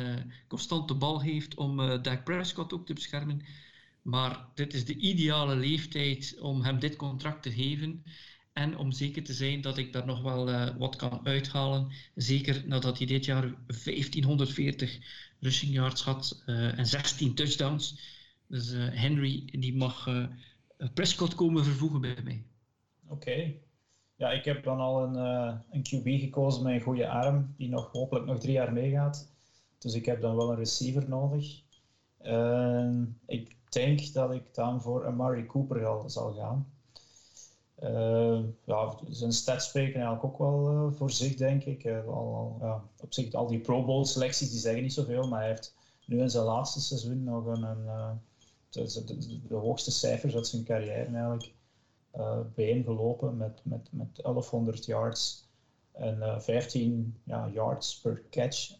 constant 0.48 0.88
de 0.88 0.94
bal 0.94 1.20
heeft 1.20 1.54
om 1.54 2.02
Dak 2.02 2.24
Prescott 2.24 2.72
ook 2.72 2.86
te 2.86 2.92
beschermen. 2.92 3.42
Maar 4.02 4.46
dit 4.54 4.74
is 4.74 4.84
de 4.84 4.96
ideale 4.96 5.56
leeftijd 5.56 6.36
om 6.40 6.62
hem 6.62 6.78
dit 6.78 6.96
contract 6.96 7.42
te 7.42 7.52
geven. 7.52 8.04
En 8.60 8.76
om 8.76 8.92
zeker 8.92 9.22
te 9.22 9.32
zijn 9.32 9.60
dat 9.60 9.78
ik 9.78 9.92
daar 9.92 10.06
nog 10.06 10.22
wel 10.22 10.48
uh, 10.48 10.68
wat 10.78 10.96
kan 10.96 11.20
uithalen. 11.26 11.88
Zeker 12.14 12.62
nadat 12.66 12.98
hij 12.98 13.06
dit 13.06 13.24
jaar 13.24 13.54
1540 13.66 14.98
rushing 15.40 15.72
yards 15.72 16.02
had 16.02 16.42
uh, 16.46 16.78
en 16.78 16.86
16 16.86 17.34
touchdowns. 17.34 17.98
Dus 18.46 18.72
uh, 18.72 18.88
Henry 18.90 19.44
die 19.44 19.76
mag 19.76 20.28
Prescott 20.94 21.34
komen 21.34 21.64
vervoegen 21.64 22.00
bij 22.00 22.16
mij. 22.24 22.42
Oké. 23.06 23.52
Ja, 24.16 24.30
ik 24.30 24.44
heb 24.44 24.64
dan 24.64 24.78
al 24.78 25.02
een, 25.02 25.14
een 25.70 25.82
QB 25.82 26.20
gekozen 26.20 26.62
met 26.62 26.74
een 26.74 26.80
goede 26.80 27.08
arm, 27.08 27.54
die 27.56 27.68
nog 27.68 27.92
hopelijk 27.92 28.26
nog 28.26 28.40
drie 28.40 28.52
jaar 28.52 28.72
meegaat. 28.72 29.32
Dus 29.78 29.94
ik 29.94 30.06
heb 30.06 30.20
dan 30.20 30.36
wel 30.36 30.50
een 30.50 30.56
receiver 30.56 31.08
nodig. 31.08 31.62
ik 33.26 33.56
denk 33.68 34.12
dat 34.12 34.34
ik 34.34 34.54
dan 34.54 34.82
voor 34.82 35.06
Amari 35.06 35.46
Cooper 35.46 36.10
zal 36.10 36.32
gaan. 36.32 36.66
Uh, 37.82 38.40
ja, 38.64 38.98
zijn 39.08 39.32
stats 39.32 39.66
spreken 39.66 40.00
eigenlijk 40.00 40.24
ook 40.24 40.38
wel 40.38 40.72
uh, 40.72 40.92
voor 40.92 41.10
zich, 41.10 41.34
denk 41.34 41.64
ik. 41.64 41.84
Uh, 41.84 42.06
al, 42.06 42.34
al, 42.34 42.56
ja, 42.60 42.82
op 43.00 43.12
zich, 43.12 43.32
al 43.32 43.46
die 43.46 43.60
Pro 43.60 43.84
Bowl 43.84 44.04
selecties 44.04 44.50
die 44.50 44.60
zeggen 44.60 44.82
niet 44.82 44.92
zoveel, 44.92 45.28
maar 45.28 45.38
hij 45.38 45.48
heeft 45.48 45.74
nu 46.06 46.20
in 46.20 46.30
zijn 46.30 46.44
laatste 46.44 46.80
seizoen 46.80 47.24
nog 47.24 47.46
een, 47.46 47.62
een 47.62 48.20
de, 48.70 49.40
de, 49.48 49.54
hoogste 49.54 49.90
cijfers 49.90 50.34
uit 50.34 50.46
zijn 50.46 50.64
carrière 50.64 51.04
eigenlijk 51.04 51.52
bijeen 52.54 52.84
gelopen 52.84 53.36
met, 53.36 53.60
met, 53.64 53.88
met 53.92 54.22
1100 54.22 54.84
yards 54.84 55.49
en 56.00 56.42
15 56.42 57.16
ja, 57.24 57.50
yards 57.52 58.00
per 58.00 58.22
catch 58.30 58.72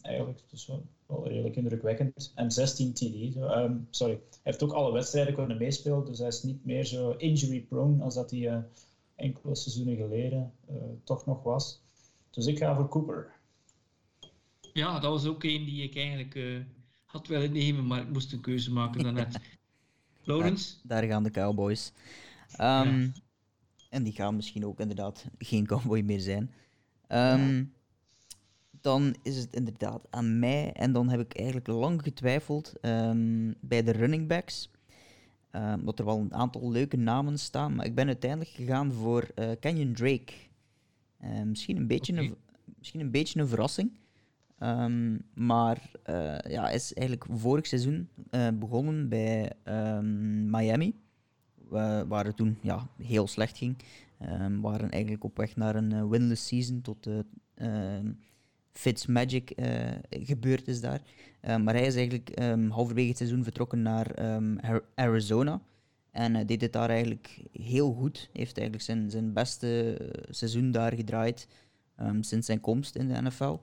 eigenlijk. 0.00 0.40
Dus 0.50 0.66
wel, 0.66 0.86
wel 1.06 1.28
redelijk 1.28 1.56
indrukwekkend. 1.56 2.32
En 2.34 2.50
16 2.50 2.92
TD. 2.92 3.36
Um, 3.36 3.86
sorry. 3.90 4.12
Hij 4.12 4.40
heeft 4.42 4.62
ook 4.62 4.72
alle 4.72 4.92
wedstrijden 4.92 5.34
kunnen 5.34 5.58
meespelen, 5.58 6.04
dus 6.04 6.18
hij 6.18 6.28
is 6.28 6.42
niet 6.42 6.64
meer 6.64 6.84
zo 6.84 7.10
injury 7.10 7.60
prone 7.60 8.04
als 8.04 8.14
dat 8.14 8.30
hij 8.30 8.40
uh, 8.40 8.58
enkele 9.14 9.54
seizoenen 9.54 9.96
geleden 9.96 10.52
uh, 10.70 10.76
toch 11.04 11.26
nog 11.26 11.42
was. 11.42 11.80
Dus 12.30 12.46
ik 12.46 12.58
ga 12.58 12.74
voor 12.74 12.88
Cooper. 12.88 13.32
Ja, 14.72 15.00
dat 15.00 15.10
was 15.10 15.26
ook 15.26 15.44
een 15.44 15.64
die 15.64 15.82
ik 15.82 15.96
eigenlijk 15.96 16.34
uh, 16.34 16.60
had 17.04 17.26
willen 17.26 17.52
nemen, 17.52 17.86
maar 17.86 18.00
ik 18.00 18.08
moest 18.08 18.32
een 18.32 18.40
keuze 18.40 18.72
maken 18.72 19.02
daarnet. 19.02 19.38
Lawrence? 20.24 20.74
Daar, 20.82 21.00
daar, 21.00 21.10
gaan 21.10 21.22
de 21.22 21.30
Cowboys. 21.30 21.92
Um, 22.60 22.66
ja. 22.66 23.10
En 23.88 24.02
die 24.02 24.12
gaan 24.12 24.36
misschien 24.36 24.66
ook 24.66 24.80
inderdaad 24.80 25.26
geen 25.38 25.66
cowboy 25.66 26.00
meer 26.00 26.20
zijn. 26.20 26.50
Um, 27.08 27.56
ja 27.56 27.64
dan 28.80 29.14
is 29.22 29.36
het 29.36 29.54
inderdaad 29.54 30.06
aan 30.10 30.38
mij. 30.38 30.72
En 30.72 30.92
dan 30.92 31.08
heb 31.08 31.20
ik 31.20 31.36
eigenlijk 31.36 31.66
lang 31.66 32.02
getwijfeld 32.02 32.72
um, 32.82 33.54
bij 33.60 33.82
de 33.82 33.90
running 33.90 34.28
backs. 34.28 34.70
Um, 35.52 35.84
dat 35.84 35.98
er 35.98 36.04
wel 36.04 36.18
een 36.18 36.34
aantal 36.34 36.70
leuke 36.70 36.96
namen 36.96 37.38
staan. 37.38 37.74
Maar 37.74 37.86
ik 37.86 37.94
ben 37.94 38.06
uiteindelijk 38.06 38.50
gegaan 38.50 38.92
voor 38.92 39.28
uh, 39.34 39.50
Canyon 39.60 39.92
Drake. 39.92 40.32
Uh, 41.24 41.42
misschien, 41.42 41.76
een 41.76 41.86
beetje 41.86 42.12
okay. 42.12 42.24
een, 42.24 42.36
misschien 42.78 43.00
een 43.00 43.10
beetje 43.10 43.40
een 43.40 43.48
verrassing. 43.48 43.98
Um, 44.62 45.22
maar 45.34 45.90
uh, 46.10 46.38
ja, 46.38 46.70
is 46.70 46.94
eigenlijk 46.94 47.30
vorig 47.38 47.66
seizoen 47.66 48.08
begonnen 48.58 49.08
bij 49.08 49.52
Miami. 50.46 50.94
Waar 52.08 52.24
het 52.24 52.36
toen 52.36 52.58
ja, 52.60 52.88
heel 53.02 53.26
slecht 53.26 53.58
ging. 53.58 53.76
We 54.18 54.58
waren 54.60 54.90
eigenlijk 54.90 55.24
op 55.24 55.36
weg 55.36 55.56
naar 55.56 55.74
een 55.74 56.08
winless 56.08 56.46
season 56.46 56.80
tot 56.80 57.08
Fitzmagic 58.78 59.52
uh, 59.56 59.90
gebeurd 60.10 60.68
is 60.68 60.80
daar. 60.80 61.00
Uh, 61.42 61.56
maar 61.56 61.74
hij 61.74 61.86
is 61.86 61.94
eigenlijk 61.94 62.40
um, 62.42 62.70
halverwege 62.70 63.08
het 63.08 63.16
seizoen 63.16 63.42
vertrokken 63.42 63.82
naar 63.82 64.34
um, 64.34 64.58
Arizona. 64.94 65.60
En 66.10 66.34
uh, 66.34 66.46
deed 66.46 66.60
het 66.60 66.72
daar 66.72 66.90
eigenlijk 66.90 67.42
heel 67.52 67.92
goed. 67.92 68.28
Heeft 68.32 68.58
eigenlijk 68.58 68.86
zijn, 68.86 69.10
zijn 69.10 69.32
beste 69.32 69.98
seizoen 70.28 70.70
daar 70.70 70.94
gedraaid 70.94 71.48
um, 72.00 72.22
sinds 72.22 72.46
zijn 72.46 72.60
komst 72.60 72.96
in 72.96 73.08
de 73.08 73.22
NFL. 73.22 73.56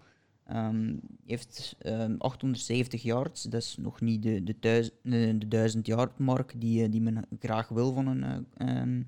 Hij 0.46 1.00
heeft 1.26 1.76
870 2.18 3.04
yards. 3.04 3.44
Dat 3.44 3.62
is 3.62 3.78
nog 3.80 4.02
niet 4.02 4.24
de, 4.24 4.44
de, 4.44 4.60
thuis, 4.60 4.92
de, 5.04 5.38
de 5.38 5.48
1000 5.48 5.88
yard 5.88 6.18
mark 6.20 6.54
die, 6.58 6.90
die 6.90 7.02
men 7.02 7.26
graag 7.40 7.68
wil 7.68 7.94
van 7.94 8.08
een 8.08 9.06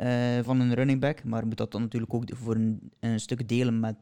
uh, 0.00 0.38
van 0.42 0.60
een 0.60 0.74
running 0.74 1.00
back. 1.00 1.24
Maar 1.24 1.46
moet 1.46 1.56
dat 1.56 1.72
dan 1.72 1.80
natuurlijk 1.82 2.14
ook 2.14 2.24
voor 2.34 2.54
een, 2.54 2.90
een 3.00 3.20
stuk 3.20 3.48
delen 3.48 3.80
met, 3.80 3.96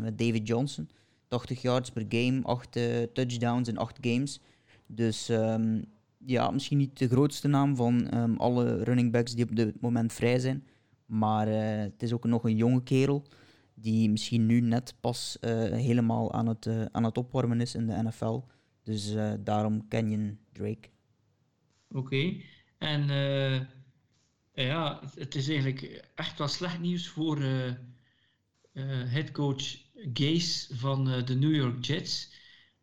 met 0.00 0.18
David 0.18 0.46
Johnson. 0.46 0.88
80 1.28 1.62
yards 1.62 1.90
per 1.90 2.04
game, 2.08 2.40
8 2.42 2.76
uh, 2.76 3.02
touchdowns 3.12 3.68
in 3.68 3.78
8 3.78 3.98
games. 4.00 4.40
Dus 4.86 5.28
um, 5.28 5.84
ja, 6.24 6.50
misschien 6.50 6.78
niet 6.78 6.98
de 6.98 7.08
grootste 7.08 7.48
naam 7.48 7.76
van 7.76 8.14
um, 8.14 8.36
alle 8.36 8.82
running 8.82 9.12
backs 9.12 9.34
die 9.34 9.44
op 9.44 9.56
dit 9.56 9.80
moment 9.80 10.12
vrij 10.12 10.38
zijn. 10.38 10.64
Maar 11.06 11.46
het 11.46 12.02
is 12.02 12.12
ook 12.12 12.24
nog 12.24 12.44
een 12.44 12.56
jonge 12.56 12.82
kerel 12.82 13.22
die 13.80 14.10
misschien 14.10 14.46
nu 14.46 14.60
net 14.60 14.94
pas 15.00 15.36
helemaal 15.70 16.32
aan 16.32 16.46
het, 16.46 16.68
aan 16.92 17.04
het 17.04 17.18
opwarmen 17.18 17.60
is 17.60 17.74
in 17.74 17.86
de 17.86 18.02
NFL. 18.02 18.40
Dus 18.82 19.14
daarom 19.40 19.88
Canyon 19.88 20.38
Drake. 20.52 20.88
Oké. 21.88 21.98
Okay. 21.98 22.44
En 22.78 23.06
ja, 24.52 25.00
het 25.14 25.34
is 25.34 25.48
eigenlijk 25.48 26.08
echt 26.14 26.38
wel 26.38 26.48
slecht 26.48 26.80
nieuws 26.80 27.08
voor 27.08 27.38
headcoach 29.08 29.76
Gase 30.12 30.76
van 30.76 31.04
de 31.24 31.34
New 31.34 31.54
York 31.54 31.84
Jets. 31.84 32.32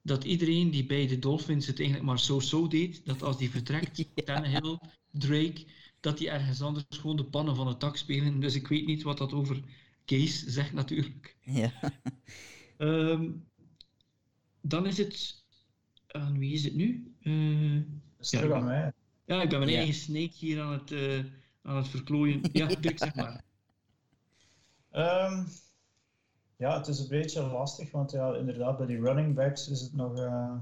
Dat 0.02 0.24
iedereen 0.24 0.70
die 0.72 0.86
bij 0.86 1.08
de 1.08 1.20
Dolphins 1.20 1.68
het 1.68 1.78
eigenlijk 1.78 2.10
maar 2.10 2.20
zo-zo 2.20 2.68
deed, 2.68 3.06
dat 3.06 3.24
als 3.24 3.38
die 3.38 3.50
vertrekt, 3.50 3.98
ja. 4.16 4.24
Tannehill, 4.26 4.80
Drake, 5.12 5.66
dat 6.00 6.18
die 6.18 6.30
ergens 6.30 6.62
anders 6.62 6.86
gewoon 6.90 7.16
de 7.16 7.26
pannen 7.26 7.56
van 7.56 7.68
het 7.68 7.80
dak 7.80 7.98
spelen. 7.98 8.40
Dus 8.40 8.56
ik 8.56 8.68
weet 8.68 8.86
niet 8.86 9.04
wat 9.04 9.18
dat 9.18 9.34
over 9.34 9.62
Gase 10.10 10.52
zegt 10.52 10.74
natuurlijk. 10.74 11.36
Ja. 11.42 11.72
Um, 12.78 13.48
dan 14.62 14.86
is 14.86 14.98
het... 14.98 15.46
Aan 16.08 16.40
wie 16.40 16.54
is 16.54 16.64
het 16.64 16.76
nu? 16.76 17.16
Uh, 17.22 17.82
is 18.20 18.30
ja, 18.30 18.54
aan 18.54 18.66
mij. 18.66 18.92
Ja, 19.26 19.42
ik 19.42 19.50
ben 19.50 19.60
mijn 19.60 19.72
eigen 19.72 19.94
snake 19.94 20.34
hier 20.34 20.62
aan 20.62 20.72
het, 20.72 20.92
uh, 20.92 21.26
aan 21.62 21.76
het 21.76 21.88
verklooien. 21.88 22.42
Ja, 22.52 22.68
Dirk, 22.82 22.98
zeg 22.98 23.16
maar. 23.16 23.44
Um, 24.92 25.48
ja, 26.56 26.78
het 26.78 26.88
is 26.88 27.00
een 27.00 27.08
beetje 27.08 27.42
lastig, 27.42 27.92
want 27.92 28.12
ja, 28.12 28.36
inderdaad, 28.36 28.78
bij 28.78 28.86
die 28.86 29.02
running 29.02 29.36
backs 29.36 29.70
is 29.70 29.82
het 29.82 29.94
nog 29.94 30.18
uh, 30.20 30.54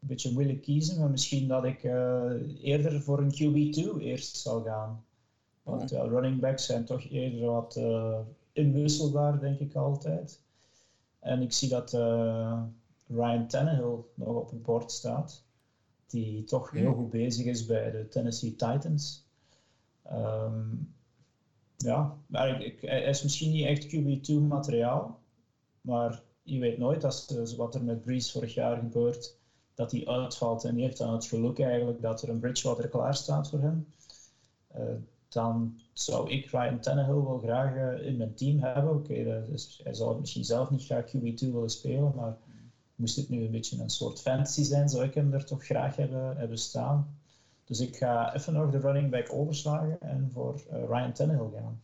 een 0.00 0.08
beetje 0.08 0.32
moeilijk 0.32 0.62
kiezen. 0.62 1.00
Maar 1.00 1.10
misschien 1.10 1.48
dat 1.48 1.64
ik 1.64 1.82
uh, 1.82 2.32
eerder 2.62 3.02
voor 3.02 3.18
een 3.18 3.32
QB2 3.32 4.00
eerst 4.00 4.36
zal 4.36 4.62
gaan. 4.62 5.04
Want 5.62 5.90
ja, 5.90 6.02
running 6.02 6.40
backs 6.40 6.66
zijn 6.66 6.84
toch 6.84 7.10
eerder 7.10 7.40
wat 7.40 7.76
inwisselbaar, 8.52 9.40
denk 9.40 9.58
ik 9.58 9.74
altijd. 9.74 10.40
En 11.18 11.42
ik 11.42 11.52
zie 11.52 11.68
dat 11.68 11.92
Ryan 13.06 13.46
Tannehill 13.46 13.98
nog 14.14 14.36
op 14.36 14.50
het 14.50 14.62
bord 14.62 14.92
staat 14.92 15.44
die 16.12 16.44
toch 16.44 16.70
heel 16.70 16.94
goed 16.94 17.10
bezig 17.10 17.46
is 17.46 17.66
bij 17.66 17.90
de 17.90 18.08
Tennessee 18.08 18.50
Titans. 18.50 19.24
Um, 20.12 20.94
ja, 21.76 22.16
maar 22.26 22.62
ik, 22.62 22.80
hij 22.80 23.02
is 23.02 23.22
misschien 23.22 23.50
niet 23.50 23.66
echt 23.66 23.86
QB2 23.86 24.34
materiaal, 24.48 25.18
maar 25.80 26.22
je 26.42 26.58
weet 26.58 26.78
nooit 26.78 27.04
als 27.04 27.54
wat 27.56 27.74
er 27.74 27.84
met 27.84 28.00
Breeze 28.00 28.32
vorig 28.32 28.54
jaar 28.54 28.76
gebeurt, 28.76 29.36
dat 29.74 29.90
hij 29.90 30.06
uitvalt 30.06 30.64
en 30.64 30.74
hij 30.74 30.82
heeft 30.82 30.98
dan 30.98 31.12
het 31.12 31.24
geluk 31.24 31.58
eigenlijk 31.58 32.00
dat 32.00 32.22
er 32.22 32.28
een 32.28 32.38
Bridgewater 32.38 32.88
klaar 32.88 33.14
staat 33.14 33.48
voor 33.48 33.60
hem. 33.60 33.86
Uh, 34.76 34.82
dan 35.32 35.80
zou 35.92 36.30
ik 36.30 36.50
Ryan 36.50 36.80
Tannehill 36.80 37.22
wel 37.22 37.38
graag 37.38 37.74
uh, 37.74 38.06
in 38.06 38.16
mijn 38.16 38.34
team 38.34 38.58
hebben. 38.60 38.94
Oké, 38.94 39.12
okay, 39.12 39.44
dus 39.50 39.80
hij 39.84 39.94
zou 39.94 40.20
misschien 40.20 40.44
zelf 40.44 40.70
niet 40.70 40.84
graag 40.84 41.06
QB2 41.06 41.52
willen 41.52 41.70
spelen, 41.70 42.12
maar 42.16 42.36
moest 42.94 43.16
het 43.16 43.28
nu 43.28 43.44
een 43.44 43.50
beetje 43.50 43.80
een 43.80 43.90
soort 43.90 44.20
fantasy 44.20 44.62
zijn, 44.62 44.88
zou 44.88 45.04
ik 45.04 45.14
hem 45.14 45.32
er 45.32 45.44
toch 45.44 45.64
graag 45.64 45.96
hebben, 45.96 46.36
hebben 46.36 46.58
staan. 46.58 47.16
Dus 47.64 47.80
ik 47.80 47.96
ga 47.96 48.34
even 48.34 48.52
nog 48.52 48.70
de 48.70 48.78
running 48.78 49.10
back 49.10 49.32
overslagen 49.32 50.00
en 50.00 50.30
voor 50.32 50.62
uh, 50.72 50.84
Ryan 50.88 51.12
Tannehill 51.12 51.50
gaan. 51.54 51.82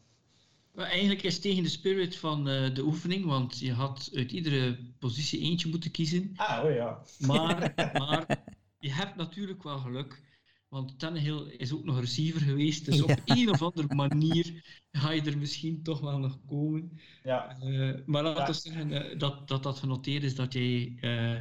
Maar 0.72 0.86
eigenlijk 0.86 1.22
is 1.22 1.32
het 1.32 1.42
tegen 1.42 1.62
de 1.62 1.68
spirit 1.68 2.16
van 2.16 2.48
uh, 2.48 2.74
de 2.74 2.82
oefening, 2.82 3.24
want 3.24 3.58
je 3.58 3.72
had 3.72 4.10
uit 4.14 4.32
iedere 4.32 4.78
positie 4.98 5.40
eentje 5.40 5.68
moeten 5.68 5.90
kiezen. 5.90 6.32
Ah, 6.36 6.64
oh 6.64 6.74
ja. 6.74 7.02
Maar, 7.18 7.72
maar 7.92 8.44
je 8.78 8.92
hebt 8.92 9.16
natuurlijk 9.16 9.62
wel 9.62 9.78
geluk. 9.78 10.22
Want 10.68 10.98
Tannehill 10.98 11.54
is 11.56 11.72
ook 11.72 11.84
nog 11.84 12.00
receiver 12.00 12.40
geweest, 12.40 12.84
dus 12.84 13.02
op 13.02 13.20
een 13.24 13.50
of 13.50 13.62
andere 13.62 13.94
manier 13.94 14.62
ga 14.92 15.10
je 15.10 15.22
er 15.22 15.38
misschien 15.38 15.82
toch 15.82 16.00
wel 16.00 16.18
nog 16.18 16.38
komen. 16.46 17.00
Ja. 17.22 17.56
Uh, 17.62 17.94
maar 18.06 18.22
laten 18.22 18.46
we 18.46 18.52
zeggen 18.52 18.90
uh, 18.90 19.18
dat, 19.18 19.48
dat 19.48 19.62
dat 19.62 19.78
genoteerd 19.78 20.22
is 20.22 20.34
dat 20.34 20.52
jij, 20.52 20.98
uh, 21.00 21.40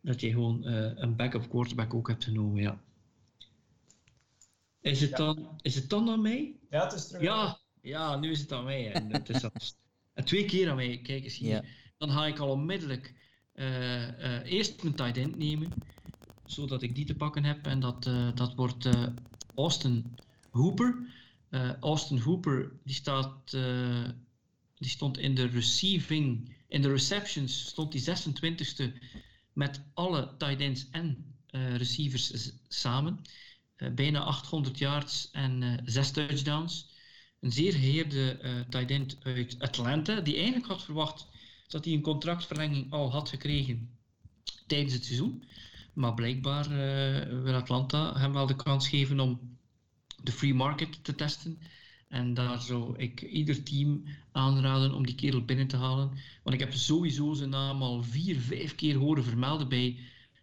dat 0.00 0.20
jij 0.20 0.30
gewoon 0.30 0.64
een 0.64 1.16
backup 1.16 1.48
quarterback 1.48 1.94
ook 1.94 2.08
hebt 2.08 2.24
genomen. 2.24 2.62
Ja. 2.62 2.80
Is, 4.80 5.00
het 5.00 5.10
ja. 5.10 5.16
dan, 5.16 5.58
is 5.62 5.74
het 5.74 5.90
dan 5.90 6.10
aan 6.10 6.22
mij? 6.22 6.56
Ja, 6.70 6.84
het 6.84 6.92
is 6.92 7.06
terug. 7.06 7.22
Ja, 7.22 7.58
ja 7.80 8.16
nu 8.16 8.30
is 8.30 8.40
het 8.40 8.52
aan 8.52 8.64
mij. 8.64 8.92
En 8.92 9.12
het 9.12 9.28
is 9.28 9.40
zelfs, 9.40 9.76
twee 10.24 10.44
keer 10.44 10.70
aan 10.70 10.76
mij. 10.76 11.00
Kijk 11.02 11.24
eens 11.24 11.38
hier. 11.38 11.50
Ja. 11.50 11.64
Dan 11.98 12.10
ga 12.10 12.26
ik 12.26 12.38
al 12.38 12.50
onmiddellijk 12.50 13.14
eerst 14.44 14.82
mijn 14.82 14.94
tight 14.94 15.16
end 15.16 15.36
nemen 15.36 15.72
zodat 16.50 16.82
ik 16.82 16.94
die 16.94 17.04
te 17.04 17.14
pakken 17.14 17.44
heb. 17.44 17.66
En 17.66 17.80
dat, 17.80 18.06
uh, 18.06 18.28
dat 18.34 18.54
wordt 18.54 18.86
uh, 18.86 19.06
Austin 19.54 20.16
Hooper. 20.50 20.96
Uh, 21.50 21.72
Austin 21.80 22.18
Hooper 22.18 22.72
die 22.84 22.94
staat, 22.94 23.50
die 24.78 24.88
stond 24.88 25.18
in 25.18 25.34
de 25.34 25.46
receiving, 25.46 26.56
in 26.68 26.82
de 26.82 26.88
receptions 26.88 27.66
stond 27.66 27.92
die 27.92 28.02
26e 28.02 28.92
met 29.52 29.80
alle 29.94 30.36
tight 30.36 30.60
ends 30.60 30.86
en 30.90 31.34
receivers 31.76 32.52
samen. 32.68 33.20
bijna 33.94 34.20
800 34.20 34.78
yards 34.78 35.28
en 35.32 35.82
6 35.84 36.10
touchdowns. 36.10 36.88
Een 37.40 37.52
zeer 37.52 37.72
geheerde 37.72 38.38
tight 38.68 38.90
end 38.90 39.16
uit 39.22 39.56
Atlanta, 39.58 40.20
die 40.20 40.34
eigenlijk 40.34 40.66
had 40.66 40.82
verwacht 40.82 41.26
dat 41.68 41.84
hij 41.84 41.94
een 41.94 42.00
contractverlenging 42.02 42.92
al 42.92 43.10
had 43.10 43.28
gekregen 43.28 43.98
tijdens 44.66 44.92
het 44.92 45.04
seizoen. 45.04 45.42
Maar 45.98 46.14
blijkbaar 46.14 46.64
uh, 46.64 47.42
wil 47.42 47.54
Atlanta 47.54 48.18
hem 48.18 48.32
wel 48.32 48.46
de 48.46 48.56
kans 48.56 48.88
geven 48.88 49.20
om 49.20 49.56
de 50.22 50.32
free 50.32 50.54
market 50.54 51.04
te 51.04 51.14
testen. 51.14 51.58
En 52.08 52.34
daar 52.34 52.60
zou 52.60 52.96
ik 52.96 53.22
ieder 53.22 53.62
team 53.62 54.04
aanraden 54.32 54.94
om 54.94 55.06
die 55.06 55.14
kerel 55.14 55.44
binnen 55.44 55.66
te 55.66 55.76
halen. 55.76 56.10
Want 56.42 56.54
ik 56.54 56.60
heb 56.60 56.72
sowieso 56.72 57.32
zijn 57.32 57.50
naam 57.50 57.82
al 57.82 58.02
vier, 58.02 58.36
vijf 58.36 58.74
keer 58.74 58.96
horen 58.96 59.24
vermelden 59.24 59.68
bij 59.68 59.98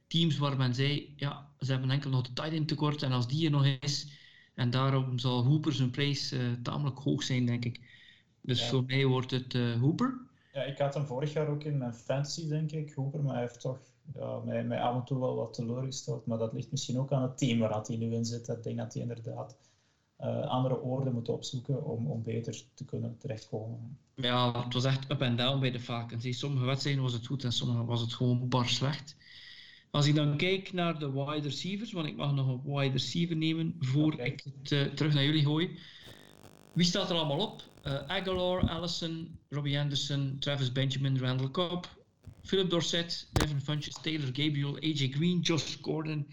teams 0.07 0.37
waar 0.37 0.57
men 0.57 0.75
zei, 0.75 1.13
ja, 1.15 1.49
ze 1.59 1.71
hebben 1.71 1.89
enkel 1.89 2.09
nog 2.09 2.21
de 2.21 2.33
tight 2.33 2.53
end 2.53 2.67
tekort. 2.67 3.01
En 3.01 3.11
als 3.11 3.27
die 3.27 3.45
er 3.45 3.51
nog 3.51 3.65
is, 3.65 4.07
en 4.53 4.69
daarom 4.69 5.19
zal 5.19 5.43
Hooper 5.43 5.73
zijn 5.73 5.89
prijs 5.89 6.33
uh, 6.33 6.39
tamelijk 6.63 6.99
hoog 6.99 7.23
zijn, 7.23 7.45
denk 7.45 7.65
ik. 7.65 7.79
Dus 8.41 8.59
ja. 8.59 8.67
voor 8.67 8.83
mij 8.85 9.05
wordt 9.05 9.31
het 9.31 9.53
uh, 9.53 9.79
Hooper. 9.79 10.17
Ja, 10.53 10.63
ik 10.63 10.77
had 10.77 10.93
hem 10.93 11.05
vorig 11.05 11.33
jaar 11.33 11.47
ook 11.47 11.63
in 11.63 11.77
mijn 11.77 11.93
fantasy, 11.93 12.47
denk 12.47 12.71
ik, 12.71 12.93
Hooper. 12.93 13.23
Maar 13.23 13.33
hij 13.33 13.43
heeft 13.43 13.61
toch 13.61 13.79
ja, 14.13 14.39
mij, 14.45 14.63
mij 14.63 14.79
af 14.79 14.95
en 14.95 15.03
toe 15.03 15.19
wel 15.19 15.35
wat 15.35 15.53
teleurgesteld. 15.53 16.25
Maar 16.25 16.37
dat 16.37 16.53
ligt 16.53 16.71
misschien 16.71 16.99
ook 16.99 17.11
aan 17.11 17.21
het 17.21 17.37
team 17.37 17.59
waar 17.59 17.81
hij 17.85 17.97
nu 17.97 18.13
in 18.13 18.25
zit. 18.25 18.47
Ik 18.47 18.63
denk 18.63 18.77
dat 18.77 18.93
hij 18.93 19.01
inderdaad 19.01 19.57
uh, 20.21 20.47
andere 20.47 20.81
oorden 20.81 21.13
moet 21.13 21.29
opzoeken 21.29 21.83
om, 21.83 22.07
om 22.07 22.23
beter 22.23 22.63
te 22.73 22.85
kunnen 22.85 23.17
terechtkomen. 23.17 23.97
Ja, 24.15 24.63
het 24.63 24.73
was 24.73 24.83
echt 24.83 25.11
up 25.11 25.21
en 25.21 25.35
down 25.35 25.59
bij 25.59 25.71
de 25.71 25.79
Falcons. 25.79 26.39
Sommige 26.39 26.65
wedstrijden 26.65 27.03
was 27.03 27.13
het 27.13 27.25
goed 27.25 27.43
en 27.43 27.51
sommige 27.51 27.85
was 27.85 28.01
het 28.01 28.13
gewoon 28.13 28.49
bar 28.49 28.67
slecht. 28.67 29.15
Als 29.91 30.07
ik 30.07 30.15
dan 30.15 30.37
kijk 30.37 30.73
naar 30.73 30.99
de 30.99 31.11
wide 31.11 31.47
receivers, 31.47 31.91
want 31.91 32.07
ik 32.07 32.15
mag 32.15 32.33
nog 32.33 32.47
een 32.47 32.73
wide 32.73 32.91
receiver 32.91 33.35
nemen 33.35 33.75
voor 33.79 34.13
okay. 34.13 34.25
ik 34.25 34.43
het 34.43 34.71
uh, 34.71 34.85
terug 34.85 35.13
naar 35.13 35.23
jullie 35.23 35.43
gooi. 35.43 35.79
Wie 36.73 36.85
staat 36.85 37.09
er 37.09 37.15
allemaal 37.15 37.47
op? 37.47 37.61
Uh, 37.83 37.93
Aguilar, 37.93 38.69
Allison, 38.69 39.39
Robbie 39.49 39.79
Anderson, 39.79 40.35
Travis 40.39 40.71
Benjamin, 40.71 41.17
Randall 41.17 41.51
Cobb, 41.51 41.85
Philip 42.45 42.69
Dorsett, 42.69 43.27
Devin 43.33 43.61
Funches, 43.61 43.95
Taylor 44.01 44.27
Gabriel, 44.27 44.77
AJ 44.77 45.13
Green, 45.13 45.41
Josh 45.41 45.77
Gordon, 45.81 46.27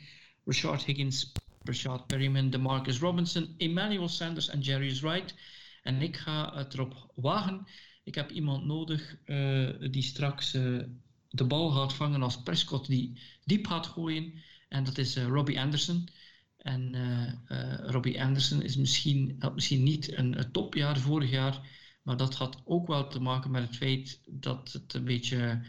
Richard 0.45 0.83
Higgins, 0.83 1.33
Rashad 1.65 2.07
Perryman, 2.07 2.51
Demarcus 2.51 3.01
Robinson, 3.01 3.55
Emmanuel 3.59 4.09
Sanders 4.09 4.49
en 4.49 4.61
Jerry's 4.61 5.01
Wright. 5.01 5.35
En 5.83 6.03
ik 6.03 6.17
ga 6.17 6.55
het 6.55 6.75
erop 6.75 7.13
wagen. 7.15 7.67
Ik 8.05 8.15
heb 8.15 8.31
iemand 8.31 8.65
nodig 8.65 9.17
uh, 9.27 9.71
die 9.91 10.03
straks 10.03 10.55
uh, 10.55 10.83
de 11.29 11.45
bal 11.45 11.71
gaat 11.71 11.93
vangen 11.93 12.23
als 12.23 12.43
Prescott 12.43 12.87
die 12.87 13.21
diep 13.45 13.67
gaat 13.67 13.87
gooien. 13.87 14.33
En 14.69 14.85
dat 14.85 14.99
is 14.99 15.17
uh, 15.17 15.27
Robbie 15.27 15.61
Anderson. 15.61 16.09
En 16.57 16.95
Robbie 17.87 18.23
Anderson 18.23 18.63
is 18.63 18.77
misschien, 18.77 19.37
had 19.39 19.55
misschien 19.55 19.83
niet 19.83 20.17
een, 20.17 20.49
topjaar 20.53 20.99
vorig 20.99 21.31
jaar. 21.31 21.61
Maar 22.03 22.17
dat 22.17 22.35
had 22.35 22.63
ook 22.65 22.87
wel 22.87 23.09
te 23.09 23.21
maken 23.21 23.51
met 23.51 23.63
het 23.63 23.77
feit 23.77 24.21
dat 24.27 24.73
het 24.73 24.95
een 24.95 25.05
beetje 25.05 25.63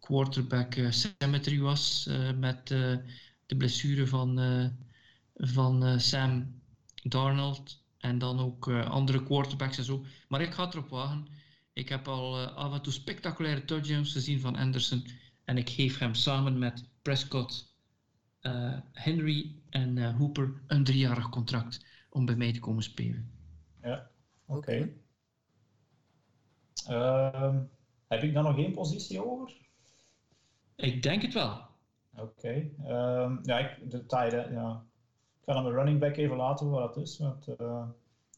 quarterback 0.00 0.76
uh, 0.76 0.90
cemetery 0.90 1.60
was 1.60 2.06
uh, 2.08 2.32
met 2.32 2.66
de 2.66 3.56
blessure 3.56 4.06
van, 4.06 4.40
van 5.34 6.00
Sam 6.00 6.60
Darnold 7.02 7.82
en 7.98 8.18
dan 8.18 8.38
ook 8.38 8.68
andere 8.68 9.22
quarterbacks 9.22 9.78
en 9.78 9.84
zo. 9.84 10.04
Maar 10.28 10.40
ik 10.40 10.52
ga 10.52 10.64
het 10.64 10.74
erop 10.74 10.88
wagen. 10.88 11.26
Ik 11.72 11.88
heb 11.88 12.08
al 12.08 12.46
af 12.46 12.72
en 12.72 12.82
toe 12.82 12.92
spectaculaire 12.92 13.64
touchdowns 13.64 14.12
gezien 14.12 14.40
van 14.40 14.56
Anderson 14.56 15.06
en 15.44 15.58
ik 15.58 15.70
geef 15.70 15.98
hem 15.98 16.14
samen 16.14 16.58
met 16.58 16.84
Prescott, 17.02 17.74
Henry 18.92 19.54
en 19.70 20.14
Hooper 20.14 20.62
een 20.66 20.84
driejarig 20.84 21.28
contract 21.28 21.84
om 22.10 22.26
bij 22.26 22.36
mij 22.36 22.52
te 22.52 22.60
komen 22.60 22.82
spelen. 22.82 23.30
Ja, 23.82 24.10
oké. 24.46 24.58
Okay. 24.58 24.92
Um, 27.44 27.70
heb 28.12 28.22
ik 28.22 28.34
dan 28.34 28.44
nog 28.44 28.56
één 28.56 28.72
positie 28.72 29.24
over? 29.24 29.52
Ik 30.76 31.02
denk 31.02 31.22
het 31.22 31.34
wel. 31.34 31.52
Oké. 32.16 32.22
Okay. 32.22 32.72
Um, 33.22 33.40
ja, 33.42 33.58
ik, 33.58 33.90
de 33.90 34.06
tijden, 34.06 34.52
ja. 34.52 34.84
Ik 35.38 35.44
ga 35.44 35.52
dan 35.52 35.62
mijn 35.62 35.74
running 35.74 36.00
back 36.00 36.16
even 36.16 36.36
laten 36.36 36.66
hoe 36.66 36.78
dat 36.78 36.96
is. 36.96 37.18
Want, 37.18 37.48
uh, 37.60 37.84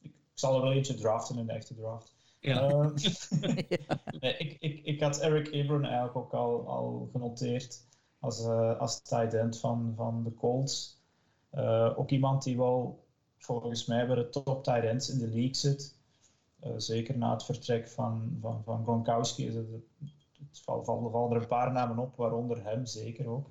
ik, 0.02 0.10
ik, 0.10 0.12
zal 0.34 0.54
er 0.54 0.62
wel 0.62 0.72
eentje 0.72 0.94
draften 0.94 1.38
in 1.38 1.46
de 1.46 1.52
echte 1.52 1.74
draft. 1.74 2.14
Ja. 2.40 2.70
Um, 2.70 2.94
nee, 4.20 4.36
ik, 4.36 4.56
ik, 4.60 4.84
ik 4.84 5.00
had 5.00 5.20
Eric 5.20 5.52
Ebron 5.52 5.84
eigenlijk 5.84 6.16
ook 6.16 6.32
al, 6.32 6.68
al 6.68 7.08
genoteerd 7.12 7.86
als, 8.20 8.40
uh, 8.40 8.80
als 8.80 9.02
tight 9.02 9.34
end 9.34 9.60
van, 9.60 9.92
van 9.96 10.24
de 10.24 10.34
Colts. 10.34 11.02
Uh, 11.54 11.98
ook 11.98 12.10
iemand 12.10 12.42
die 12.42 12.56
wel 12.56 13.04
volgens 13.38 13.86
mij 13.86 14.06
bij 14.06 14.16
de 14.16 14.28
top 14.28 14.64
tight 14.64 14.84
ends 14.84 15.10
in 15.10 15.18
de 15.18 15.28
league 15.28 15.54
zit. 15.54 15.98
Uh, 16.64 16.72
zeker 16.76 17.18
na 17.18 17.32
het 17.32 17.44
vertrek 17.44 17.88
van, 17.88 18.38
van, 18.40 18.62
van 18.64 18.82
Gronkowski 18.82 19.46
is 19.46 19.54
het, 19.54 19.66
het 20.38 20.60
vallen 20.64 20.84
val, 21.10 21.30
er 21.30 21.40
een 21.40 21.46
paar 21.46 21.72
namen 21.72 21.98
op, 21.98 22.16
waaronder 22.16 22.64
hem 22.64 22.86
zeker 22.86 23.26
ook. 23.26 23.50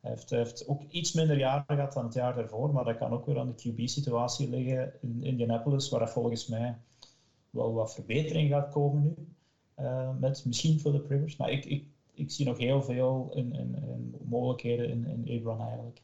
Hij 0.00 0.10
heeft, 0.10 0.30
heeft, 0.30 0.68
ook 0.68 0.82
iets 0.90 1.12
minder 1.12 1.38
jaren 1.38 1.64
gehad 1.66 1.92
dan 1.92 2.04
het 2.04 2.14
jaar 2.14 2.34
daarvoor, 2.34 2.72
maar 2.72 2.84
dat 2.84 2.98
kan 2.98 3.12
ook 3.12 3.26
weer 3.26 3.38
aan 3.38 3.54
de 3.56 3.72
QB-situatie 3.72 4.50
liggen 4.50 4.92
in 5.02 5.22
Indianapolis, 5.22 5.88
waar 5.88 6.08
volgens 6.08 6.46
mij 6.46 6.78
wel 7.50 7.72
wat 7.72 7.94
verbetering 7.94 8.50
gaat 8.50 8.72
komen 8.72 9.02
nu. 9.02 9.14
Uh, 9.78 10.10
met 10.18 10.44
misschien 10.44 10.80
Philip 10.80 11.10
Rivers, 11.10 11.36
maar 11.36 11.50
ik, 11.50 11.64
ik, 11.64 11.84
ik 12.14 12.30
zie 12.30 12.46
nog 12.46 12.58
heel 12.58 12.82
veel 12.82 13.36
mogelijkheden 14.24 14.88
in, 14.88 15.24
in 15.24 15.38
Abram 15.38 15.60
eigenlijk. 15.60 16.02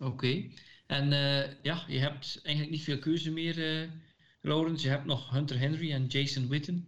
Oké. 0.00 0.44
En 0.86 1.10
ja, 1.62 1.84
je 1.86 1.98
hebt 1.98 2.40
eigenlijk 2.42 2.76
niet 2.76 2.84
veel 2.84 2.98
keuze 2.98 3.30
meer, 3.30 3.88
Laurens. 4.44 4.82
Je 4.82 4.88
hebt 4.88 5.04
nog 5.04 5.30
Hunter 5.30 5.58
Henry 5.58 5.92
en 5.92 6.06
Jason 6.06 6.48
Witten. 6.48 6.86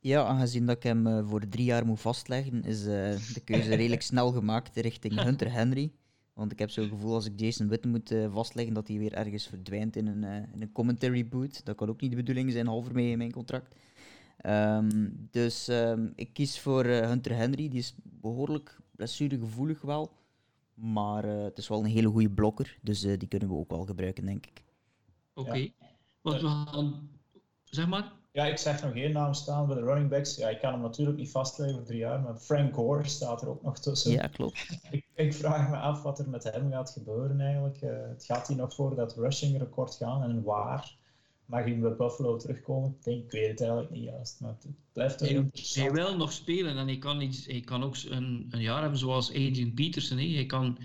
Ja, 0.00 0.24
aangezien 0.24 0.66
dat 0.66 0.76
ik 0.76 0.82
hem 0.82 1.28
voor 1.28 1.48
drie 1.48 1.64
jaar 1.64 1.86
moet 1.86 2.00
vastleggen, 2.00 2.64
is 2.64 2.84
de 2.84 3.40
keuze 3.44 3.74
redelijk 3.80 4.02
snel 4.02 4.32
gemaakt 4.32 4.76
richting 4.76 5.22
Hunter 5.22 5.52
Henry. 5.52 5.92
Want 6.34 6.52
ik 6.52 6.58
heb 6.58 6.70
zo'n 6.70 6.88
gevoel 6.88 7.14
als 7.14 7.26
ik 7.26 7.40
Jason 7.40 7.68
Witten 7.68 7.90
moet 7.90 8.12
uh, 8.12 8.32
vastleggen 8.32 8.74
dat 8.74 8.88
hij 8.88 8.98
weer 8.98 9.12
ergens 9.12 9.46
verdwijnt 9.46 9.96
in 9.96 10.06
een, 10.06 10.22
uh, 10.22 10.52
in 10.52 10.62
een 10.62 10.72
commentary 10.72 11.28
boot. 11.28 11.64
Dat 11.64 11.76
kan 11.76 11.88
ook 11.88 12.00
niet 12.00 12.10
de 12.10 12.16
bedoeling 12.16 12.52
zijn, 12.52 12.66
halverwege 12.66 13.10
in 13.10 13.18
mijn 13.18 13.32
contract. 13.32 13.74
Um, 14.46 15.28
dus 15.30 15.68
um, 15.68 16.12
ik 16.14 16.32
kies 16.32 16.60
voor 16.60 16.86
uh, 16.86 17.06
Hunter 17.06 17.34
Henry. 17.34 17.68
Die 17.68 17.78
is 17.78 17.94
behoorlijk 18.02 18.78
blessuregevoelig 18.90 19.80
wel. 19.80 20.12
Maar 20.74 21.24
het 21.24 21.58
is 21.58 21.68
wel 21.68 21.78
een 21.78 21.90
hele 21.90 22.08
goede 22.08 22.30
blokker. 22.30 22.78
Dus 22.82 23.00
die 23.00 23.28
kunnen 23.28 23.48
we 23.48 23.54
ook 23.54 23.70
wel 23.70 23.84
gebruiken, 23.84 24.24
denk 24.26 24.46
ik. 24.46 24.62
Oké. 25.34 25.48
Okay. 25.48 25.72
Ja. 26.24 26.30
Wat 26.30 26.40
we 26.40 26.46
gaan... 26.48 27.08
Zeg 27.64 27.86
maar. 27.86 28.12
Ja, 28.32 28.44
ik 28.44 28.58
zeg 28.58 28.82
nog 28.82 28.94
één 28.94 29.12
naam 29.12 29.34
staan 29.34 29.66
bij 29.66 29.76
de 29.76 29.82
running 29.82 30.10
backs. 30.10 30.36
Ja, 30.36 30.48
ik 30.48 30.58
kan 30.58 30.72
hem 30.72 30.80
natuurlijk 30.80 31.18
niet 31.18 31.30
vastleggen 31.30 31.76
voor 31.76 31.86
drie 31.86 31.98
jaar, 31.98 32.20
maar 32.20 32.36
Frank 32.36 32.74
Gore 32.74 33.08
staat 33.08 33.42
er 33.42 33.48
ook 33.48 33.62
nog 33.62 33.78
tussen. 33.78 34.12
Ja, 34.12 34.26
klopt. 34.26 34.78
ik, 34.90 35.06
ik, 35.14 35.34
vraag 35.34 35.70
me 35.70 35.76
af 35.76 36.02
wat 36.02 36.18
er 36.18 36.28
met 36.28 36.44
hem 36.44 36.70
gaat 36.70 36.90
gebeuren 36.90 37.40
eigenlijk. 37.40 37.82
Uh, 37.82 37.90
het 38.08 38.24
gaat 38.24 38.46
hij 38.46 38.56
nog 38.56 38.74
voor 38.74 38.94
dat 38.94 39.16
rushing 39.16 39.58
record 39.58 39.94
gaan 39.94 40.22
en 40.22 40.42
waar? 40.42 40.96
Mag 41.46 41.64
hij 41.64 41.78
bij 41.78 41.96
Buffalo 41.96 42.36
terugkomen? 42.36 42.90
Ik, 42.90 43.04
denk, 43.04 43.24
ik 43.24 43.30
weet 43.30 43.48
het 43.48 43.60
eigenlijk 43.60 43.90
niet 43.90 44.04
juist, 44.04 44.40
maar 44.40 44.50
het 44.50 44.66
blijft 44.92 45.18
toch 45.18 45.28
interessant. 45.28 45.86
Hij 45.86 45.94
wil 45.94 46.16
nog 46.16 46.32
spelen 46.32 46.76
en 46.76 46.86
hij 46.86 46.98
kan, 46.98 47.20
iets, 47.20 47.46
hij 47.46 47.60
kan 47.60 47.82
ook 47.82 47.96
een, 48.08 48.46
een 48.50 48.60
jaar 48.60 48.80
hebben 48.80 48.98
zoals 48.98 49.28
Adrian 49.30 49.74
Peterson. 49.74 50.18
Hè. 50.18 50.26
Hij 50.26 50.46
kan 50.46 50.78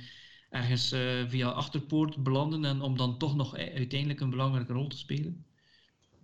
ergens 0.50 0.94
uh, 0.94 1.28
via 1.28 1.50
achterpoort 1.50 2.24
belanden 2.24 2.66
en 2.66 2.82
om 2.82 2.98
dan 2.98 3.18
toch 3.18 3.36
nog 3.36 3.56
uiteindelijk 3.56 4.20
een 4.20 4.30
belangrijke 4.30 4.74
rol 4.74 4.88
te 4.88 4.98
spelen. 4.98 5.46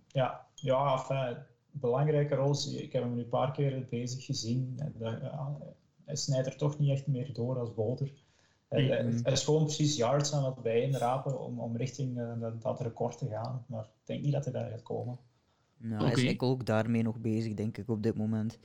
Ja, 0.06 0.46
ja, 0.54 0.92
enfin, 0.92 1.36
belangrijke 1.70 2.34
rol. 2.34 2.54
Ik 2.72 2.92
heb 2.92 3.02
hem 3.02 3.14
nu 3.14 3.20
een 3.20 3.28
paar 3.28 3.52
keer 3.52 3.86
bezig 3.90 4.24
gezien. 4.24 4.80
hij 6.04 6.16
snijdt 6.16 6.46
er 6.46 6.56
toch 6.56 6.78
niet 6.78 6.90
echt 6.90 7.06
meer 7.06 7.32
door 7.32 7.58
als 7.58 7.74
Boulder. 7.74 8.12
Hij, 8.68 8.82
is 9.24 9.44
gewoon 9.44 9.64
precies 9.64 9.96
yards 9.96 10.32
aan 10.32 10.44
het 10.44 10.62
bijeenrapen 10.62 11.40
om, 11.40 11.60
om 11.60 11.76
richting 11.76 12.18
uh, 12.18 12.46
dat 12.60 12.80
record 12.80 13.18
te 13.18 13.28
gaan. 13.28 13.64
Maar 13.68 13.84
ik 13.84 14.06
denk 14.06 14.22
niet 14.22 14.32
dat 14.32 14.44
hij 14.44 14.52
daar 14.52 14.70
gaat 14.70 14.82
komen. 14.82 15.18
Nou, 15.76 16.00
okay. 16.00 16.22
Hij 16.22 16.32
is 16.32 16.40
ook 16.40 16.66
daarmee 16.66 17.02
nog 17.02 17.18
bezig, 17.18 17.54
denk 17.54 17.78
ik, 17.78 17.88
op 17.88 18.02
dit 18.02 18.16
moment. 18.16 18.58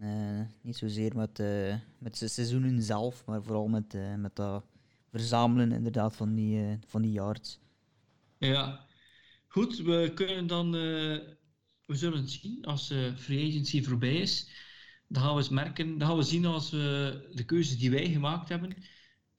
Uh, 0.00 0.40
niet 0.60 0.76
zozeer 0.76 1.16
met, 1.16 1.38
uh, 1.38 1.74
met 1.98 2.16
zijn 2.16 2.30
seizoenen 2.30 2.82
zelf, 2.82 3.26
maar 3.26 3.42
vooral 3.42 3.68
met, 3.68 3.96
met 4.16 4.36
dat 4.36 4.64
verzamelen 5.12 5.72
inderdaad 5.72 6.16
van 6.16 6.34
die, 6.34 6.78
van 6.86 7.02
die 7.02 7.12
yards. 7.12 7.60
Ja, 8.38 8.86
Goed, 9.52 9.78
we 9.78 10.10
kunnen 10.14 10.46
dan, 10.46 10.66
uh, 10.74 11.18
we 11.86 11.94
zullen 11.94 12.28
zien 12.28 12.64
als 12.64 12.88
de 12.88 13.12
free 13.16 13.48
agency 13.48 13.82
voorbij 13.82 14.14
is. 14.14 14.50
Dan 15.08 15.22
gaan 15.22 15.32
we 15.32 15.38
eens 15.38 15.48
merken, 15.48 15.98
dan 15.98 16.08
gaan 16.08 16.16
we 16.16 16.22
zien 16.22 16.44
als 16.44 16.70
we 16.70 17.28
de 17.34 17.44
keuzes 17.44 17.78
die 17.78 17.90
wij 17.90 18.10
gemaakt 18.10 18.48
hebben, 18.48 18.76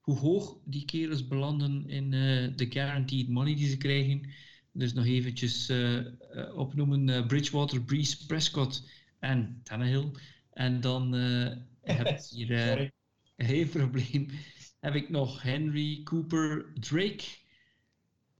hoe 0.00 0.18
hoog 0.18 0.58
die 0.64 0.84
kerels 0.84 1.26
belanden 1.26 1.88
in 1.88 2.12
uh, 2.12 2.56
de 2.56 2.66
guaranteed 2.70 3.28
money 3.28 3.54
die 3.54 3.68
ze 3.68 3.76
krijgen. 3.76 4.30
Dus 4.72 4.92
nog 4.92 5.04
eventjes 5.04 5.70
uh, 5.70 6.00
opnoemen 6.54 7.26
Bridgewater, 7.26 7.82
Breeze, 7.82 8.26
Prescott 8.26 8.88
en 9.18 9.60
Tannehill. 9.62 10.10
En 10.52 10.80
dan 10.80 11.12
heb 11.82 12.06
ik 12.08 12.20
hier 12.34 12.92
geen 13.36 13.68
probleem. 13.68 14.28
Heb 14.84 14.94
ik 14.94 15.10
nog 15.10 15.42
Henry, 15.42 16.02
Cooper, 16.02 16.66
Drake, 16.80 17.24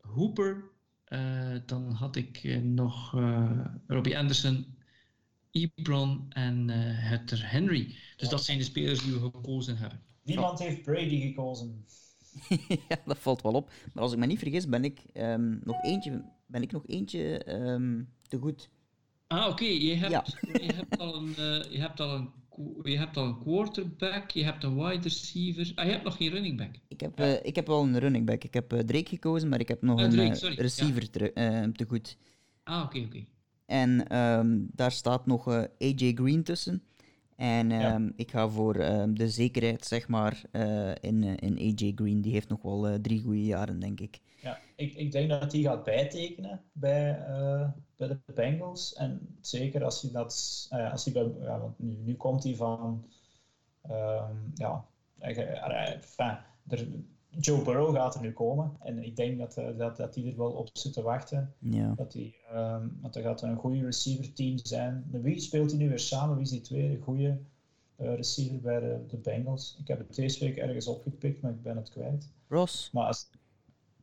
Hooper, 0.01 0.65
uh, 1.09 1.57
dan 1.67 1.91
had 1.91 2.17
ik 2.17 2.43
uh, 2.43 2.63
nog 2.63 3.15
uh, 3.15 3.65
Robbie 3.87 4.19
Anderson, 4.19 4.67
Ebron 5.51 6.27
en 6.29 6.71
Hunter 7.09 7.51
Henry. 7.51 7.85
Dus 7.87 7.97
ja. 8.17 8.29
dat 8.29 8.45
zijn 8.45 8.59
de 8.59 8.65
spelers 8.65 9.03
die 9.03 9.13
we 9.13 9.21
gekozen 9.21 9.77
hebben. 9.77 10.01
Niemand 10.23 10.59
heeft 10.59 10.83
Brady 10.83 11.21
gekozen. 11.21 11.85
ja, 12.89 12.97
dat 13.05 13.19
valt 13.19 13.43
wel 13.43 13.53
op. 13.53 13.71
Maar 13.93 14.03
als 14.03 14.13
ik 14.13 14.19
me 14.19 14.27
niet 14.27 14.39
vergis, 14.39 14.69
ben 14.69 14.85
ik 14.85 15.01
um, 15.15 15.61
nog 15.65 15.83
eentje, 15.83 16.25
ben 16.47 16.63
ik 16.63 16.73
nog 16.73 16.87
eentje 16.87 17.53
um, 17.55 18.09
te 18.29 18.39
goed. 18.39 18.71
Ah, 19.27 19.43
oké. 19.43 19.51
Okay. 19.51 19.79
Je, 19.79 19.95
hebt, 19.95 20.13
ja. 20.13 20.25
je, 20.53 20.73
hebt 20.75 20.99
al 20.99 21.15
een, 21.15 21.35
je 21.71 21.79
hebt 21.81 22.01
al 22.01 22.15
een 22.15 22.31
je 22.83 22.99
hebt 22.99 23.17
al 23.17 23.25
een 23.25 23.39
quarterback, 23.39 24.31
je 24.31 24.45
hebt 24.45 24.65
een 24.65 24.77
wide 24.77 25.03
receiver. 25.03 25.73
Ah, 25.75 25.85
je 25.85 25.91
hebt 25.91 26.05
nog 26.05 26.17
geen 26.17 26.31
running 26.31 26.57
back. 26.57 26.71
Ik 26.89 27.01
heb, 27.01 27.19
ja. 27.19 27.27
uh, 27.27 27.39
ik 27.43 27.57
heb 27.57 27.67
wel 27.67 27.83
een 27.83 27.99
running 27.99 28.27
back. 28.27 28.45
Ik 28.45 28.55
heb 28.55 28.73
uh, 28.73 28.79
Drake 28.79 29.09
gekozen, 29.09 29.49
maar 29.49 29.61
ik 29.61 29.69
heb 29.69 29.83
nog 29.83 30.01
uh, 30.01 30.05
een 30.05 30.55
receiver 30.55 31.03
ja. 31.03 31.09
te, 31.09 31.73
te, 31.73 31.85
goed. 31.85 32.17
Ah, 32.65 32.83
oké, 32.85 32.85
okay, 32.85 33.01
oké. 33.01 33.17
Okay. 33.17 33.29
En 33.67 34.19
um, 34.19 34.69
daar 34.73 34.93
staat 34.93 35.27
nog 35.27 35.49
AJ 35.79 36.13
Green 36.15 36.43
tussen. 36.43 36.83
En 37.37 37.71
um, 37.71 38.05
ja. 38.05 38.13
ik 38.17 38.31
ga 38.31 38.49
voor 38.49 38.77
um, 38.77 39.19
de 39.19 39.29
zekerheid, 39.29 39.85
zeg 39.85 40.09
maar, 40.09 40.43
in, 41.01 41.23
in 41.23 41.59
AJ 41.59 41.93
Green. 41.95 42.21
Die 42.21 42.33
heeft 42.33 42.49
nog 42.49 42.63
wel 42.63 43.01
drie 43.01 43.21
goede 43.21 43.45
jaren, 43.45 43.81
denk 43.81 44.01
ik. 44.01 44.21
Ja, 44.43 44.59
ik, 44.77 44.95
ik 44.95 45.13
denk 45.13 45.29
dat 45.29 45.53
hij 45.53 45.61
gaat 45.61 45.85
bijtekenen 45.85 46.61
bij, 46.73 47.27
bij 47.97 48.09
de 48.09 48.19
Bengals. 48.35 48.95
En 48.95 49.37
zeker 49.41 49.85
als 49.85 50.03
hij 50.03 50.11
dat. 50.11 50.67
Uh, 50.73 50.93
als 50.93 51.05
hij 51.05 51.13
bij, 51.13 51.33
ja, 51.41 51.61
want 51.61 51.79
nu, 51.79 51.97
nu 52.05 52.15
komt 52.15 52.45
hij 52.45 52.57
van. 52.57 53.05
Um, 53.91 54.53
ja, 54.55 54.85
enfin, 55.19 56.39
er, 56.69 56.89
Joe 57.39 57.63
Burrow 57.63 57.95
gaat 57.95 58.15
er 58.15 58.21
nu 58.21 58.33
komen. 58.33 58.77
En 58.81 59.05
ik 59.05 59.17
denk 59.17 59.39
dat, 59.39 59.59
uh, 59.59 59.79
dat, 59.79 59.97
dat 59.97 60.15
hij 60.15 60.27
er 60.27 60.37
wel 60.37 60.51
op 60.51 60.69
zit 60.73 60.93
te 60.93 61.03
wachten. 61.03 61.55
Ja. 61.59 61.93
Dat, 61.97 62.13
hij, 62.13 62.35
um, 62.55 62.99
dat 63.03 63.17
er 63.17 63.23
gaat 63.23 63.43
een 63.43 63.57
goede 63.57 63.85
receiver 63.85 64.33
team 64.33 64.59
zijn. 64.59 65.05
Wie 65.11 65.41
speelt 65.41 65.71
hij 65.71 65.81
nu 65.81 65.89
weer 65.89 65.99
samen? 65.99 66.35
Wie 66.35 66.45
is 66.45 66.51
die 66.51 66.61
tweede 66.61 67.03
goede 67.03 67.39
receiver 67.97 68.61
bij 68.61 68.81
de, 68.81 69.05
de 69.09 69.17
Bengals? 69.17 69.77
Ik 69.81 69.89
heb 69.89 69.99
het 69.99 70.15
deze 70.15 70.45
week 70.45 70.57
ergens 70.57 70.87
opgepikt, 70.87 71.43
maar 71.43 71.51
ik 71.51 71.63
ben 71.63 71.77
het 71.77 71.91
kwijt. 71.91 72.29
Ross. 72.49 72.91
Maar 72.93 73.07
als, 73.07 73.31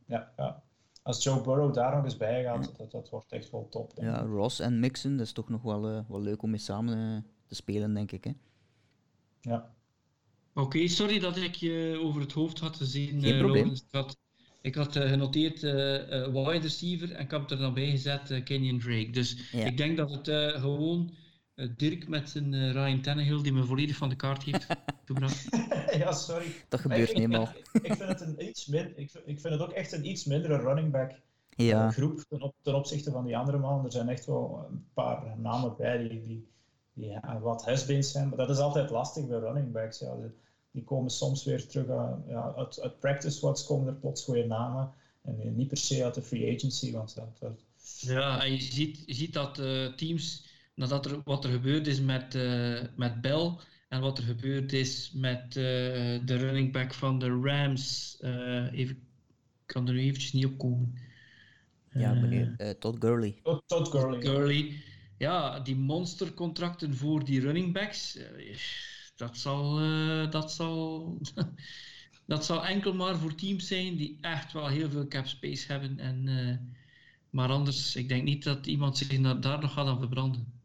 ja, 0.06 0.32
ja. 0.36 0.62
Als 1.02 1.22
Joe 1.22 1.40
Burrow 1.40 1.74
daar 1.74 1.94
nog 1.96 2.04
eens 2.04 2.16
bij 2.16 2.42
gaat, 2.42 2.72
dat, 2.78 2.90
dat 2.90 3.08
wordt 3.08 3.32
echt 3.32 3.50
wel 3.50 3.68
top. 3.70 3.92
ja, 4.00 4.20
Ross 4.20 4.60
en 4.60 4.80
Mixon, 4.80 5.16
dat 5.16 5.26
is 5.26 5.32
toch 5.32 5.48
nog 5.48 5.62
wel, 5.62 5.90
uh, 5.90 6.00
wel 6.08 6.20
leuk 6.20 6.42
om 6.42 6.50
mee 6.50 6.58
samen 6.58 6.98
uh, 6.98 7.18
te 7.46 7.54
spelen, 7.54 7.94
denk 7.94 8.12
ik. 8.12 8.24
Hè? 8.24 8.32
Ja. 9.40 9.74
Oké, 10.54 10.66
okay, 10.66 10.86
sorry 10.86 11.18
dat 11.18 11.36
ik 11.36 11.54
je 11.54 11.98
over 12.02 12.20
het 12.20 12.32
hoofd 12.32 12.58
had 12.58 12.76
gezien. 12.76 13.20
Geen 13.20 13.34
uh, 13.34 13.38
probleem. 13.38 13.70
Ik 13.70 13.82
had, 13.90 14.18
ik 14.60 14.74
had 14.74 14.96
genoteerd 14.96 15.60
wide 15.60 16.58
receiver 16.58 17.12
en 17.12 17.24
ik 17.24 17.30
heb 17.30 17.50
er 17.50 17.58
dan 17.58 17.74
bij 17.74 17.90
gezet 17.90 18.42
Kenyon 18.44 18.78
Drake. 18.78 19.10
Dus 19.10 19.50
ja. 19.52 19.64
ik 19.64 19.76
denk 19.76 19.96
dat 19.96 20.10
het 20.10 20.26
gewoon 20.60 21.14
Dirk 21.76 22.08
met 22.08 22.30
zijn 22.30 22.72
Ryan 22.72 23.00
Tannehill, 23.00 23.42
die 23.42 23.52
me 23.52 23.64
volledig 23.64 23.96
van 23.96 24.08
de 24.08 24.16
kaart 24.16 24.42
heeft 24.42 24.66
gebracht. 25.04 25.48
ja, 26.02 26.12
sorry. 26.12 26.46
Dat 26.68 26.80
gebeurt 26.80 27.08
niet 27.08 27.16
helemaal. 27.16 27.48
Ik, 27.72 27.82
ik, 27.82 27.94
vind 27.94 28.08
het 28.08 28.20
een 28.20 28.48
iets 28.48 28.66
min, 28.66 28.92
ik, 28.96 29.12
ik 29.24 29.40
vind 29.40 29.54
het 29.54 29.62
ook 29.62 29.72
echt 29.72 29.92
een 29.92 30.06
iets 30.06 30.24
mindere 30.24 30.56
running 30.56 30.90
back 30.90 31.12
ja. 31.56 31.90
groep 31.90 32.24
ten, 32.28 32.42
op, 32.42 32.54
ten, 32.62 32.74
opzichte 32.74 33.10
van 33.10 33.24
die 33.24 33.36
andere 33.36 33.58
mannen. 33.58 33.84
Er 33.84 33.92
zijn 33.92 34.08
echt 34.08 34.26
wel 34.26 34.66
een 34.70 34.86
paar 34.94 35.38
namen 35.38 35.74
bij 35.76 35.98
die, 35.98 36.08
die, 36.08 36.46
die 36.92 37.06
ja, 37.06 37.40
wat 37.40 37.64
has 37.64 37.86
zijn. 37.86 38.28
Maar 38.28 38.38
dat 38.38 38.50
is 38.50 38.58
altijd 38.58 38.90
lastig 38.90 39.26
bij 39.26 39.38
running 39.38 39.72
backs. 39.72 39.98
Ja. 39.98 40.16
Die, 40.16 40.30
die 40.70 40.84
komen 40.84 41.10
soms 41.10 41.44
weer 41.44 41.66
terug 41.66 41.88
aan, 41.88 42.24
ja, 42.26 42.54
uit, 42.56 42.80
uit 42.80 42.98
practice 42.98 43.36
squads 43.36 43.66
komen 43.66 43.86
er 43.86 43.94
plots 43.94 44.24
goede 44.24 44.46
namen. 44.46 44.92
En 45.22 45.56
niet 45.56 45.68
per 45.68 45.76
se 45.76 46.04
uit 46.04 46.14
de 46.14 46.22
free 46.22 46.56
agency. 46.56 46.92
Want 46.92 47.14
dat, 47.14 47.38
dat... 47.38 47.60
Ja, 48.00 48.44
en 48.44 48.52
je 48.52 48.60
ziet, 48.60 49.02
je 49.06 49.14
ziet 49.14 49.32
dat 49.32 49.58
uh, 49.58 49.92
teams, 49.92 50.46
nadat 50.74 51.06
er 51.06 51.22
wat 51.24 51.44
er 51.44 51.50
gebeurd 51.50 51.86
is 51.86 52.00
met, 52.00 52.34
uh, 52.34 52.80
met 52.96 53.20
Bell 53.20 53.56
en 53.88 54.00
wat 54.00 54.18
er 54.18 54.24
gebeurd 54.24 54.72
is 54.72 55.12
met 55.14 55.44
uh, 55.46 55.54
de 56.24 56.36
running 56.36 56.72
back 56.72 56.94
van 56.94 57.18
de 57.18 57.40
Rams. 57.42 58.18
Uh, 58.20 58.72
even, 58.72 58.96
ik 58.96 59.66
kan 59.66 59.88
er 59.88 59.94
nu 59.94 60.00
eventjes 60.00 60.32
niet 60.32 60.44
op 60.44 60.58
komen. 60.58 60.94
Ja, 61.90 62.14
meneer 62.14 62.54
uh, 62.58 62.70
Todd 62.70 62.96
Gurley. 63.00 63.38
Todd, 63.42 63.62
Todd 63.66 63.88
Gurley. 63.88 64.20
Gurley. 64.20 64.82
Ja, 65.18 65.60
die 65.60 65.76
monstercontracten 65.76 66.94
voor 66.94 67.24
die 67.24 67.40
running 67.40 67.72
backs. 67.72 68.18
dat 69.16 69.38
zal, 69.38 69.76
dat 70.30 70.52
zal, 70.52 71.18
dat 72.26 72.44
zal 72.44 72.66
enkel 72.66 72.94
maar 72.94 73.16
voor 73.16 73.34
teams 73.34 73.66
zijn 73.66 73.96
die 73.96 74.18
echt 74.20 74.52
wel 74.52 74.68
heel 74.68 74.90
veel 74.90 75.08
cap 75.08 75.26
space 75.26 75.72
hebben. 75.72 75.98
En, 75.98 76.74
maar 77.30 77.48
anders, 77.48 77.96
ik 77.96 78.08
denk 78.08 78.22
niet 78.22 78.44
dat 78.44 78.66
iemand 78.66 78.98
zich 78.98 79.20
daar 79.40 79.60
nog 79.60 79.72
gaat 79.72 79.86
aan 79.86 79.98
verbranden. 79.98 80.61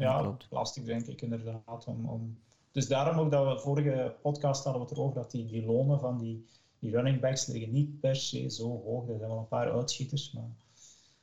Ja, 0.00 0.20
Klopt. 0.20 0.46
lastig 0.50 0.84
denk 0.84 1.06
ik 1.06 1.22
inderdaad. 1.22 1.86
Om, 1.86 2.08
om... 2.08 2.38
Dus 2.72 2.88
daarom 2.88 3.18
ook 3.18 3.30
dat 3.30 3.54
we 3.54 3.60
vorige 3.60 4.14
podcast 4.22 4.64
hadden 4.64 4.82
we 4.82 4.88
het 4.88 4.96
erover 4.96 5.14
dat 5.14 5.30
die, 5.30 5.46
die 5.46 5.64
lonen 5.64 6.00
van 6.00 6.18
die, 6.18 6.44
die 6.78 6.90
running 6.90 7.20
backs 7.20 7.46
liggen 7.46 7.72
niet 7.72 8.00
per 8.00 8.16
se 8.16 8.50
zo 8.50 8.82
hoog. 8.82 9.08
Er 9.08 9.16
zijn 9.18 9.28
wel 9.28 9.38
een 9.38 9.48
paar 9.48 9.72
uitschieters, 9.72 10.32
maar 10.32 10.50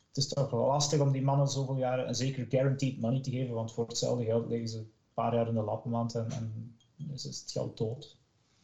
het 0.07 0.17
is 0.17 0.27
toch 0.27 0.49
wel 0.49 0.65
lastig 0.65 0.99
om 0.99 1.11
die 1.11 1.21
mannen 1.21 1.47
zoveel 1.47 1.77
jaren, 1.77 2.07
en 2.07 2.15
zeker 2.15 2.45
guaranteed 2.49 2.99
money 2.99 3.19
te 3.19 3.31
geven, 3.31 3.53
want 3.53 3.73
voor 3.73 3.87
hetzelfde 3.87 4.25
geld 4.25 4.47
liggen 4.47 4.69
ze 4.69 4.77
een 4.77 4.91
paar 5.13 5.35
jaar 5.35 5.47
in 5.47 5.53
de 5.53 5.61
lappenmand 5.61 6.15
en, 6.15 6.27
en 6.31 7.11
is 7.13 7.23
het 7.23 7.51
geld 7.51 7.77
dood. 7.77 8.17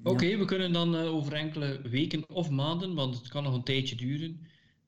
Oké, 0.04 0.38
we 0.38 0.46
kunnen 0.46 0.74
dan 0.74 0.96
over 0.96 1.34
enkele 1.34 1.82
weken 1.82 2.24
of 2.30 2.50
maanden, 2.50 2.94
want 2.94 3.18
het 3.18 3.28
kan 3.28 3.44
nog 3.44 3.54
een 3.54 3.64
tijdje 3.64 3.96
duren. 3.96 4.40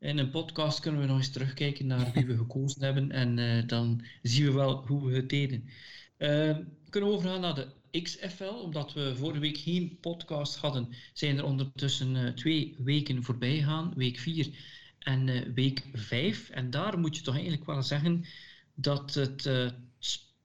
In 0.05 0.17
een 0.17 0.29
podcast 0.29 0.79
kunnen 0.79 1.01
we 1.01 1.07
nog 1.07 1.17
eens 1.17 1.31
terugkijken 1.31 1.87
naar 1.87 2.11
wie 2.13 2.25
we 2.25 2.37
gekozen 2.45 2.83
hebben 2.83 3.11
en 3.11 3.67
dan 3.67 4.05
zien 4.21 4.45
we 4.45 4.51
wel 4.51 4.85
hoe 4.87 5.05
we 5.05 5.15
het 5.15 5.29
deden. 5.29 5.63
Uh, 6.17 6.57
kunnen 6.89 7.09
we 7.09 7.15
overgaan 7.15 7.41
naar 7.41 7.55
de 7.55 8.01
XFL. 8.01 8.43
Omdat 8.43 8.93
we 8.93 9.15
vorige 9.15 9.39
week 9.39 9.57
geen 9.57 9.97
podcast 9.99 10.55
hadden, 10.55 10.87
zijn 11.13 11.37
er 11.37 11.43
ondertussen 11.43 12.15
uh, 12.15 12.27
twee 12.27 12.75
weken 12.77 13.23
voorbij 13.23 13.55
gegaan. 13.55 13.93
Week 13.95 14.19
4 14.19 14.49
en 14.99 15.27
uh, 15.27 15.41
week 15.53 15.83
5. 15.93 16.49
En 16.49 16.69
daar 16.69 16.99
moet 16.99 17.15
je 17.15 17.21
toch 17.21 17.33
eigenlijk 17.33 17.65
wel 17.65 17.83
zeggen 17.83 18.25
dat, 18.75 19.13
het, 19.13 19.43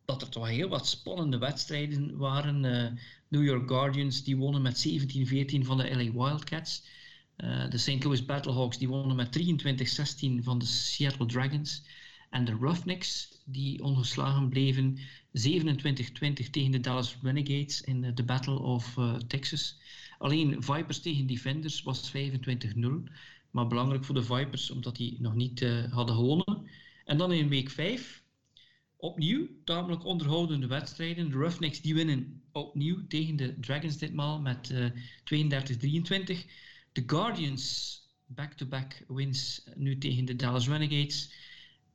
dat 0.04 0.22
er 0.22 0.28
toch 0.28 0.48
heel 0.48 0.68
wat 0.68 0.86
spannende 0.86 1.38
wedstrijden 1.38 2.16
waren. 2.16 2.60
New 3.28 3.44
York 3.44 3.68
Guardians 3.68 4.24
die 4.24 4.36
wonnen 4.36 4.62
met 4.62 4.88
17-14 4.88 4.94
van 5.60 5.76
de 5.76 5.90
LA 5.90 6.12
Wildcats. 6.12 6.98
De 7.70 7.78
St. 7.78 8.04
Louis 8.04 8.24
Battlehawks 8.24 8.78
die 8.78 8.88
wonnen 8.88 9.16
met 9.16 9.38
23-16 9.38 10.42
van 10.42 10.58
de 10.58 10.64
Seattle 10.64 11.26
Dragons. 11.26 11.82
En 12.30 12.44
de 12.44 12.52
Roughnecks 12.60 13.40
die 13.44 13.82
ongeslagen 13.82 14.48
bleven 14.48 14.98
27-20 14.98 15.02
tegen 16.50 16.70
de 16.70 16.80
Dallas 16.80 17.16
Renegades 17.22 17.80
in 17.80 18.14
de 18.14 18.24
Battle 18.24 18.58
of 18.58 18.96
uh, 18.96 19.14
Texas. 19.14 19.80
Alleen 20.18 20.62
Vipers 20.62 21.00
tegen 21.00 21.26
Defenders 21.26 21.82
was 21.82 22.12
25-0. 22.12 22.12
Maar 23.50 23.66
belangrijk 23.66 24.04
voor 24.04 24.14
de 24.14 24.22
Vipers, 24.22 24.70
omdat 24.70 24.96
die 24.96 25.16
nog 25.20 25.34
niet 25.34 25.66
hadden 25.90 26.14
gewonnen. 26.14 26.68
En 27.04 27.18
dan 27.18 27.32
in 27.32 27.48
week 27.48 27.70
5, 27.70 28.22
opnieuw, 28.96 29.46
tamelijk 29.64 30.04
onderhoudende 30.04 30.66
wedstrijden. 30.66 31.30
De 31.30 31.36
Roughnecks 31.36 31.80
die 31.80 31.94
winnen 31.94 32.42
opnieuw 32.52 33.06
tegen 33.06 33.36
de 33.36 33.60
Dragons 33.60 33.98
ditmaal 33.98 34.40
met 34.40 34.70
uh, 34.70 34.90
32-23. 36.32 36.50
De 36.92 37.02
Guardians, 37.06 37.98
back-to-back 38.26 38.98
-back 38.98 39.16
wins 39.16 39.68
nu 39.74 39.98
tegen 39.98 40.24
de 40.24 40.36
Dallas 40.36 40.68
Renegades 40.68 41.32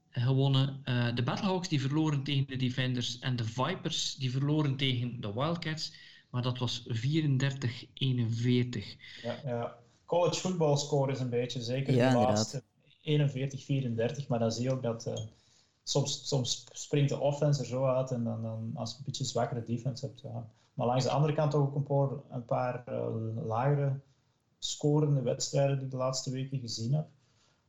gewonnen. 0.10 0.82
Uh, 0.86 1.16
de 1.16 1.24
Battlehawks 1.24 1.68
die 1.68 1.82
verloren 1.82 2.24
tegen 2.24 2.48
de 2.48 2.56
Defenders 2.56 3.20
en 3.20 3.36
de 3.36 3.44
Vipers 3.44 4.16
die 4.16 4.32
verloren 4.32 4.76
tegen 4.76 5.22
de 5.22 5.34
Wildcats. 5.34 5.94
Maar 6.30 6.42
dat 6.42 6.58
was 6.58 6.88
34-41. 6.88 6.92
Ja, 9.24 9.40
ja. 9.44 9.78
College 10.06 10.40
football 10.40 10.78
score 10.78 11.12
is 11.12 11.20
een 11.20 11.30
beetje, 11.30 11.62
zeker 11.62 11.94
ja, 11.94 12.10
de 12.10 12.16
laatste 12.16 12.64
41-34. 14.24 14.28
Maar 14.28 14.40
dan 14.40 14.52
zie 14.52 14.64
je 14.64 14.72
ook 14.72 14.84
dat 14.84 15.08
uh, 15.08 15.14
soms, 15.84 16.28
soms 16.28 16.66
springt 16.72 17.10
de 17.10 17.20
offense 17.20 17.62
er 17.62 17.68
zo 17.68 17.86
uit 17.86 18.12
en 18.12 18.24
dan, 18.24 18.42
dan 18.42 18.72
als 18.76 18.92
je 18.92 18.98
een 18.98 19.04
beetje 19.06 19.24
zwakkere 19.24 19.64
defense 19.64 20.06
hebt. 20.06 20.22
Ja. 20.22 20.50
Maar 20.74 20.88
langs 20.88 21.04
de 21.04 21.10
andere 21.10 21.34
kant 21.34 21.56
ook 21.56 21.76
een 21.76 21.84
paar, 21.84 22.10
een 22.30 22.46
paar 22.46 22.84
uh, 22.90 23.46
lagere 23.46 24.00
scorende 24.66 25.22
wedstrijden 25.22 25.76
die 25.76 25.86
ik 25.86 25.92
de 25.92 25.98
laatste 25.98 26.32
weken 26.32 26.60
gezien 26.60 26.94
heb. 26.94 27.08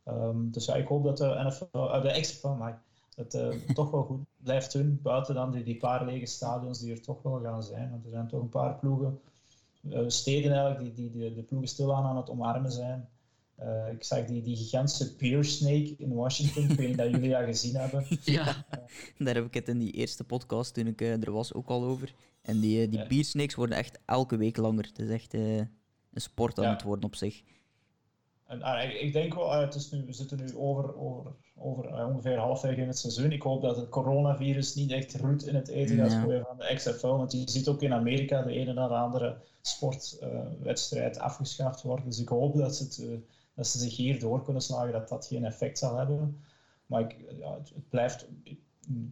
Um, 0.09 0.51
dus 0.51 0.65
ja, 0.65 0.75
ik 0.75 0.87
hoop 0.87 1.05
dat 1.05 1.17
de, 1.17 1.45
NFL, 1.47 1.77
uh, 1.77 2.03
de 2.03 2.21
XFL 2.21 2.49
maar, 2.49 2.83
het 3.15 3.35
uh, 3.35 3.49
toch 3.75 3.91
wel 3.91 4.03
goed 4.03 4.25
blijft 4.43 4.73
doen, 4.73 4.99
buiten 5.03 5.35
dan 5.35 5.51
die, 5.51 5.63
die 5.63 5.77
paar 5.77 6.05
lege 6.05 6.27
stadions 6.27 6.79
die 6.79 6.93
er 6.93 7.01
toch 7.01 7.23
wel 7.23 7.41
gaan 7.41 7.63
zijn. 7.63 7.91
Want 7.91 8.05
er 8.05 8.11
zijn 8.11 8.29
toch 8.29 8.41
een 8.41 8.49
paar 8.49 8.79
ploegen, 8.79 9.21
uh, 9.83 10.01
steden 10.07 10.53
eigenlijk, 10.53 10.97
die, 10.97 11.11
die 11.11 11.11
de, 11.11 11.35
de 11.35 11.43
ploegen 11.43 11.69
stilaan 11.69 12.05
aan 12.05 12.17
het 12.17 12.31
omarmen 12.31 12.73
zijn. 12.73 13.09
Uh, 13.63 13.93
ik 13.93 14.05
zag 14.05 14.25
die, 14.25 14.43
die 14.43 14.57
gigantische 14.57 15.15
Pear 15.15 15.45
Snake 15.45 15.95
in 15.99 16.15
Washington. 16.15 16.71
ik 16.71 16.77
weet 16.77 16.89
niet 16.89 16.97
dat 16.97 17.11
jullie 17.11 17.31
dat 17.31 17.45
gezien 17.45 17.77
hebben. 17.77 18.07
Ja, 18.25 18.65
daar 19.19 19.35
heb 19.35 19.45
ik 19.45 19.55
het 19.55 19.69
in 19.69 19.79
die 19.79 19.93
eerste 19.93 20.25
podcast 20.25 20.75
toen 20.75 20.87
ik 20.87 21.01
er 21.01 21.33
was 21.33 21.53
ook 21.55 21.69
al 21.69 21.85
over. 21.85 22.15
En 22.43 22.61
die, 22.61 22.89
die 22.89 22.99
ja. 22.99 23.07
Pear 23.07 23.25
Snakes 23.25 23.55
worden 23.55 23.77
echt 23.77 23.99
elke 24.05 24.37
week 24.37 24.57
langer. 24.57 24.85
Het 24.85 24.99
is 24.99 25.09
echt 25.09 25.35
een 26.17 26.23
sport 26.23 26.59
aan 26.59 26.65
ja. 26.65 26.71
het 26.71 26.83
worden 26.83 27.05
op 27.05 27.15
zich. 27.15 27.43
En, 28.47 28.63
ah, 28.63 28.95
ik, 29.01 29.13
denk 29.13 29.35
wel, 29.35 29.53
uh, 29.53 29.61
het 29.61 29.75
is 29.75 29.91
nu, 29.91 30.05
we 30.07 30.13
zitten 30.13 30.39
nu 30.39 30.57
over, 30.57 30.97
over, 30.99 31.33
over 31.57 31.85
uh, 31.85 32.09
ongeveer 32.09 32.39
halfweg 32.39 32.77
in 32.77 32.87
het 32.87 32.99
seizoen. 32.99 33.33
Ik 33.33 33.43
hoop 33.43 33.63
dat 33.63 33.77
het 33.77 33.89
coronavirus 33.89 34.75
niet 34.75 34.91
echt 34.91 35.17
roet 35.17 35.47
in 35.47 35.55
het 35.55 35.69
eten 35.69 35.97
gaat 35.97 36.13
gooien 36.13 36.45
van 36.47 36.57
de 36.57 36.75
XFL. 36.75 37.07
Want 37.07 37.33
je 37.33 37.51
ziet 37.51 37.69
ook 37.69 37.83
in 37.83 37.93
Amerika 37.93 38.43
de 38.43 38.53
ene 38.53 38.73
na 38.73 38.89
de 38.89 38.95
andere 38.95 39.37
sportwedstrijd 39.61 41.17
uh, 41.17 41.23
afgeschaft 41.23 41.83
worden. 41.83 42.05
Dus 42.05 42.21
ik 42.21 42.29
hoop 42.29 42.57
dat 42.57 42.77
ze, 42.77 42.83
het, 42.83 43.25
dat 43.55 43.67
ze 43.67 43.79
zich 43.79 43.97
hier 43.97 44.21
door 44.21 44.43
kunnen 44.43 44.63
slagen, 44.63 44.93
dat 44.93 45.09
dat 45.09 45.27
geen 45.27 45.45
effect 45.45 45.79
zal 45.79 45.97
hebben. 45.97 46.41
Maar 46.87 47.01
ik, 47.01 47.17
ja, 47.39 47.55
het, 47.55 47.69
het, 47.69 47.89
blijft, 47.89 48.29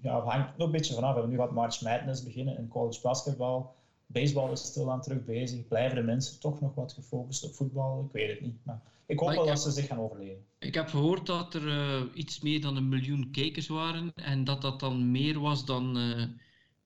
ja, 0.02 0.14
het 0.16 0.24
hangt 0.24 0.57
nog 0.57 0.66
een 0.66 0.72
beetje 0.72 0.94
vanaf. 0.94 1.12
We 1.14 1.18
hebben 1.20 1.36
nu 1.36 1.42
gaat 1.42 1.55
March 1.55 1.80
Madness 1.80 2.22
beginnen 2.22 2.59
in 2.59 2.68
college 2.68 3.00
basketbal. 3.00 3.74
Baseball 4.07 4.52
is 4.52 4.64
stilaan 4.64 5.00
terug 5.00 5.24
bezig. 5.24 5.68
Blijven 5.68 5.96
de 5.96 6.02
mensen 6.02 6.40
toch 6.40 6.61
nog 6.61 6.74
wat 6.74 6.92
gefocust 6.92 7.44
op 7.44 7.55
voetbal? 7.55 8.05
Ik 8.05 8.12
weet 8.12 8.30
het 8.30 8.40
niet. 8.40 8.57
Maar 8.62 8.82
ik 9.07 9.18
hoop 9.18 9.34
wel 9.34 9.46
dat 9.46 9.62
ze 9.62 9.70
zich 9.70 9.86
gaan 9.86 9.98
overleven. 9.98 10.44
Ik 10.59 10.74
heb 10.74 10.88
gehoord 10.88 11.26
dat 11.26 11.55
er 11.55 11.66
uh, 11.66 12.02
iets 12.14 12.40
meer 12.40 12.61
dan 12.61 12.76
een 12.76 12.88
miljoen 12.88 13.30
kijkers 13.30 13.66
waren. 13.66 14.12
En 14.14 14.44
dat 14.44 14.62
dat 14.62 14.80
dan 14.80 15.11
meer 15.11 15.40
was 15.40 15.64
dan 15.64 15.98
uh, 15.98 16.22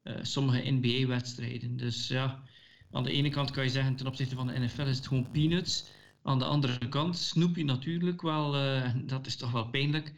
uh, 0.05 0.17
sommige 0.23 0.71
NBA-wedstrijden. 0.71 1.77
Dus 1.77 2.09
ja, 2.09 2.43
aan 2.91 3.03
de 3.03 3.13
ene 3.13 3.29
kant 3.29 3.51
kan 3.51 3.65
je 3.65 3.71
zeggen 3.71 3.97
ten 3.97 4.07
opzichte 4.07 4.35
van 4.35 4.47
de 4.47 4.59
NFL 4.59 4.83
is 4.83 4.97
het 4.97 5.07
gewoon 5.07 5.31
peanuts. 5.31 5.87
Aan 6.23 6.39
de 6.39 6.45
andere 6.45 6.89
kant, 6.89 7.17
Snoopy 7.17 7.63
natuurlijk 7.63 8.23
wel, 8.23 8.53
dat 9.07 9.27
is 9.27 9.37
toch 9.37 9.51
wel 9.51 9.69
pijnlijk. 9.69 10.13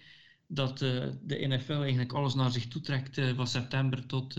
Dat 0.46 0.78
de 0.78 1.16
NFL 1.28 1.72
eigenlijk 1.72 2.12
alles 2.12 2.34
naar 2.34 2.50
zich 2.50 2.68
toe 2.68 2.80
trekt 2.80 3.20
van 3.36 3.46
september 3.46 4.06
tot 4.06 4.36